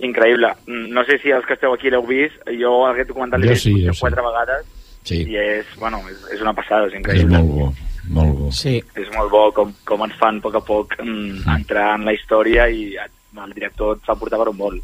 increïble. 0.00 0.52
No 0.66 1.04
sé 1.04 1.18
si 1.20 1.32
els 1.34 1.44
que 1.46 1.54
esteu 1.58 1.74
aquí 1.74 1.90
l'heu 1.92 2.06
vist, 2.08 2.38
jo 2.56 2.86
aquest 2.88 3.10
documental 3.12 3.42
l'he 3.42 3.52
vist 3.52 3.66
sí, 3.68 3.74
jo 3.84 3.94
sí. 3.94 4.00
quatre 4.06 4.24
vegades 4.26 4.68
Sí. 5.02 5.22
i 5.32 5.36
és, 5.40 5.68
bueno, 5.80 5.96
és, 6.10 6.18
és 6.34 6.42
una 6.44 6.52
passada, 6.52 6.84
és 6.86 6.92
És 6.92 6.98
increïble. 6.98 7.38
molt 7.38 7.54
bo, 7.56 7.68
molt 8.16 8.34
bo. 8.36 8.50
Sí. 8.52 8.74
És 9.00 9.08
molt 9.16 9.30
bo 9.32 9.46
com, 9.56 9.72
com 9.88 10.04
ens 10.04 10.16
fan 10.20 10.36
a 10.36 10.44
poc 10.44 10.58
a 10.58 10.60
poc 10.60 10.96
mm, 11.00 11.46
entrar 11.56 11.94
en 11.96 12.04
la 12.04 12.12
història 12.12 12.68
i 12.68 12.90
el 13.00 13.54
director 13.56 13.96
et 13.96 14.04
fa 14.04 14.16
portar 14.20 14.38
per 14.42 14.50
un 14.52 14.58
vol. 14.58 14.76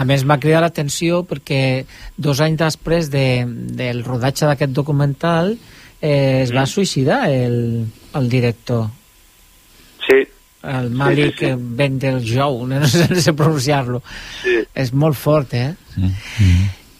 A 0.00 0.04
més, 0.08 0.24
m'ha 0.24 0.38
cridat 0.40 0.64
l'atenció 0.64 1.20
perquè 1.28 1.84
dos 2.16 2.40
anys 2.40 2.58
després 2.64 3.10
de, 3.12 3.44
del 3.46 4.00
rodatge 4.02 4.48
d'aquest 4.48 4.72
documental 4.74 5.52
eh, 5.52 5.79
es 6.00 6.52
va 6.54 6.66
suïcidar 6.66 7.28
el, 7.30 7.86
el 8.14 8.28
director. 8.32 8.88
Sí. 10.06 10.20
El 10.62 10.90
Malik 10.90 11.38
Sí, 11.38 11.46
sí, 11.46 11.52
sí. 11.52 11.56
sí, 11.56 11.74
Bendel 11.76 12.18
Jou, 12.26 12.66
no 12.68 12.86
sé, 12.88 13.06
no 13.08 13.20
sé 13.20 13.32
pronunciar-lo. 13.32 14.02
Sí. 14.42 14.58
És 14.74 14.92
molt 14.92 15.16
fort, 15.16 15.54
eh? 15.54 15.74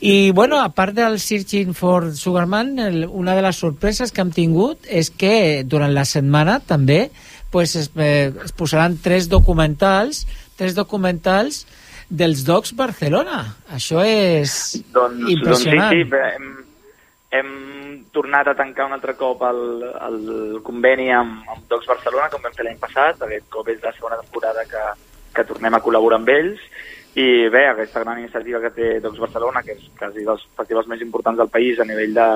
I, 0.01 0.30
bueno, 0.32 0.61
a 0.62 0.70
part 0.72 0.94
del 0.96 1.18
Searching 1.20 1.74
for 1.76 2.14
Sugarman, 2.16 2.78
el, 2.78 3.03
una 3.05 3.34
de 3.36 3.42
les 3.44 3.57
sorpreses 3.61 4.12
que 4.16 4.22
hem 4.24 4.30
tingut 4.32 4.86
és 4.88 5.11
que 5.12 5.61
durant 5.68 5.92
la 5.92 6.07
setmana 6.09 6.57
també 6.64 7.11
pues, 7.53 7.74
es, 7.76 7.90
eh, 8.01 8.32
es 8.44 8.53
posaran 8.57 8.96
tres 9.03 9.28
documentals, 9.28 10.22
tres 10.57 10.72
documentals 10.74 11.66
dels 12.09 12.46
Docs 12.48 12.72
Barcelona. 12.78 13.42
Això 13.76 14.01
és 14.07 14.80
Doncs, 14.94 15.20
impressionant. 15.36 15.92
doncs 15.92 16.01
sí, 16.01 16.05
sí, 16.09 16.60
hem, 17.31 17.51
tornat 18.12 18.49
a 18.49 18.57
tancar 18.59 18.89
un 18.89 18.97
altre 18.97 19.14
cop 19.18 19.43
el, 19.47 19.61
el 19.87 20.61
conveni 20.66 21.11
amb, 21.14 21.45
amb 21.49 21.66
Docs 21.70 21.89
Barcelona, 21.93 22.28
com 22.31 22.43
vam 22.43 22.57
fer 22.57 22.66
l'any 22.66 22.81
passat. 22.83 23.22
Aquest 23.22 23.47
cop 23.55 23.70
és 23.70 23.83
la 23.85 23.95
segona 23.97 24.18
temporada 24.20 24.66
que, 24.68 24.83
que 25.37 25.47
tornem 25.49 25.78
a 25.78 25.83
col·laborar 25.85 26.20
amb 26.20 26.33
ells. 26.35 26.64
I 27.18 27.49
bé, 27.51 27.64
aquesta 27.66 28.03
gran 28.05 28.20
iniciativa 28.22 28.61
que 28.62 28.74
té 28.74 28.91
Docs 29.03 29.22
Barcelona, 29.22 29.62
que 29.66 29.74
és 29.78 29.87
quasi 29.99 30.26
dels 30.26 30.45
festivals 30.59 30.91
més 30.91 31.01
importants 31.07 31.39
del 31.39 31.51
país 31.51 31.78
a 31.78 31.87
nivell 31.87 32.12
de, 32.14 32.28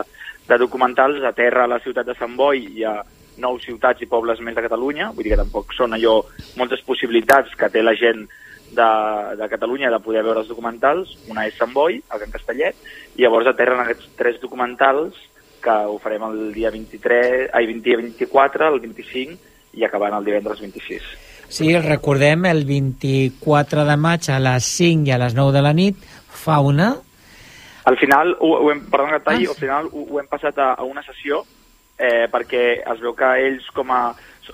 de 0.49 0.59
documentals, 0.62 1.22
aterra 1.26 1.66
a 1.66 1.72
la 1.74 1.82
ciutat 1.82 2.07
de 2.07 2.16
Sant 2.18 2.34
Boi 2.38 2.64
i 2.78 2.86
a 2.86 2.97
nou 3.42 3.59
ciutats 3.59 4.03
i 4.03 4.07
pobles 4.11 4.40
més 4.47 4.55
de 4.55 4.62
Catalunya, 4.62 5.11
vull 5.14 5.26
dir 5.26 5.34
que 5.34 5.42
tampoc 5.42 5.74
són 5.74 5.95
allò 5.97 6.20
moltes 6.59 6.82
possibilitats 6.86 7.55
que 7.59 7.70
té 7.70 7.82
la 7.82 7.97
gent 7.99 8.22
de, 8.77 8.91
de 9.39 9.49
Catalunya 9.51 9.93
de 9.93 10.01
poder 10.03 10.25
veure 10.27 10.43
els 10.43 10.51
documentals, 10.51 11.14
una 11.31 11.47
és 11.49 11.57
Sant 11.59 11.72
Boi, 11.75 12.01
el 12.01 12.22
Can 12.22 12.35
Castellet, 12.35 12.77
i 13.16 13.25
llavors 13.25 13.51
aterren 13.51 13.83
aquests 13.83 14.11
tres 14.18 14.41
documentals 14.43 15.18
que 15.64 15.75
ho 15.89 15.97
farem 16.03 16.27
el 16.29 16.53
dia 16.53 16.72
23, 16.75 17.49
ai, 17.55 17.68
20, 17.70 17.97
24, 18.03 18.68
el 18.68 18.83
25 18.83 19.79
i 19.81 19.87
acabant 19.87 20.18
el 20.18 20.27
divendres 20.27 20.61
26. 20.61 21.09
Sí, 21.49 21.70
recordem 21.79 22.47
el 22.51 22.64
24 22.68 23.85
de 23.89 23.97
maig 24.01 24.29
a 24.33 24.39
les 24.43 24.68
5 24.77 25.09
i 25.09 25.14
a 25.14 25.20
les 25.22 25.37
9 25.37 25.55
de 25.55 25.64
la 25.64 25.75
nit, 25.77 26.07
Fauna, 26.45 26.93
Al 27.85 27.99
final, 27.99 28.35
ho, 28.41 28.55
ho 28.64 28.70
hem, 28.72 28.81
perdona 28.89 29.12
que 29.12 29.20
et 29.20 29.25
talli, 29.27 29.47
al 29.47 29.59
final 29.59 29.91
ho, 29.93 30.07
ho 30.09 30.20
hem 30.20 30.29
passat 30.29 30.57
a, 30.57 30.70
a 30.72 30.87
una 30.89 31.03
sessió 31.05 31.43
eh, 31.99 32.27
perquè 32.33 32.81
es 32.81 33.03
veu 33.03 33.14
que 33.16 33.35
ells 33.49 33.66
com 33.77 33.93
a... 33.93 34.05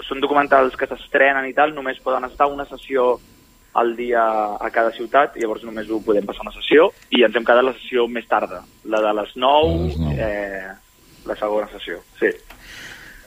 Són 0.07 0.21
documentals 0.23 0.77
que 0.79 0.87
s'estrenen 0.87 1.49
i 1.49 1.55
tal, 1.55 1.73
només 1.75 1.99
poden 2.03 2.23
estar 2.29 2.47
una 2.47 2.63
sessió 2.69 3.17
al 3.75 3.95
dia 3.97 4.23
a 4.59 4.71
cada 4.75 4.91
ciutat, 4.93 5.37
i 5.37 5.45
llavors 5.45 5.63
només 5.65 5.89
ho 5.91 6.01
podem 6.03 6.27
passar 6.27 6.43
una 6.43 6.55
sessió, 6.57 6.89
i 7.15 7.23
ens 7.23 7.37
hem 7.37 7.45
quedat 7.47 7.65
la 7.65 7.75
sessió 7.79 8.07
més 8.11 8.27
tarda, 8.27 8.63
la 8.91 9.01
de 9.05 9.13
les 9.21 9.35
9, 9.37 10.15
eh, 10.19 10.67
la 11.27 11.37
segona 11.37 11.69
sessió, 11.71 12.01
sí. 12.19 12.33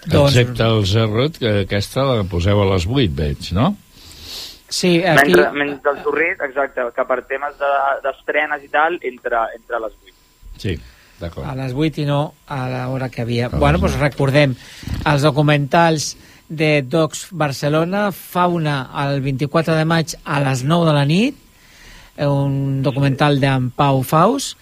Doncs- 0.06 0.36
Excepte 0.36 0.64
el 0.68 0.86
Zerrot, 0.86 1.38
que 1.39 1.54
aquesta 1.64 2.04
la 2.04 2.24
poseu 2.28 2.60
a 2.62 2.66
les 2.74 2.86
8, 2.89 3.14
veig, 3.16 3.54
no? 3.56 3.70
Sí, 4.74 4.98
aquí... 5.06 5.32
Mentre, 5.32 5.52
mentre 5.54 5.91
el 5.94 6.02
Torrit, 6.04 6.41
exacte, 6.41 6.82
que 6.96 7.06
per 7.06 7.22
temes 7.30 7.56
de- 7.60 8.02
d'estrenes 8.04 8.64
i 8.66 8.70
tal, 8.74 8.98
entre, 9.06 9.46
entre 9.56 9.80
les 9.86 9.94
8. 10.04 10.14
Sí, 10.58 10.74
d'acord. 11.22 11.46
a 11.48 11.54
les 11.56 11.72
8 11.78 12.02
i 12.02 12.06
no 12.10 12.34
a 12.52 12.60
l'hora 12.89 13.08
que 13.10 13.22
havia. 13.22 13.48
bueno, 13.54 13.78
doncs 13.80 13.96
recordem 14.02 14.56
els 15.06 15.22
documentals 15.22 16.18
de 16.50 16.82
Docs 16.82 17.28
Barcelona, 17.32 18.12
Fauna 18.12 18.89
el 19.06 19.22
24 19.22 19.76
de 19.76 19.86
maig 19.86 20.16
a 20.26 20.39
les 20.44 20.64
9 20.64 20.86
de 20.89 20.94
la 20.94 21.06
nit, 21.06 21.36
eh, 22.18 22.28
un 22.28 22.82
documental 22.84 23.39
d'en 23.39 23.72
Pau 23.72 24.04
Faus, 24.04 24.56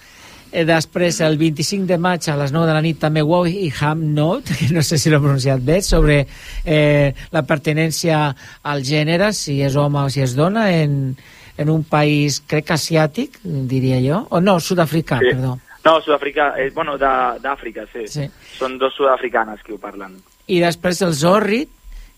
Eh, 0.52 0.66
després, 0.66 1.22
el 1.24 1.38
25 1.40 1.86
de 1.88 1.98
maig 1.98 2.26
a 2.28 2.36
les 2.36 2.52
9 2.52 2.68
de 2.68 2.74
la 2.76 2.82
nit, 2.84 2.98
també 3.00 3.22
Wow 3.24 3.46
i 3.48 3.72
Ham 3.80 4.02
Note, 4.14 4.52
que 4.60 4.68
no 4.76 4.82
sé 4.84 4.98
si 5.00 5.10
l'he 5.10 5.20
pronunciat 5.20 5.62
bé, 5.64 5.78
sobre 5.82 6.26
eh, 6.66 7.14
la 7.32 7.44
pertinència 7.48 8.36
al 8.68 8.84
gènere, 8.84 9.32
si 9.32 9.62
és 9.64 9.78
home 9.80 10.04
o 10.04 10.10
si 10.12 10.20
és 10.26 10.36
dona, 10.36 10.66
en, 10.76 11.16
en 11.58 11.70
un 11.72 11.86
país, 11.88 12.42
crec 12.46 12.68
que 12.68 12.76
asiàtic, 12.76 13.40
diria 13.44 14.02
jo, 14.04 14.26
o 14.30 14.42
no, 14.44 14.60
sud-africà, 14.60 15.22
Sí. 15.24 15.32
perdó. 15.32 15.58
No, 15.84 15.96
Sud-àfrica, 16.02 16.52
eh, 16.62 16.70
bueno, 16.76 16.94
d'Àfrica, 16.96 17.88
sí. 17.90 18.04
Sí. 18.06 18.28
Són 18.60 18.76
dos 18.78 18.94
sud-africanes 18.94 19.64
que 19.66 19.74
ho 19.74 19.80
parlen. 19.82 20.20
I 20.52 20.60
després 20.60 20.99
el 21.06 21.14
Zorrit, 21.16 21.70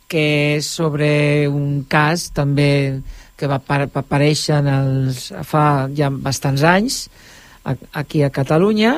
que 0.10 0.24
és 0.58 0.68
sobre 0.70 1.10
un 1.50 1.84
cas 1.90 2.30
també 2.34 3.02
que 3.38 3.50
va, 3.50 3.60
par 3.62 3.86
va 3.88 4.04
aparèixer 4.04 4.60
en 4.60 4.70
els, 4.70 5.28
fa 5.48 5.90
ja 5.98 6.10
bastants 6.14 6.64
anys 6.68 7.04
a, 7.66 7.76
aquí 8.02 8.22
a 8.24 8.32
Catalunya 8.34 8.94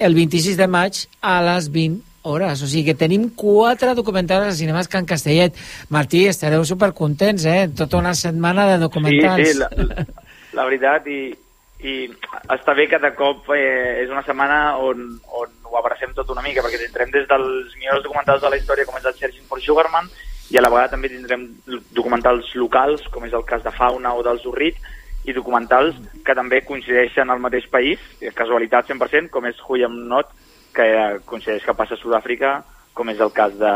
el 0.00 0.16
26 0.16 0.56
de 0.56 0.68
maig 0.68 1.04
a 1.20 1.40
les 1.44 1.68
20 1.72 2.00
hores. 2.22 2.62
O 2.62 2.68
sigui 2.68 2.90
que 2.90 2.96
tenim 2.98 3.28
quatre 3.36 3.94
documentals 3.96 4.48
a 4.48 4.56
Cinemes 4.56 4.88
Can 4.88 5.08
Castellet. 5.08 5.56
Martí, 5.92 6.26
estareu 6.28 6.64
supercontents, 6.68 7.44
eh? 7.48 7.68
Tota 7.76 8.00
una 8.00 8.14
setmana 8.16 8.66
de 8.72 8.80
documentals. 8.80 9.44
Sí, 9.44 9.52
sí, 9.52 9.58
la, 9.60 10.04
la 10.56 10.66
veritat, 10.68 11.08
i, 11.08 11.32
i 11.84 11.96
està 12.56 12.76
bé 12.76 12.88
que 12.90 13.00
de 13.00 13.12
cop 13.16 13.52
eh, 13.56 14.02
és 14.04 14.12
una 14.12 14.24
setmana 14.26 14.76
on, 14.80 15.06
on 15.36 15.59
ho 15.70 15.78
abracem 15.78 16.12
tot 16.16 16.30
una 16.34 16.42
mica, 16.42 16.64
perquè 16.64 16.80
tindrem 16.82 17.12
des 17.14 17.28
dels 17.30 17.76
millors 17.78 18.02
documentals 18.04 18.42
de 18.42 18.50
la 18.50 18.58
història, 18.58 18.86
com 18.88 18.98
és 18.98 19.06
el 19.06 19.16
Searching 19.18 19.46
for 19.48 19.62
Sugarman, 19.62 20.10
i 20.50 20.58
a 20.58 20.64
la 20.64 20.70
vegada 20.72 20.96
també 20.96 21.08
tindrem 21.12 21.46
documentals 21.94 22.50
locals, 22.58 23.06
com 23.14 23.24
és 23.26 23.36
el 23.36 23.46
cas 23.46 23.62
de 23.62 23.72
Fauna 23.76 24.14
o 24.18 24.24
del 24.26 24.40
Zorrit, 24.42 24.80
i 25.28 25.34
documentals 25.36 25.96
que 26.24 26.34
també 26.34 26.62
coincideixen 26.66 27.30
al 27.30 27.42
mateix 27.44 27.68
país, 27.70 28.02
casualitat 28.34 28.88
100%, 28.90 29.30
com 29.30 29.46
és 29.46 29.58
Huyam 29.68 29.96
Not, 30.10 30.32
que 30.74 30.86
eh, 30.86 31.18
coincideix 31.26 31.66
que 31.66 31.76
passa 31.76 31.94
a 31.94 32.00
Sud-àfrica, 32.00 32.54
com 32.94 33.10
és 33.12 33.20
el 33.20 33.32
cas 33.36 33.54
de 33.58 33.74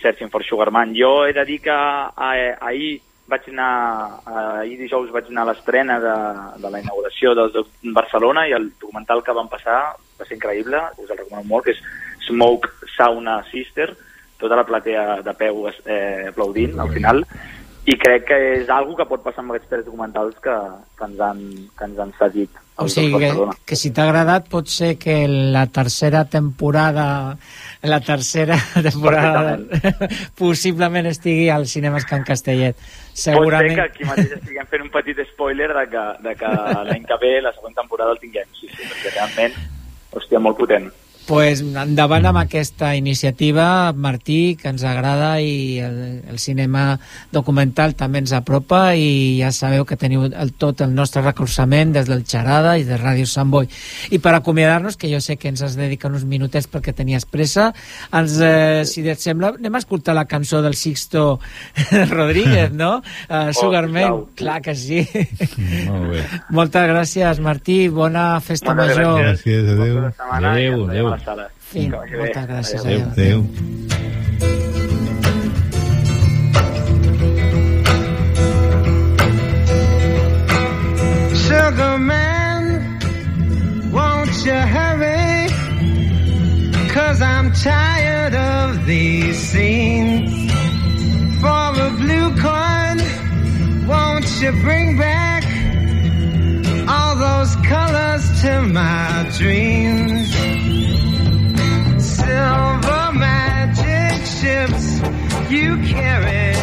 Searching 0.00 0.32
for 0.32 0.44
Sugarman. 0.44 0.94
Jo 0.96 1.26
he 1.26 1.34
de 1.36 1.44
dir 1.48 1.60
que 1.64 1.76
eh, 1.76 2.56
ahir 2.60 2.96
vaig 3.30 3.48
anar, 3.50 4.20
eh, 4.22 4.62
ahir 4.62 4.78
dijous 4.78 5.10
vaig 5.14 5.30
anar 5.30 5.46
a 5.46 5.50
l'estrena 5.50 5.98
de, 6.02 6.16
de 6.62 6.70
la 6.70 6.80
inauguració 6.82 7.34
del 7.34 7.52
de 7.54 7.64
Barcelona 7.96 8.46
i 8.46 8.54
el 8.56 8.70
documental 8.80 9.22
que 9.26 9.34
van 9.36 9.50
passar 9.52 9.78
va 10.18 10.26
ser 10.26 10.36
increïble, 10.38 10.82
us 11.02 11.10
el 11.10 11.18
recomano 11.18 11.48
molt, 11.50 11.66
que 11.66 11.74
és 11.74 11.82
Smoke 12.26 12.90
Sauna 12.96 13.40
Sister, 13.50 13.90
tota 14.40 14.58
la 14.58 14.66
platea 14.68 15.22
de 15.26 15.34
peu 15.38 15.66
eh, 15.68 16.28
aplaudint 16.30 16.78
al 16.80 16.92
final, 16.92 17.24
i 17.86 17.94
crec 18.02 18.26
que 18.30 18.38
és 18.60 18.70
algo 18.72 18.96
que 18.98 19.06
pot 19.08 19.22
passar 19.24 19.44
amb 19.44 19.54
aquests 19.54 19.70
tres 19.70 19.84
documentals 19.86 20.38
que, 20.42 20.54
que, 20.98 21.10
ens, 21.10 21.20
han, 21.22 21.42
que 21.78 21.90
ens 21.90 22.00
han 22.02 22.14
cedit. 22.18 22.62
O 22.76 22.88
sigui 22.92 23.16
que, 23.16 23.30
que 23.64 23.76
si 23.78 23.88
t'ha 23.96 24.04
agradat 24.04 24.50
pot 24.52 24.68
ser 24.68 24.96
que 25.00 25.14
la 25.28 25.64
tercera 25.72 26.26
temporada 26.28 27.06
la 27.88 28.00
tercera 28.04 28.58
temporada 28.88 29.56
possiblement 30.40 31.08
estigui 31.08 31.48
al 31.48 31.66
Cinemes 31.66 32.04
Can 32.04 32.26
Castellet. 32.28 32.76
Pot 32.76 33.22
Segurament. 33.22 33.72
ser 33.72 33.78
que 33.78 33.86
aquí 33.88 34.10
mateix 34.10 34.36
estiguem 34.36 34.68
fent 34.68 34.84
un 34.84 34.92
petit 34.92 35.24
spoiler 35.32 35.70
de 35.72 35.86
que, 35.94 36.04
de 36.28 36.36
que 36.36 36.52
l'any 36.90 37.08
que 37.08 37.20
ve, 37.22 37.32
la 37.40 37.54
següent 37.56 37.80
temporada, 37.80 38.12
el 38.12 38.20
tinguem. 38.20 38.52
Sí, 38.60 38.68
sí, 38.68 38.84
perquè 38.84 39.14
realment, 39.14 39.56
hòstia, 40.12 40.42
molt 40.42 40.60
potent. 40.60 40.90
Pues 41.26 41.60
endavant 41.60 42.24
amb 42.30 42.38
aquesta 42.38 42.92
iniciativa, 42.96 43.92
Martí, 43.92 44.56
que 44.60 44.70
ens 44.70 44.84
agrada 44.86 45.40
i 45.42 45.78
el, 45.82 45.96
el 46.30 46.38
cinema 46.38 47.00
documental 47.34 47.96
també 47.98 48.20
ens 48.22 48.32
apropa 48.36 48.94
i 48.94 49.38
ja 49.40 49.50
sabeu 49.54 49.84
que 49.88 49.98
teniu 49.98 50.28
el, 50.28 50.52
tot 50.54 50.80
el 50.86 50.94
nostre 50.94 51.22
recolzament 51.24 51.92
des 51.96 52.06
del 52.06 52.22
Xarada 52.28 52.76
i 52.78 52.84
de 52.86 52.98
Ràdio 53.00 53.26
Sant 53.26 53.50
Boi. 53.50 53.66
I 54.14 54.20
per 54.22 54.36
acomiadar-nos, 54.38 54.96
que 54.96 55.10
jo 55.10 55.20
sé 55.20 55.36
que 55.36 55.50
ens 55.50 55.62
has 55.66 55.74
dedicat 55.78 56.14
uns 56.14 56.24
minutets 56.28 56.70
perquè 56.70 56.94
tenies 56.94 57.26
pressa, 57.26 57.72
ens, 58.14 58.38
eh, 58.40 58.84
si 58.86 59.02
et 59.06 59.22
sembla, 59.22 59.54
anem 59.58 59.74
a 59.74 59.82
escoltar 59.82 60.14
la 60.14 60.26
cançó 60.30 60.62
del 60.62 60.74
Sixto 60.78 61.40
Rodríguez, 62.14 62.72
no? 62.72 63.02
Uh, 63.28 63.50
Sugarman, 63.52 64.02
sisplau. 64.06 64.28
clar 64.38 64.60
que 64.62 64.74
sí. 64.78 65.02
Molt 65.90 66.10
bé. 66.14 66.24
Moltes 66.54 66.88
gràcies, 66.90 67.40
Martí, 67.42 67.80
bona 67.88 68.28
festa 68.40 68.74
Moltes 68.74 68.96
major. 68.96 69.20
gràcies. 69.24 69.66
Gràcies, 69.66 69.72
adéu. 69.74 70.86
Adéu, 70.86 71.15
adéu. 71.26 71.48
Fin, 71.58 71.88
moltes 71.90 72.46
gràcies. 72.46 72.80
Adéu. 72.80 73.00
Adéu. 73.00 73.44
Adéu. 73.44 74.56
Sugar 81.34 81.98
man, 81.98 82.64
won't 83.92 84.44
you 84.44 84.52
hurry? 84.52 85.48
Cause 86.92 87.20
I'm 87.22 87.52
tired 87.52 88.34
of 88.34 88.86
these 88.86 89.38
scenes. 89.38 90.50
For 91.40 91.68
a 91.86 91.90
blue 92.02 92.30
coin, 92.40 92.98
won't 93.86 94.28
you 94.40 94.50
bring 94.62 94.98
back 94.98 95.44
all 96.88 97.14
those 97.16 97.54
colors 97.66 98.24
to 98.42 98.62
my 98.62 99.30
dreams? 99.38 100.34
Silver 102.26 103.12
magic 103.12 104.26
ships 104.26 105.00
you 105.48 105.76
carry, 105.86 106.54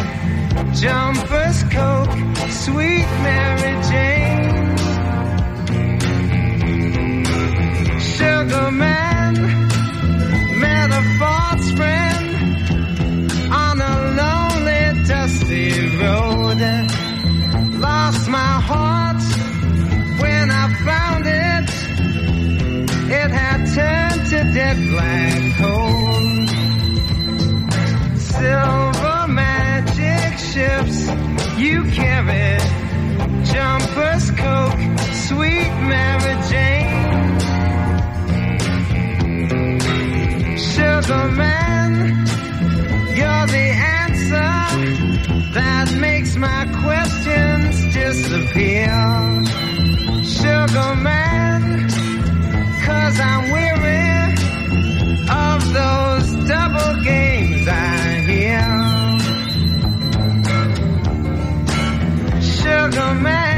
jumpers, 0.74 1.62
coke, 1.72 2.10
sweet 2.50 3.08
Mary 3.24 3.74
Jane. 3.88 4.76
Sugar 7.98 8.70
man, 8.72 9.34
met 10.60 10.90
to 24.30 24.36
dead 24.54 24.76
black 24.90 25.56
coal. 25.58 26.14
Silver 28.16 29.26
magic 29.28 30.38
ships 30.38 30.98
you 31.58 31.84
carry, 31.92 32.58
jumpers, 33.44 34.30
coke, 34.30 34.80
sweet 35.26 35.72
Mary 35.90 36.36
Jane. 36.50 37.38
Sugar 40.58 41.28
man, 41.32 41.92
you're 43.18 43.46
the 43.56 43.68
answer 44.00 44.54
that 45.52 45.94
makes 46.00 46.34
my 46.36 46.64
questions 46.82 47.94
disappear. 47.94 48.88
Sugar 50.24 50.94
man, 50.96 51.88
cause 52.86 53.20
I'm 53.20 53.50
weary 53.52 53.73
double 56.74 57.02
games 57.02 57.68
I 57.68 58.20
hear. 58.28 58.64
Sugar 62.42 63.14
man, 63.14 63.53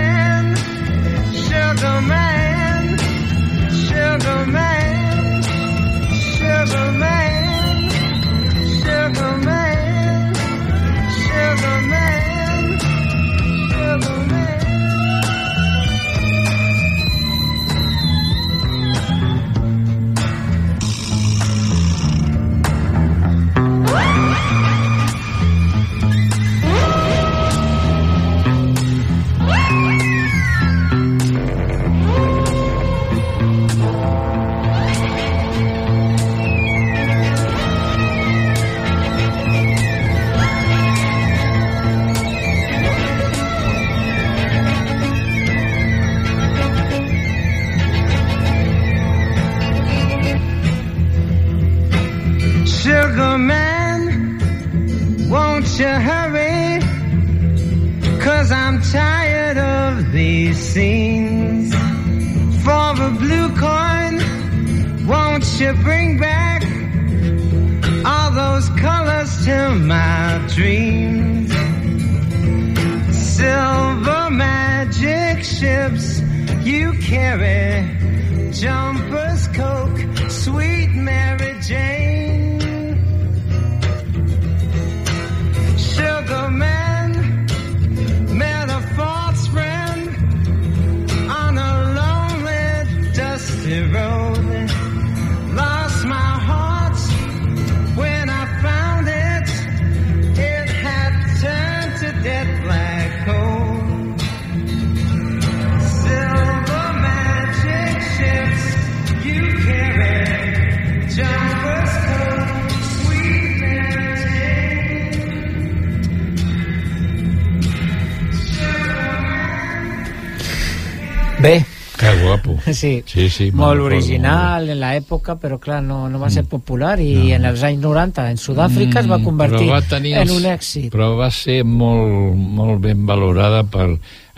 Sí, 122.87 123.29
sí, 123.29 123.29
sí 123.31 123.49
molt 123.57 123.85
original 123.85 124.69
en 124.73 124.81
l'època, 124.81 125.37
però 125.41 125.59
clar, 125.63 125.83
no, 125.85 126.05
no 126.13 126.21
va 126.23 126.31
ser 126.33 126.47
popular 126.49 126.97
i 127.03 127.33
en 127.37 127.47
els 127.49 127.65
anys 127.67 127.83
90 127.83 128.27
en 128.33 128.41
Sud-àfrica 128.41 129.03
es 129.03 129.11
va 129.11 129.19
Mm, 129.19 129.25
convertir 129.25 129.71
va 129.71 129.83
tenir 129.83 130.15
en 130.21 130.33
un 130.35 130.49
èxit. 130.51 130.91
Però 130.95 131.13
va 131.19 131.31
ser 131.35 131.63
molt, 131.65 132.35
molt 132.37 132.81
ben 132.85 133.07
valorada 133.09 133.63
per 133.65 133.89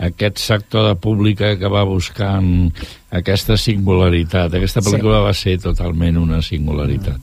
aquest 0.09 0.39
sector 0.39 0.87
de 0.87 0.95
pública 0.95 1.55
que 1.59 1.71
va 1.71 1.83
buscant 1.87 2.71
aquesta 3.09 3.57
singularitat. 3.57 4.53
Aquesta 4.53 4.83
pel·lícula 4.85 5.23
va 5.25 5.33
ser 5.33 5.57
totalment 5.59 6.17
una 6.21 6.41
singularitat. 6.45 7.19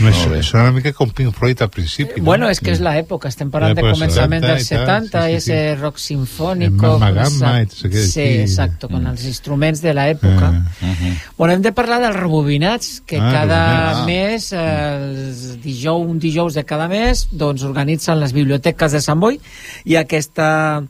Me 0.00 0.10
bé. 0.10 0.42
sona 0.42 0.64
una 0.64 0.72
mica 0.72 0.92
com 0.92 1.10
Pink 1.10 1.32
Floyd 1.34 1.60
al 1.62 1.70
principi. 1.70 2.18
no? 2.20 2.24
Bueno, 2.24 2.48
és 2.50 2.58
que 2.60 2.72
és 2.72 2.80
l'època, 2.80 3.28
estem 3.28 3.50
parlant 3.50 3.74
de 3.76 3.82
començament 3.82 4.42
70 4.42 4.46
dels 4.48 4.64
i 4.66 4.74
tal, 4.74 4.86
70, 5.08 5.22
sí, 5.22 5.28
sí, 5.30 5.36
ese 5.36 5.58
sí. 5.74 5.80
rock 5.80 5.98
sinfónico... 5.98 6.98
Mama 6.98 7.06
con 7.06 7.14
Gamma 7.14 7.28
esa- 7.28 7.62
i 7.62 7.66
tot 7.66 7.84
aquell 7.86 8.08
Sí, 8.08 8.20
aquí. 8.20 8.38
exacto, 8.40 8.88
con 8.88 9.06
els 9.06 9.24
instruments 9.24 9.80
de 9.82 9.94
l'època. 9.94 10.50
Bueno, 11.38 11.54
hem 11.54 11.62
de 11.62 11.72
parlar 11.72 12.00
dels 12.02 12.16
rebobinats, 12.16 13.02
que 13.06 13.18
Ah, 13.20 13.30
cada 13.32 13.60
rebobinats. 13.94 14.06
mes, 14.06 14.52
eh, 14.52 15.28
els 15.28 15.62
dijous, 15.62 16.06
un 16.10 16.18
dijous 16.18 16.54
de 16.54 16.64
cada 16.64 16.88
mes, 16.88 17.28
doncs 17.30 17.62
organitzen 17.62 18.18
les 18.20 18.32
biblioteques 18.32 18.92
de 18.92 19.00
Sant 19.00 19.20
Boi 19.20 19.38
i 19.84 19.96
aquesta 19.96 20.82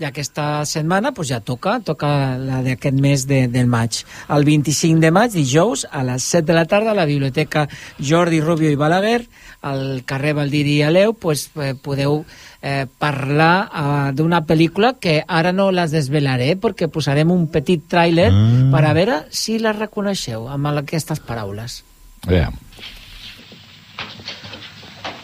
i 0.00 0.04
aquesta 0.08 0.64
setmana 0.66 1.12
pues, 1.14 1.28
ja 1.28 1.40
toca, 1.40 1.76
toca 1.84 2.36
la 2.40 2.62
d'aquest 2.64 2.96
mes 2.98 3.26
de, 3.28 3.46
del 3.48 3.68
maig. 3.70 4.00
El 4.32 4.44
25 4.44 4.98
de 5.00 5.10
maig, 5.14 5.30
dijous, 5.36 5.84
a 5.90 6.02
les 6.02 6.24
7 6.24 6.46
de 6.48 6.56
la 6.56 6.64
tarda, 6.66 6.90
a 6.90 6.94
la 6.98 7.04
Biblioteca 7.06 7.68
Jordi 8.00 8.40
Rubio 8.40 8.70
i 8.72 8.74
Balaguer, 8.80 9.28
al 9.62 10.02
carrer 10.04 10.32
Valdiri 10.34 10.78
i 10.80 10.82
Aleu, 10.82 11.14
pues, 11.14 11.50
eh, 11.54 11.74
podeu 11.78 12.24
eh, 12.62 12.86
parlar 12.98 13.68
eh, 13.68 14.12
d'una 14.18 14.42
pel·lícula 14.48 14.96
que 14.98 15.20
ara 15.28 15.52
no 15.52 15.70
les 15.70 15.92
desvelaré 15.94 16.56
perquè 16.58 16.88
posarem 16.90 17.30
un 17.30 17.46
petit 17.52 17.84
tràiler 17.86 18.30
Mm. 18.32 18.70
per 18.72 18.84
a 18.84 18.92
veure 18.96 19.16
si 19.30 19.58
la 19.58 19.72
reconeixeu 19.72 20.48
amb 20.48 20.66
aquestes 20.72 21.20
paraules. 21.20 21.82
Veam. 22.26 22.54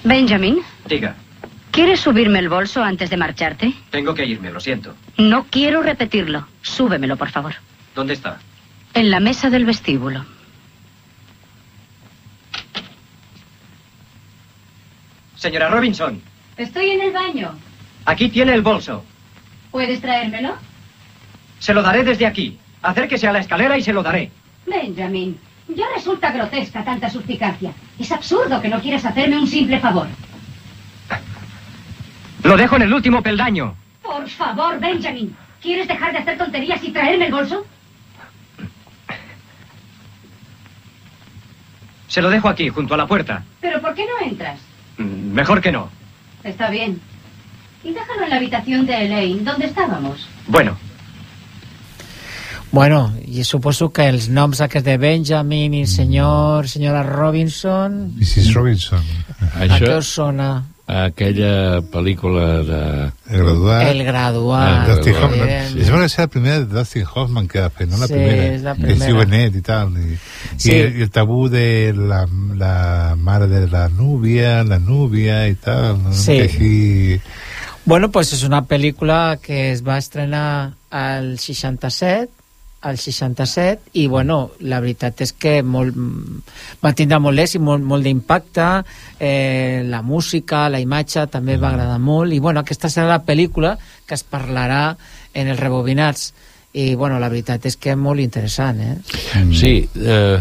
Benjamin, 0.04 0.58
Diga, 0.88 1.14
¿quieres 1.70 2.00
subirme 2.00 2.38
el 2.38 2.48
bolso 2.48 2.82
antes 2.82 3.10
de 3.10 3.16
marcharte? 3.16 3.72
tengo 3.90 4.14
que 4.14 4.24
irme, 4.26 4.50
lo 4.50 4.60
siento. 4.60 4.94
No 5.16 5.44
quiero 5.50 5.82
repetirlo. 5.82 6.46
Súbemelo, 6.62 7.16
por 7.16 7.30
favor. 7.30 7.54
¿Dónde 7.94 8.14
está? 8.14 8.38
En 8.94 9.10
la 9.10 9.20
mesa 9.20 9.50
del 9.50 9.64
vestíbulo. 9.64 10.24
Señora 15.36 15.68
Robinson, 15.68 16.20
Estoy 16.56 16.90
en 16.90 17.00
el 17.02 17.12
baño. 17.12 17.52
aquí 18.04 18.28
tiene 18.28 18.52
el 18.54 18.62
bolso. 18.62 19.04
¿Puedes 19.70 20.00
traérmelo? 20.00 20.54
Se 21.60 21.72
lo 21.72 21.82
daré 21.82 22.02
desde 22.02 22.26
aquí. 22.26 22.58
Acérquese 22.82 23.28
a 23.28 23.32
la 23.32 23.38
escalera 23.40 23.78
y 23.78 23.82
se 23.82 23.92
lo 23.92 24.02
daré. 24.02 24.30
Benjamin, 24.66 25.38
ya 25.68 25.84
resulta 25.94 26.32
grotesca 26.32 26.84
tanta 26.84 27.08
suspicacia. 27.10 27.72
Es 27.98 28.10
absurdo 28.10 28.60
que 28.60 28.68
no 28.68 28.80
quieras 28.80 29.04
hacerme 29.04 29.38
un 29.38 29.46
simple 29.46 29.78
favor. 29.78 30.08
Lo 32.44 32.56
dejo 32.56 32.76
en 32.76 32.82
el 32.82 32.92
último 32.92 33.22
peldaño. 33.22 33.74
Por 34.02 34.28
favor, 34.28 34.78
Benjamin, 34.80 35.34
¿quieres 35.60 35.86
dejar 35.88 36.12
de 36.12 36.18
hacer 36.18 36.38
tonterías 36.38 36.82
y 36.82 36.90
traerme 36.90 37.26
el 37.26 37.32
bolso? 37.32 37.64
Se 42.06 42.22
lo 42.22 42.30
dejo 42.30 42.48
aquí, 42.48 42.68
junto 42.68 42.94
a 42.94 42.96
la 42.96 43.06
puerta. 43.06 43.44
¿Pero 43.60 43.80
por 43.80 43.94
qué 43.94 44.04
no 44.06 44.26
entras? 44.26 44.58
Mm, 44.96 45.32
Mejor 45.32 45.60
que 45.60 45.70
no. 45.72 45.90
Está 46.42 46.70
bien. 46.70 47.00
Y 47.84 47.92
déjalo 47.92 48.24
en 48.24 48.30
la 48.30 48.36
habitación 48.36 48.86
de 48.86 49.04
Elaine, 49.04 49.44
donde 49.44 49.66
estábamos. 49.66 50.26
Bueno, 50.46 50.76
Bueno, 52.70 53.14
i 53.24 53.44
suposo 53.48 53.86
que 53.96 54.04
els 54.12 54.26
noms 54.28 54.58
aquests 54.60 54.84
de 54.84 54.98
Benjamin 55.00 55.72
i 55.72 55.86
senyor, 55.88 56.66
senyora 56.68 57.00
Robinson... 57.02 58.12
Mrs. 58.18 58.52
Robinson. 58.52 59.00
A 59.56 59.64
què 59.80 59.88
us 59.96 60.10
sona? 60.18 60.50
Aquella 60.88 61.82
pel·lícula 61.92 62.44
de... 62.64 62.78
El 63.28 63.42
graduat. 63.44 63.82
El 63.90 63.98
graduat. 64.06 64.68
Ah, 64.68 64.86
Dustin 64.88 65.18
Hoffman. 65.20 65.50
Es 65.82 65.90
va 65.92 66.06
ser 66.08 66.22
la 66.24 66.28
primera 66.32 66.60
de 66.62 66.64
Dustin 66.78 67.04
Hoffman 67.14 67.46
que 67.46 67.60
va 67.60 67.68
fer, 67.68 67.86
no 67.90 67.98
la 68.00 68.06
Sí, 68.08 68.14
primera. 68.14 68.46
és 68.54 68.62
la 68.64 68.72
primera. 68.74 69.04
diu 69.10 69.20
Annette 69.20 69.58
i 69.60 69.64
tal. 69.66 69.92
I, 70.00 70.16
Sí. 70.56 70.70
i, 70.72 70.78
el, 70.78 71.02
el 71.04 71.10
tabú 71.12 71.50
de 71.52 71.92
la, 71.92 72.22
la 72.56 73.14
mare 73.20 73.48
de 73.52 73.66
la 73.68 73.88
núvia, 73.90 74.62
la 74.64 74.78
núvia 74.78 75.42
i 75.52 75.54
tal. 75.60 75.98
No? 76.02 76.12
Sí. 76.16 76.38
Que 76.38 76.48
així... 76.48 77.20
Bueno, 77.84 78.10
pues 78.10 78.32
és 78.32 78.42
una 78.44 78.62
pel·lícula 78.68 79.38
que 79.40 79.70
es 79.72 79.84
va 79.84 79.98
estrenar 80.00 80.72
al 80.90 81.38
67 81.38 82.32
al 82.80 82.98
67 82.98 83.90
i 83.94 84.06
bueno, 84.06 84.52
la 84.60 84.78
veritat 84.80 85.22
és 85.24 85.32
que 85.34 85.58
molt, 85.66 85.96
va 86.84 86.94
tindre 86.94 87.18
molt 87.22 87.42
èxit, 87.42 87.62
molt, 87.62 87.82
molt 87.82 88.06
d'impacte 88.06 88.68
eh, 89.18 89.82
la 89.88 90.02
música, 90.06 90.68
la 90.70 90.82
imatge 90.82 91.26
també 91.32 91.58
va 91.58 91.72
agradar 91.72 91.98
molt 91.98 92.32
i 92.32 92.38
bueno, 92.38 92.62
aquesta 92.62 92.90
serà 92.92 93.16
la 93.16 93.24
pel·lícula 93.26 93.74
que 94.06 94.14
es 94.14 94.22
parlarà 94.22 94.92
en 95.34 95.50
els 95.50 95.58
rebobinats. 95.60 96.32
I 96.78 96.92
bueno, 96.94 97.16
la 97.18 97.30
veritat 97.32 97.64
és 97.64 97.78
que 97.80 97.94
és 97.94 97.96
molt 97.98 98.20
interessant 98.20 98.76
eh? 98.84 98.90
Sí, 99.56 99.88
eh, 99.96 100.36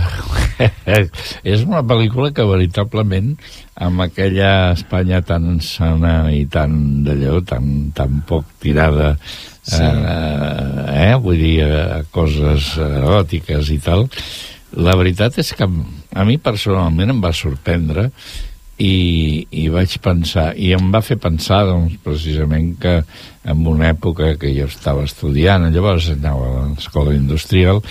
és 1.54 1.64
una 1.64 1.80
pel·lícula 1.88 2.34
que 2.36 2.46
veritablement 2.46 3.32
amb 3.80 4.04
aquella 4.04 4.74
Espanya 4.76 5.22
tan 5.26 5.62
sana 5.64 6.28
i 6.36 6.44
tan 6.52 7.06
d'allò, 7.08 7.40
tan, 7.48 7.94
tan 7.96 8.20
poc 8.28 8.52
tirada 8.62 9.16
Sí. 9.68 9.84
eh, 9.84 11.12
eh, 11.12 11.16
vull 11.20 11.40
dir, 11.42 11.56
a 11.68 12.04
coses 12.12 12.76
eròtiques 12.80 13.72
i 13.76 13.80
tal, 13.84 14.08
la 14.80 14.96
veritat 15.00 15.40
és 15.42 15.54
que 15.56 15.68
a 15.68 16.28
mi 16.28 16.38
personalment 16.40 17.12
em 17.12 17.24
va 17.24 17.34
sorprendre 17.36 18.10
i, 18.78 19.48
i 19.50 19.66
vaig 19.74 19.98
pensar, 20.04 20.52
i 20.56 20.72
em 20.76 20.92
va 20.94 21.02
fer 21.02 21.18
pensar 21.22 21.64
doncs, 21.68 21.98
precisament 22.04 22.76
que 22.82 23.00
en 23.48 23.66
una 23.68 23.90
època 23.90 24.36
que 24.40 24.54
jo 24.54 24.68
estava 24.70 25.06
estudiant, 25.08 25.66
llavors 25.74 26.12
anava 26.14 26.48
a 26.48 26.68
l'escola 26.70 27.16
industrial, 27.18 27.82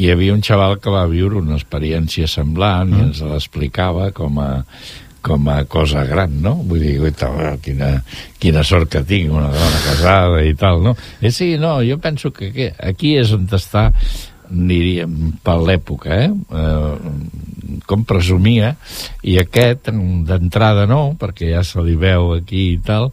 hi 0.00 0.08
havia 0.10 0.34
un 0.34 0.42
xaval 0.42 0.78
que 0.80 0.92
va 0.92 1.04
viure 1.10 1.40
una 1.42 1.58
experiència 1.58 2.30
semblant 2.30 2.94
i 2.94 3.04
ens 3.08 3.22
l'explicava 3.26 4.10
com 4.16 4.38
a 4.40 4.50
com 5.22 5.48
a 5.52 5.64
cosa 5.70 6.04
gran, 6.08 6.40
no? 6.42 6.56
Vull 6.66 6.82
dir, 6.84 6.96
guaita, 7.00 7.30
quina, 7.64 7.92
quina 8.40 8.64
sort 8.66 8.90
que 8.92 9.02
tinc, 9.06 9.32
una 9.32 9.50
dona 9.52 9.80
casada 9.84 10.42
i 10.46 10.54
tal, 10.58 10.82
no? 10.84 10.96
Eh, 11.20 11.32
sí, 11.34 11.54
no, 11.60 11.78
jo 11.86 11.98
penso 12.02 12.32
que, 12.32 12.50
que 12.54 12.70
aquí 12.78 13.14
és 13.20 13.32
on 13.36 13.48
està, 13.56 13.90
diríem, 14.50 15.36
per 15.44 15.58
l'època, 15.62 16.16
eh? 16.26 16.30
eh? 16.30 17.82
Com 17.86 18.06
presumia, 18.08 18.74
i 19.22 19.36
aquest, 19.40 19.92
d'entrada 20.26 20.86
no, 20.90 21.02
perquè 21.18 21.52
ja 21.52 21.62
se 21.66 21.82
li 21.86 21.96
veu 21.98 22.34
aquí 22.38 22.70
i 22.74 22.80
tal, 22.84 23.10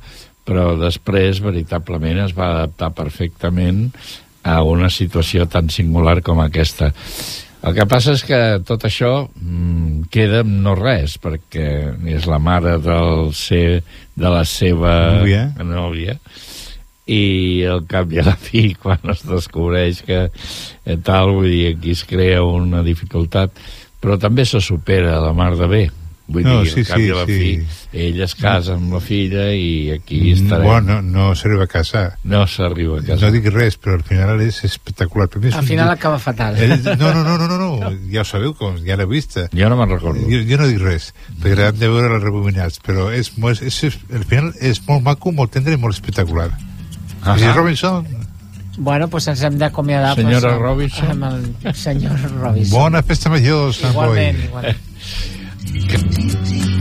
però 0.48 0.72
després, 0.80 1.44
veritablement, 1.44 2.24
es 2.24 2.34
va 2.38 2.54
adaptar 2.54 2.94
perfectament 2.96 3.90
a 4.48 4.62
una 4.64 4.90
situació 4.90 5.46
tan 5.52 5.68
singular 5.74 6.22
com 6.24 6.40
aquesta. 6.40 6.94
El 7.68 7.76
que 7.76 7.86
passa 7.90 8.14
és 8.16 8.24
que 8.24 8.38
tot 8.68 8.86
això 8.88 9.12
mm, 9.28 10.08
queda 10.14 10.44
en 10.46 10.54
no 10.64 10.76
res, 10.78 11.18
perquè 11.20 11.68
és 12.16 12.28
la 12.30 12.40
mare 12.40 12.78
del 12.80 13.34
ser, 13.36 13.82
de 14.16 14.32
la 14.32 14.46
seva 14.48 14.94
Núvia. 15.20 15.50
nòvia 15.60 16.16
i 17.08 17.64
al 17.68 17.86
cap 17.88 18.12
i 18.12 18.20
a 18.20 18.26
la 18.28 18.36
fi, 18.40 18.70
quan 18.82 19.04
es 19.12 19.24
descobreix 19.28 20.02
que 20.08 20.24
eh, 20.28 20.98
tal, 21.04 21.34
vull 21.36 21.50
dir, 21.52 21.76
aquí 21.76 21.96
es 21.96 22.04
crea 22.08 22.44
una 22.44 22.84
dificultat, 22.88 23.56
però 24.04 24.20
també 24.22 24.46
se 24.46 24.62
supera 24.64 25.20
la 25.24 25.34
mar 25.36 25.54
de 25.60 25.72
bé. 25.72 25.84
Vull 26.28 26.44
No, 26.44 26.58
dir, 26.62 26.72
sí, 26.74 26.80
al 26.82 26.88
cap 26.88 26.98
sí, 27.00 27.04
i 27.06 27.10
a 27.10 27.16
la 27.16 27.26
sí. 27.26 27.36
fi, 27.40 28.00
ell 28.04 28.18
es 28.26 28.34
casa 28.36 28.74
amb 28.76 28.92
la 28.92 29.00
filla 29.00 29.46
i 29.56 29.92
aquí 29.94 30.18
Mm, 30.20 30.34
estarem. 30.44 30.66
Bueno, 30.68 30.98
no, 31.02 31.28
no 31.30 31.36
s'arriba 31.40 31.64
a 31.64 31.68
casar. 31.72 32.18
No 32.26 32.42
s'arriba 32.48 32.98
a 33.00 33.02
casar. 33.02 33.22
No 33.22 33.32
dic 33.32 33.46
res, 33.54 33.78
però 33.80 33.96
al 33.96 34.04
final 34.04 34.42
és 34.44 34.58
espectacular. 34.68 35.30
És 35.42 35.56
al 35.56 35.64
final 35.64 35.86
llibre- 35.88 35.94
acaba 36.00 36.20
fatal 36.20 36.58
Eh, 36.60 36.68
No, 37.00 37.14
no, 37.14 37.24
no, 37.24 37.38
no, 37.38 37.48
no, 37.48 37.58
no. 37.58 37.92
ja 38.12 38.22
ho 38.22 38.26
sabeu, 38.26 38.54
com 38.60 38.76
ja 38.86 38.98
l'he 39.00 39.06
vista. 39.06 39.48
Jo 39.56 39.70
no 39.70 39.78
me'n 39.80 39.90
recordo. 39.90 40.20
Jo, 40.28 40.44
jo 40.50 40.58
no 40.58 40.68
dic 40.68 40.80
res, 40.84 41.14
perquè 41.42 41.70
hem 41.70 41.80
de 41.80 41.88
veure 41.88 42.14
els 42.16 42.24
rebobinats, 42.24 42.82
però 42.84 43.08
és, 43.14 43.32
és, 43.62 43.84
és, 43.84 43.98
al 44.14 44.26
final 44.26 44.52
és 44.60 44.82
molt 44.88 45.04
maco, 45.04 45.32
molt 45.32 45.52
tendre 45.56 45.74
i 45.74 45.78
molt 45.78 45.96
espectacular. 45.96 46.50
Ahà. 47.24 47.36
Mrs. 47.38 47.56
Robinson, 47.56 48.06
bueno, 48.80 49.08
pues 49.10 49.26
ens 49.28 49.42
hem 49.42 49.56
d'acomiadar 49.58 50.14
Senyora 50.16 50.50
pues, 50.52 50.62
Robinson. 50.62 51.10
amb 51.24 51.24
el 51.66 51.74
senyor 51.74 52.20
Robinson 52.38 52.78
bona 52.78 53.02
festa 53.02 53.30
major, 53.30 53.74
Sant 53.74 53.96
Boi. 53.96 54.06
igualment, 54.20 54.76
igualment. 55.76 56.77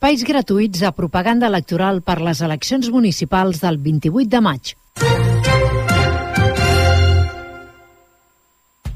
Espais 0.00 0.22
gratuïts 0.24 0.80
a 0.88 0.94
propaganda 0.96 1.44
electoral 1.50 1.98
per 2.00 2.22
les 2.24 2.38
eleccions 2.40 2.86
municipals 2.88 3.58
del 3.60 3.76
28 3.84 4.30
de 4.32 4.40
maig. 4.40 4.70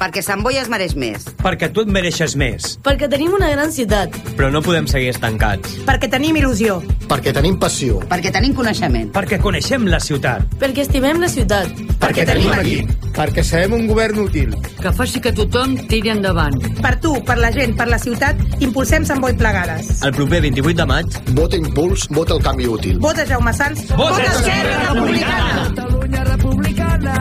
Perquè 0.00 0.22
Sant 0.24 0.40
Boi 0.40 0.56
es 0.56 0.70
mereix 0.72 0.94
més. 0.96 1.26
Perquè 1.42 1.68
tu 1.76 1.84
et 1.84 1.92
mereixes 1.92 2.38
més. 2.40 2.78
Perquè 2.88 3.10
tenim 3.12 3.36
una 3.36 3.50
gran 3.52 3.68
ciutat. 3.72 4.16
Però 4.38 4.48
no 4.48 4.64
podem 4.64 4.88
seguir 4.88 5.12
estancats. 5.12 5.76
Perquè 5.84 6.08
tenim 6.08 6.40
il·lusió. 6.40 6.80
Perquè 7.10 7.36
tenim 7.36 7.60
passió. 7.60 8.00
Perquè 8.08 8.32
tenim 8.32 8.56
coneixement. 8.56 9.12
Perquè 9.12 9.42
coneixem 9.44 9.84
la 9.92 10.00
ciutat. 10.00 10.56
Perquè 10.60 10.88
estimem 10.88 11.20
la 11.20 11.28
ciutat. 11.28 11.93
Perquè 12.04 12.24
tenim 12.28 12.52
equip. 12.58 12.90
Perquè 13.14 13.42
sabem 13.46 13.76
un 13.78 13.86
govern 13.88 14.18
útil. 14.26 14.52
Que 14.80 14.90
faci 14.92 15.22
que 15.24 15.32
tothom 15.32 15.76
tiri 15.88 16.12
endavant. 16.12 16.58
Per 16.84 16.92
tu, 17.00 17.14
per 17.24 17.38
la 17.40 17.50
gent, 17.54 17.72
per 17.78 17.86
la 17.88 17.98
ciutat, 18.02 18.40
impulsem 18.64 19.06
Sant 19.08 19.22
Boi 19.24 19.32
plegades. 19.40 20.02
El 20.04 20.12
proper 20.16 20.42
28 20.44 20.76
de 20.82 20.88
maig... 20.90 21.20
Vota 21.38 21.56
Impuls, 21.56 22.08
vota 22.12 22.36
el 22.36 22.42
canvi 22.44 22.68
útil. 22.68 22.98
Vota 23.00 23.24
Jaume 23.28 23.54
Sans. 23.56 23.86
Vota 23.96 24.26
Esquerra 24.28 24.76
Republicana. 24.90 25.68
Catalunya 25.70 26.24
republicana. 26.34 27.16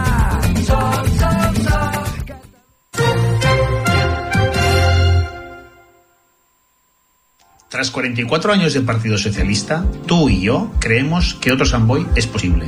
Tras 7.70 7.90
44 7.90 8.54
años 8.54 8.74
de 8.74 8.82
Partido 8.82 9.18
Socialista, 9.18 9.84
tú 10.06 10.30
y 10.30 10.42
yo 10.42 10.72
creemos 10.80 11.34
que 11.34 11.52
otro 11.52 11.66
Samboy 11.66 12.06
es 12.16 12.28
posible. 12.28 12.68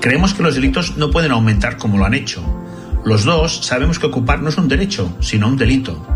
Creemos 0.00 0.32
que 0.32 0.42
los 0.42 0.54
delitos 0.54 0.96
no 0.96 1.10
pueden 1.10 1.30
aumentar 1.30 1.76
como 1.76 1.98
lo 1.98 2.06
han 2.06 2.14
hecho. 2.14 2.42
Los 3.04 3.24
dos 3.24 3.66
sabemos 3.66 3.98
que 3.98 4.06
ocupar 4.06 4.42
no 4.42 4.48
es 4.48 4.56
un 4.56 4.66
derecho, 4.66 5.14
sino 5.20 5.46
un 5.46 5.58
delito. 5.58 6.06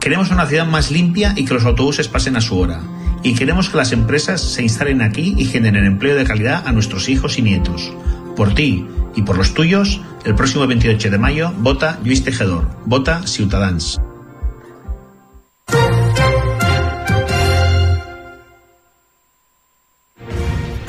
Queremos 0.00 0.30
una 0.30 0.46
ciudad 0.46 0.66
más 0.66 0.90
limpia 0.90 1.32
y 1.34 1.46
que 1.46 1.54
los 1.54 1.64
autobuses 1.64 2.08
pasen 2.08 2.36
a 2.36 2.42
su 2.42 2.58
hora. 2.58 2.82
Y 3.22 3.34
queremos 3.34 3.70
que 3.70 3.78
las 3.78 3.92
empresas 3.92 4.40
se 4.40 4.62
instalen 4.62 5.00
aquí 5.00 5.34
y 5.38 5.46
generen 5.46 5.86
empleo 5.86 6.14
de 6.14 6.24
calidad 6.24 6.66
a 6.66 6.72
nuestros 6.72 7.08
hijos 7.08 7.38
y 7.38 7.42
nietos. 7.42 7.92
Por 8.36 8.54
ti 8.54 8.86
y 9.14 9.22
por 9.22 9.38
los 9.38 9.54
tuyos, 9.54 10.02
el 10.24 10.34
próximo 10.34 10.66
28 10.66 11.10
de 11.10 11.18
mayo, 11.18 11.52
vota 11.58 11.98
Luis 12.04 12.24
Tejedor. 12.24 12.68
Vota 12.84 13.26
Ciutadans. 13.26 13.98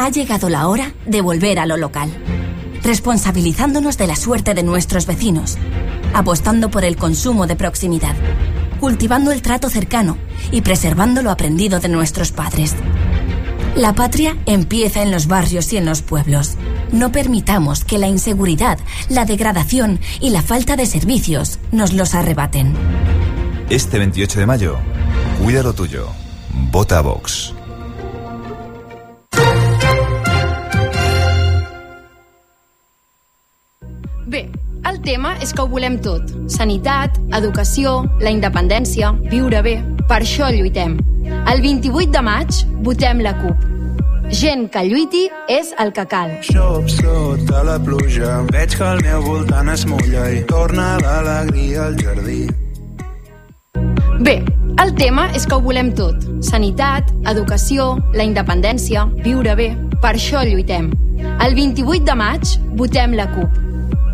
Ha 0.04 0.10
llegado 0.10 0.50
la 0.50 0.68
hora 0.68 0.94
de 1.06 1.22
volver 1.22 1.60
a 1.60 1.66
lo 1.66 1.78
local, 1.78 2.12
responsabilizándonos 2.84 3.98
de 3.98 4.06
la 4.06 4.18
suerte 4.18 4.54
de 4.54 4.62
nuestros 4.62 5.06
vecinos, 5.06 5.58
apostando 6.14 6.70
por 6.70 6.84
el 6.84 6.98
consumo 6.98 7.48
de 7.48 7.56
proximidad, 7.56 8.14
cultivando 8.82 9.32
el 9.32 9.42
trato 9.42 9.70
cercano 9.70 10.18
y 10.52 10.60
preservando 10.60 11.22
lo 11.22 11.32
aprendido 11.32 11.80
de 11.80 11.88
nuestros 11.88 12.34
padres. 12.34 12.76
La 13.78 13.96
patria 13.96 14.36
empieza 14.46 15.04
en 15.04 15.10
los 15.10 15.28
barrios 15.28 15.72
y 15.72 15.78
en 15.78 15.86
los 15.86 16.02
pueblos. 16.02 16.56
No 16.92 17.14
permitamos 17.14 17.86
que 17.86 17.98
la 17.98 18.10
inseguridad, 18.10 18.80
la 19.08 19.24
degradación 19.24 20.02
y 20.20 20.32
la 20.32 20.42
falta 20.42 20.76
de 20.76 20.86
servicios 20.86 21.60
nos 21.72 21.94
los 21.94 22.14
arrebaten. 22.14 22.74
Este 23.70 24.00
28 24.00 24.42
de 24.42 24.46
mayo, 24.48 24.80
cuida 25.42 25.64
lo 25.64 25.72
tuyo. 25.72 26.10
Vota 26.74 27.00
Vox. 27.00 27.54
Bé, 34.34 34.50
el 34.90 34.96
tema 35.06 35.36
és 35.46 35.52
que 35.54 35.62
ho 35.62 35.68
volem 35.70 36.00
tot. 36.02 36.32
Sanitat, 36.50 37.20
educació, 37.38 38.00
la 38.18 38.32
independència, 38.34 39.12
viure 39.30 39.60
bé. 39.62 39.76
Per 40.10 40.18
això 40.24 40.48
lluitem. 40.50 40.96
El 41.52 41.62
28 41.62 42.10
de 42.16 42.24
maig 42.26 42.64
votem 42.88 43.22
la 43.22 43.36
CUP. 43.38 43.68
Gent 44.34 44.72
que 44.74 44.82
lluiti 44.88 45.28
és 45.54 45.70
el 45.78 45.94
que 45.94 46.08
cal. 46.10 46.34
Xop 46.48 46.90
sota 46.90 47.62
la 47.68 47.78
pluja, 47.78 48.40
veig 48.50 48.74
que 48.74 48.88
el 48.90 49.04
meu 49.06 49.22
voltant 49.28 49.70
es 49.70 49.86
mulla 49.86 50.26
i 50.34 50.42
torna 50.50 50.96
l'alegria 51.04 51.86
al 51.92 52.00
jardí. 52.02 52.48
Bé, 54.26 54.40
el 54.82 54.96
tema 54.98 55.28
és 55.38 55.46
que 55.46 55.60
ho 55.60 55.62
volem 55.62 55.94
tot. 55.94 56.26
Sanitat, 56.42 57.14
educació, 57.30 58.00
la 58.18 58.26
independència, 58.26 59.06
viure 59.22 59.54
bé. 59.62 59.76
Per 60.00 60.16
això 60.16 60.42
lluitem. 60.42 60.90
El 61.38 61.54
28 61.54 62.10
de 62.10 62.18
maig 62.18 62.58
votem 62.82 63.14
la 63.14 63.30
CUP. 63.36 63.63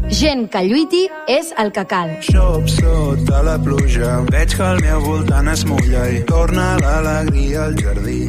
Gent 0.09 0.47
que 0.49 0.61
lluiti 0.65 1.03
és 1.29 1.51
el 1.61 1.69
que 1.69 1.83
cal. 1.85 2.09
Xop 2.25 2.65
sota 2.73 3.43
la 3.45 3.55
pluja, 3.61 4.15
veig 4.33 4.55
que 4.57 4.65
el 4.65 4.81
meu 4.81 5.03
voltant 5.05 5.51
es 5.53 5.61
mulla 5.69 6.07
i 6.09 6.23
torna 6.25 6.71
l'alegria 6.81 7.67
al 7.67 7.77
jardí. 7.77 8.23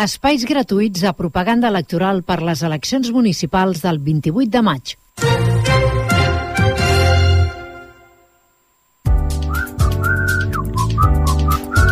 Espais 0.00 0.46
gratuïts 0.48 1.04
a 1.04 1.12
propaganda 1.12 1.68
electoral 1.68 2.22
per 2.24 2.40
les 2.40 2.64
eleccions 2.64 3.12
municipals 3.12 3.84
del 3.84 4.00
28 4.00 4.48
de 4.56 4.62
maig. 4.64 4.96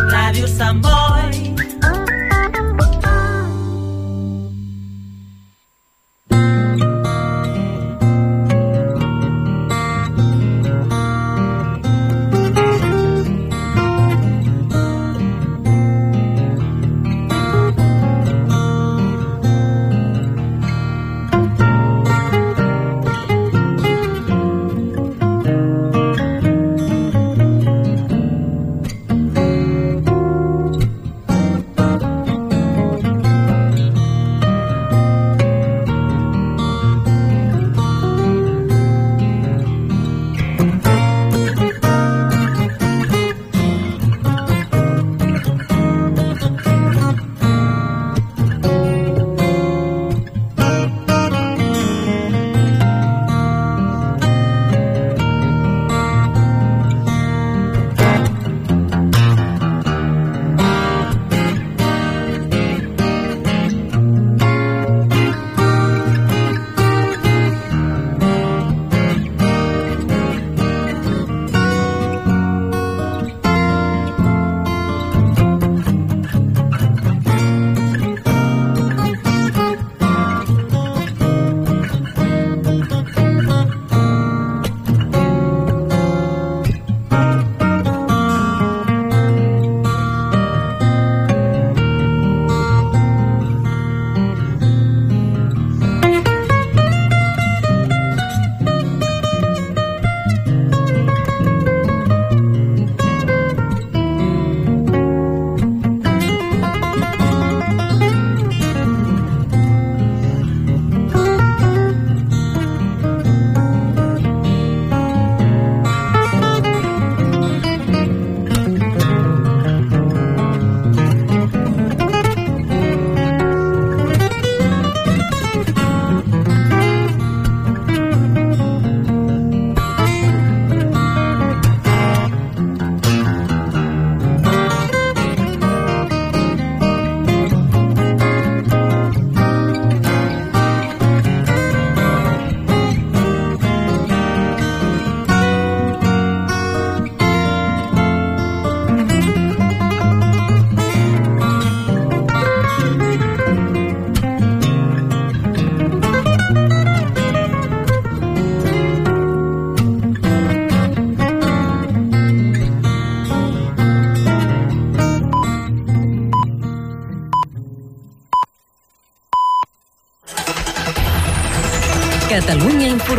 Ràdio 0.09 0.49
Sant 0.57 0.81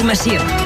Informació. 0.01 0.60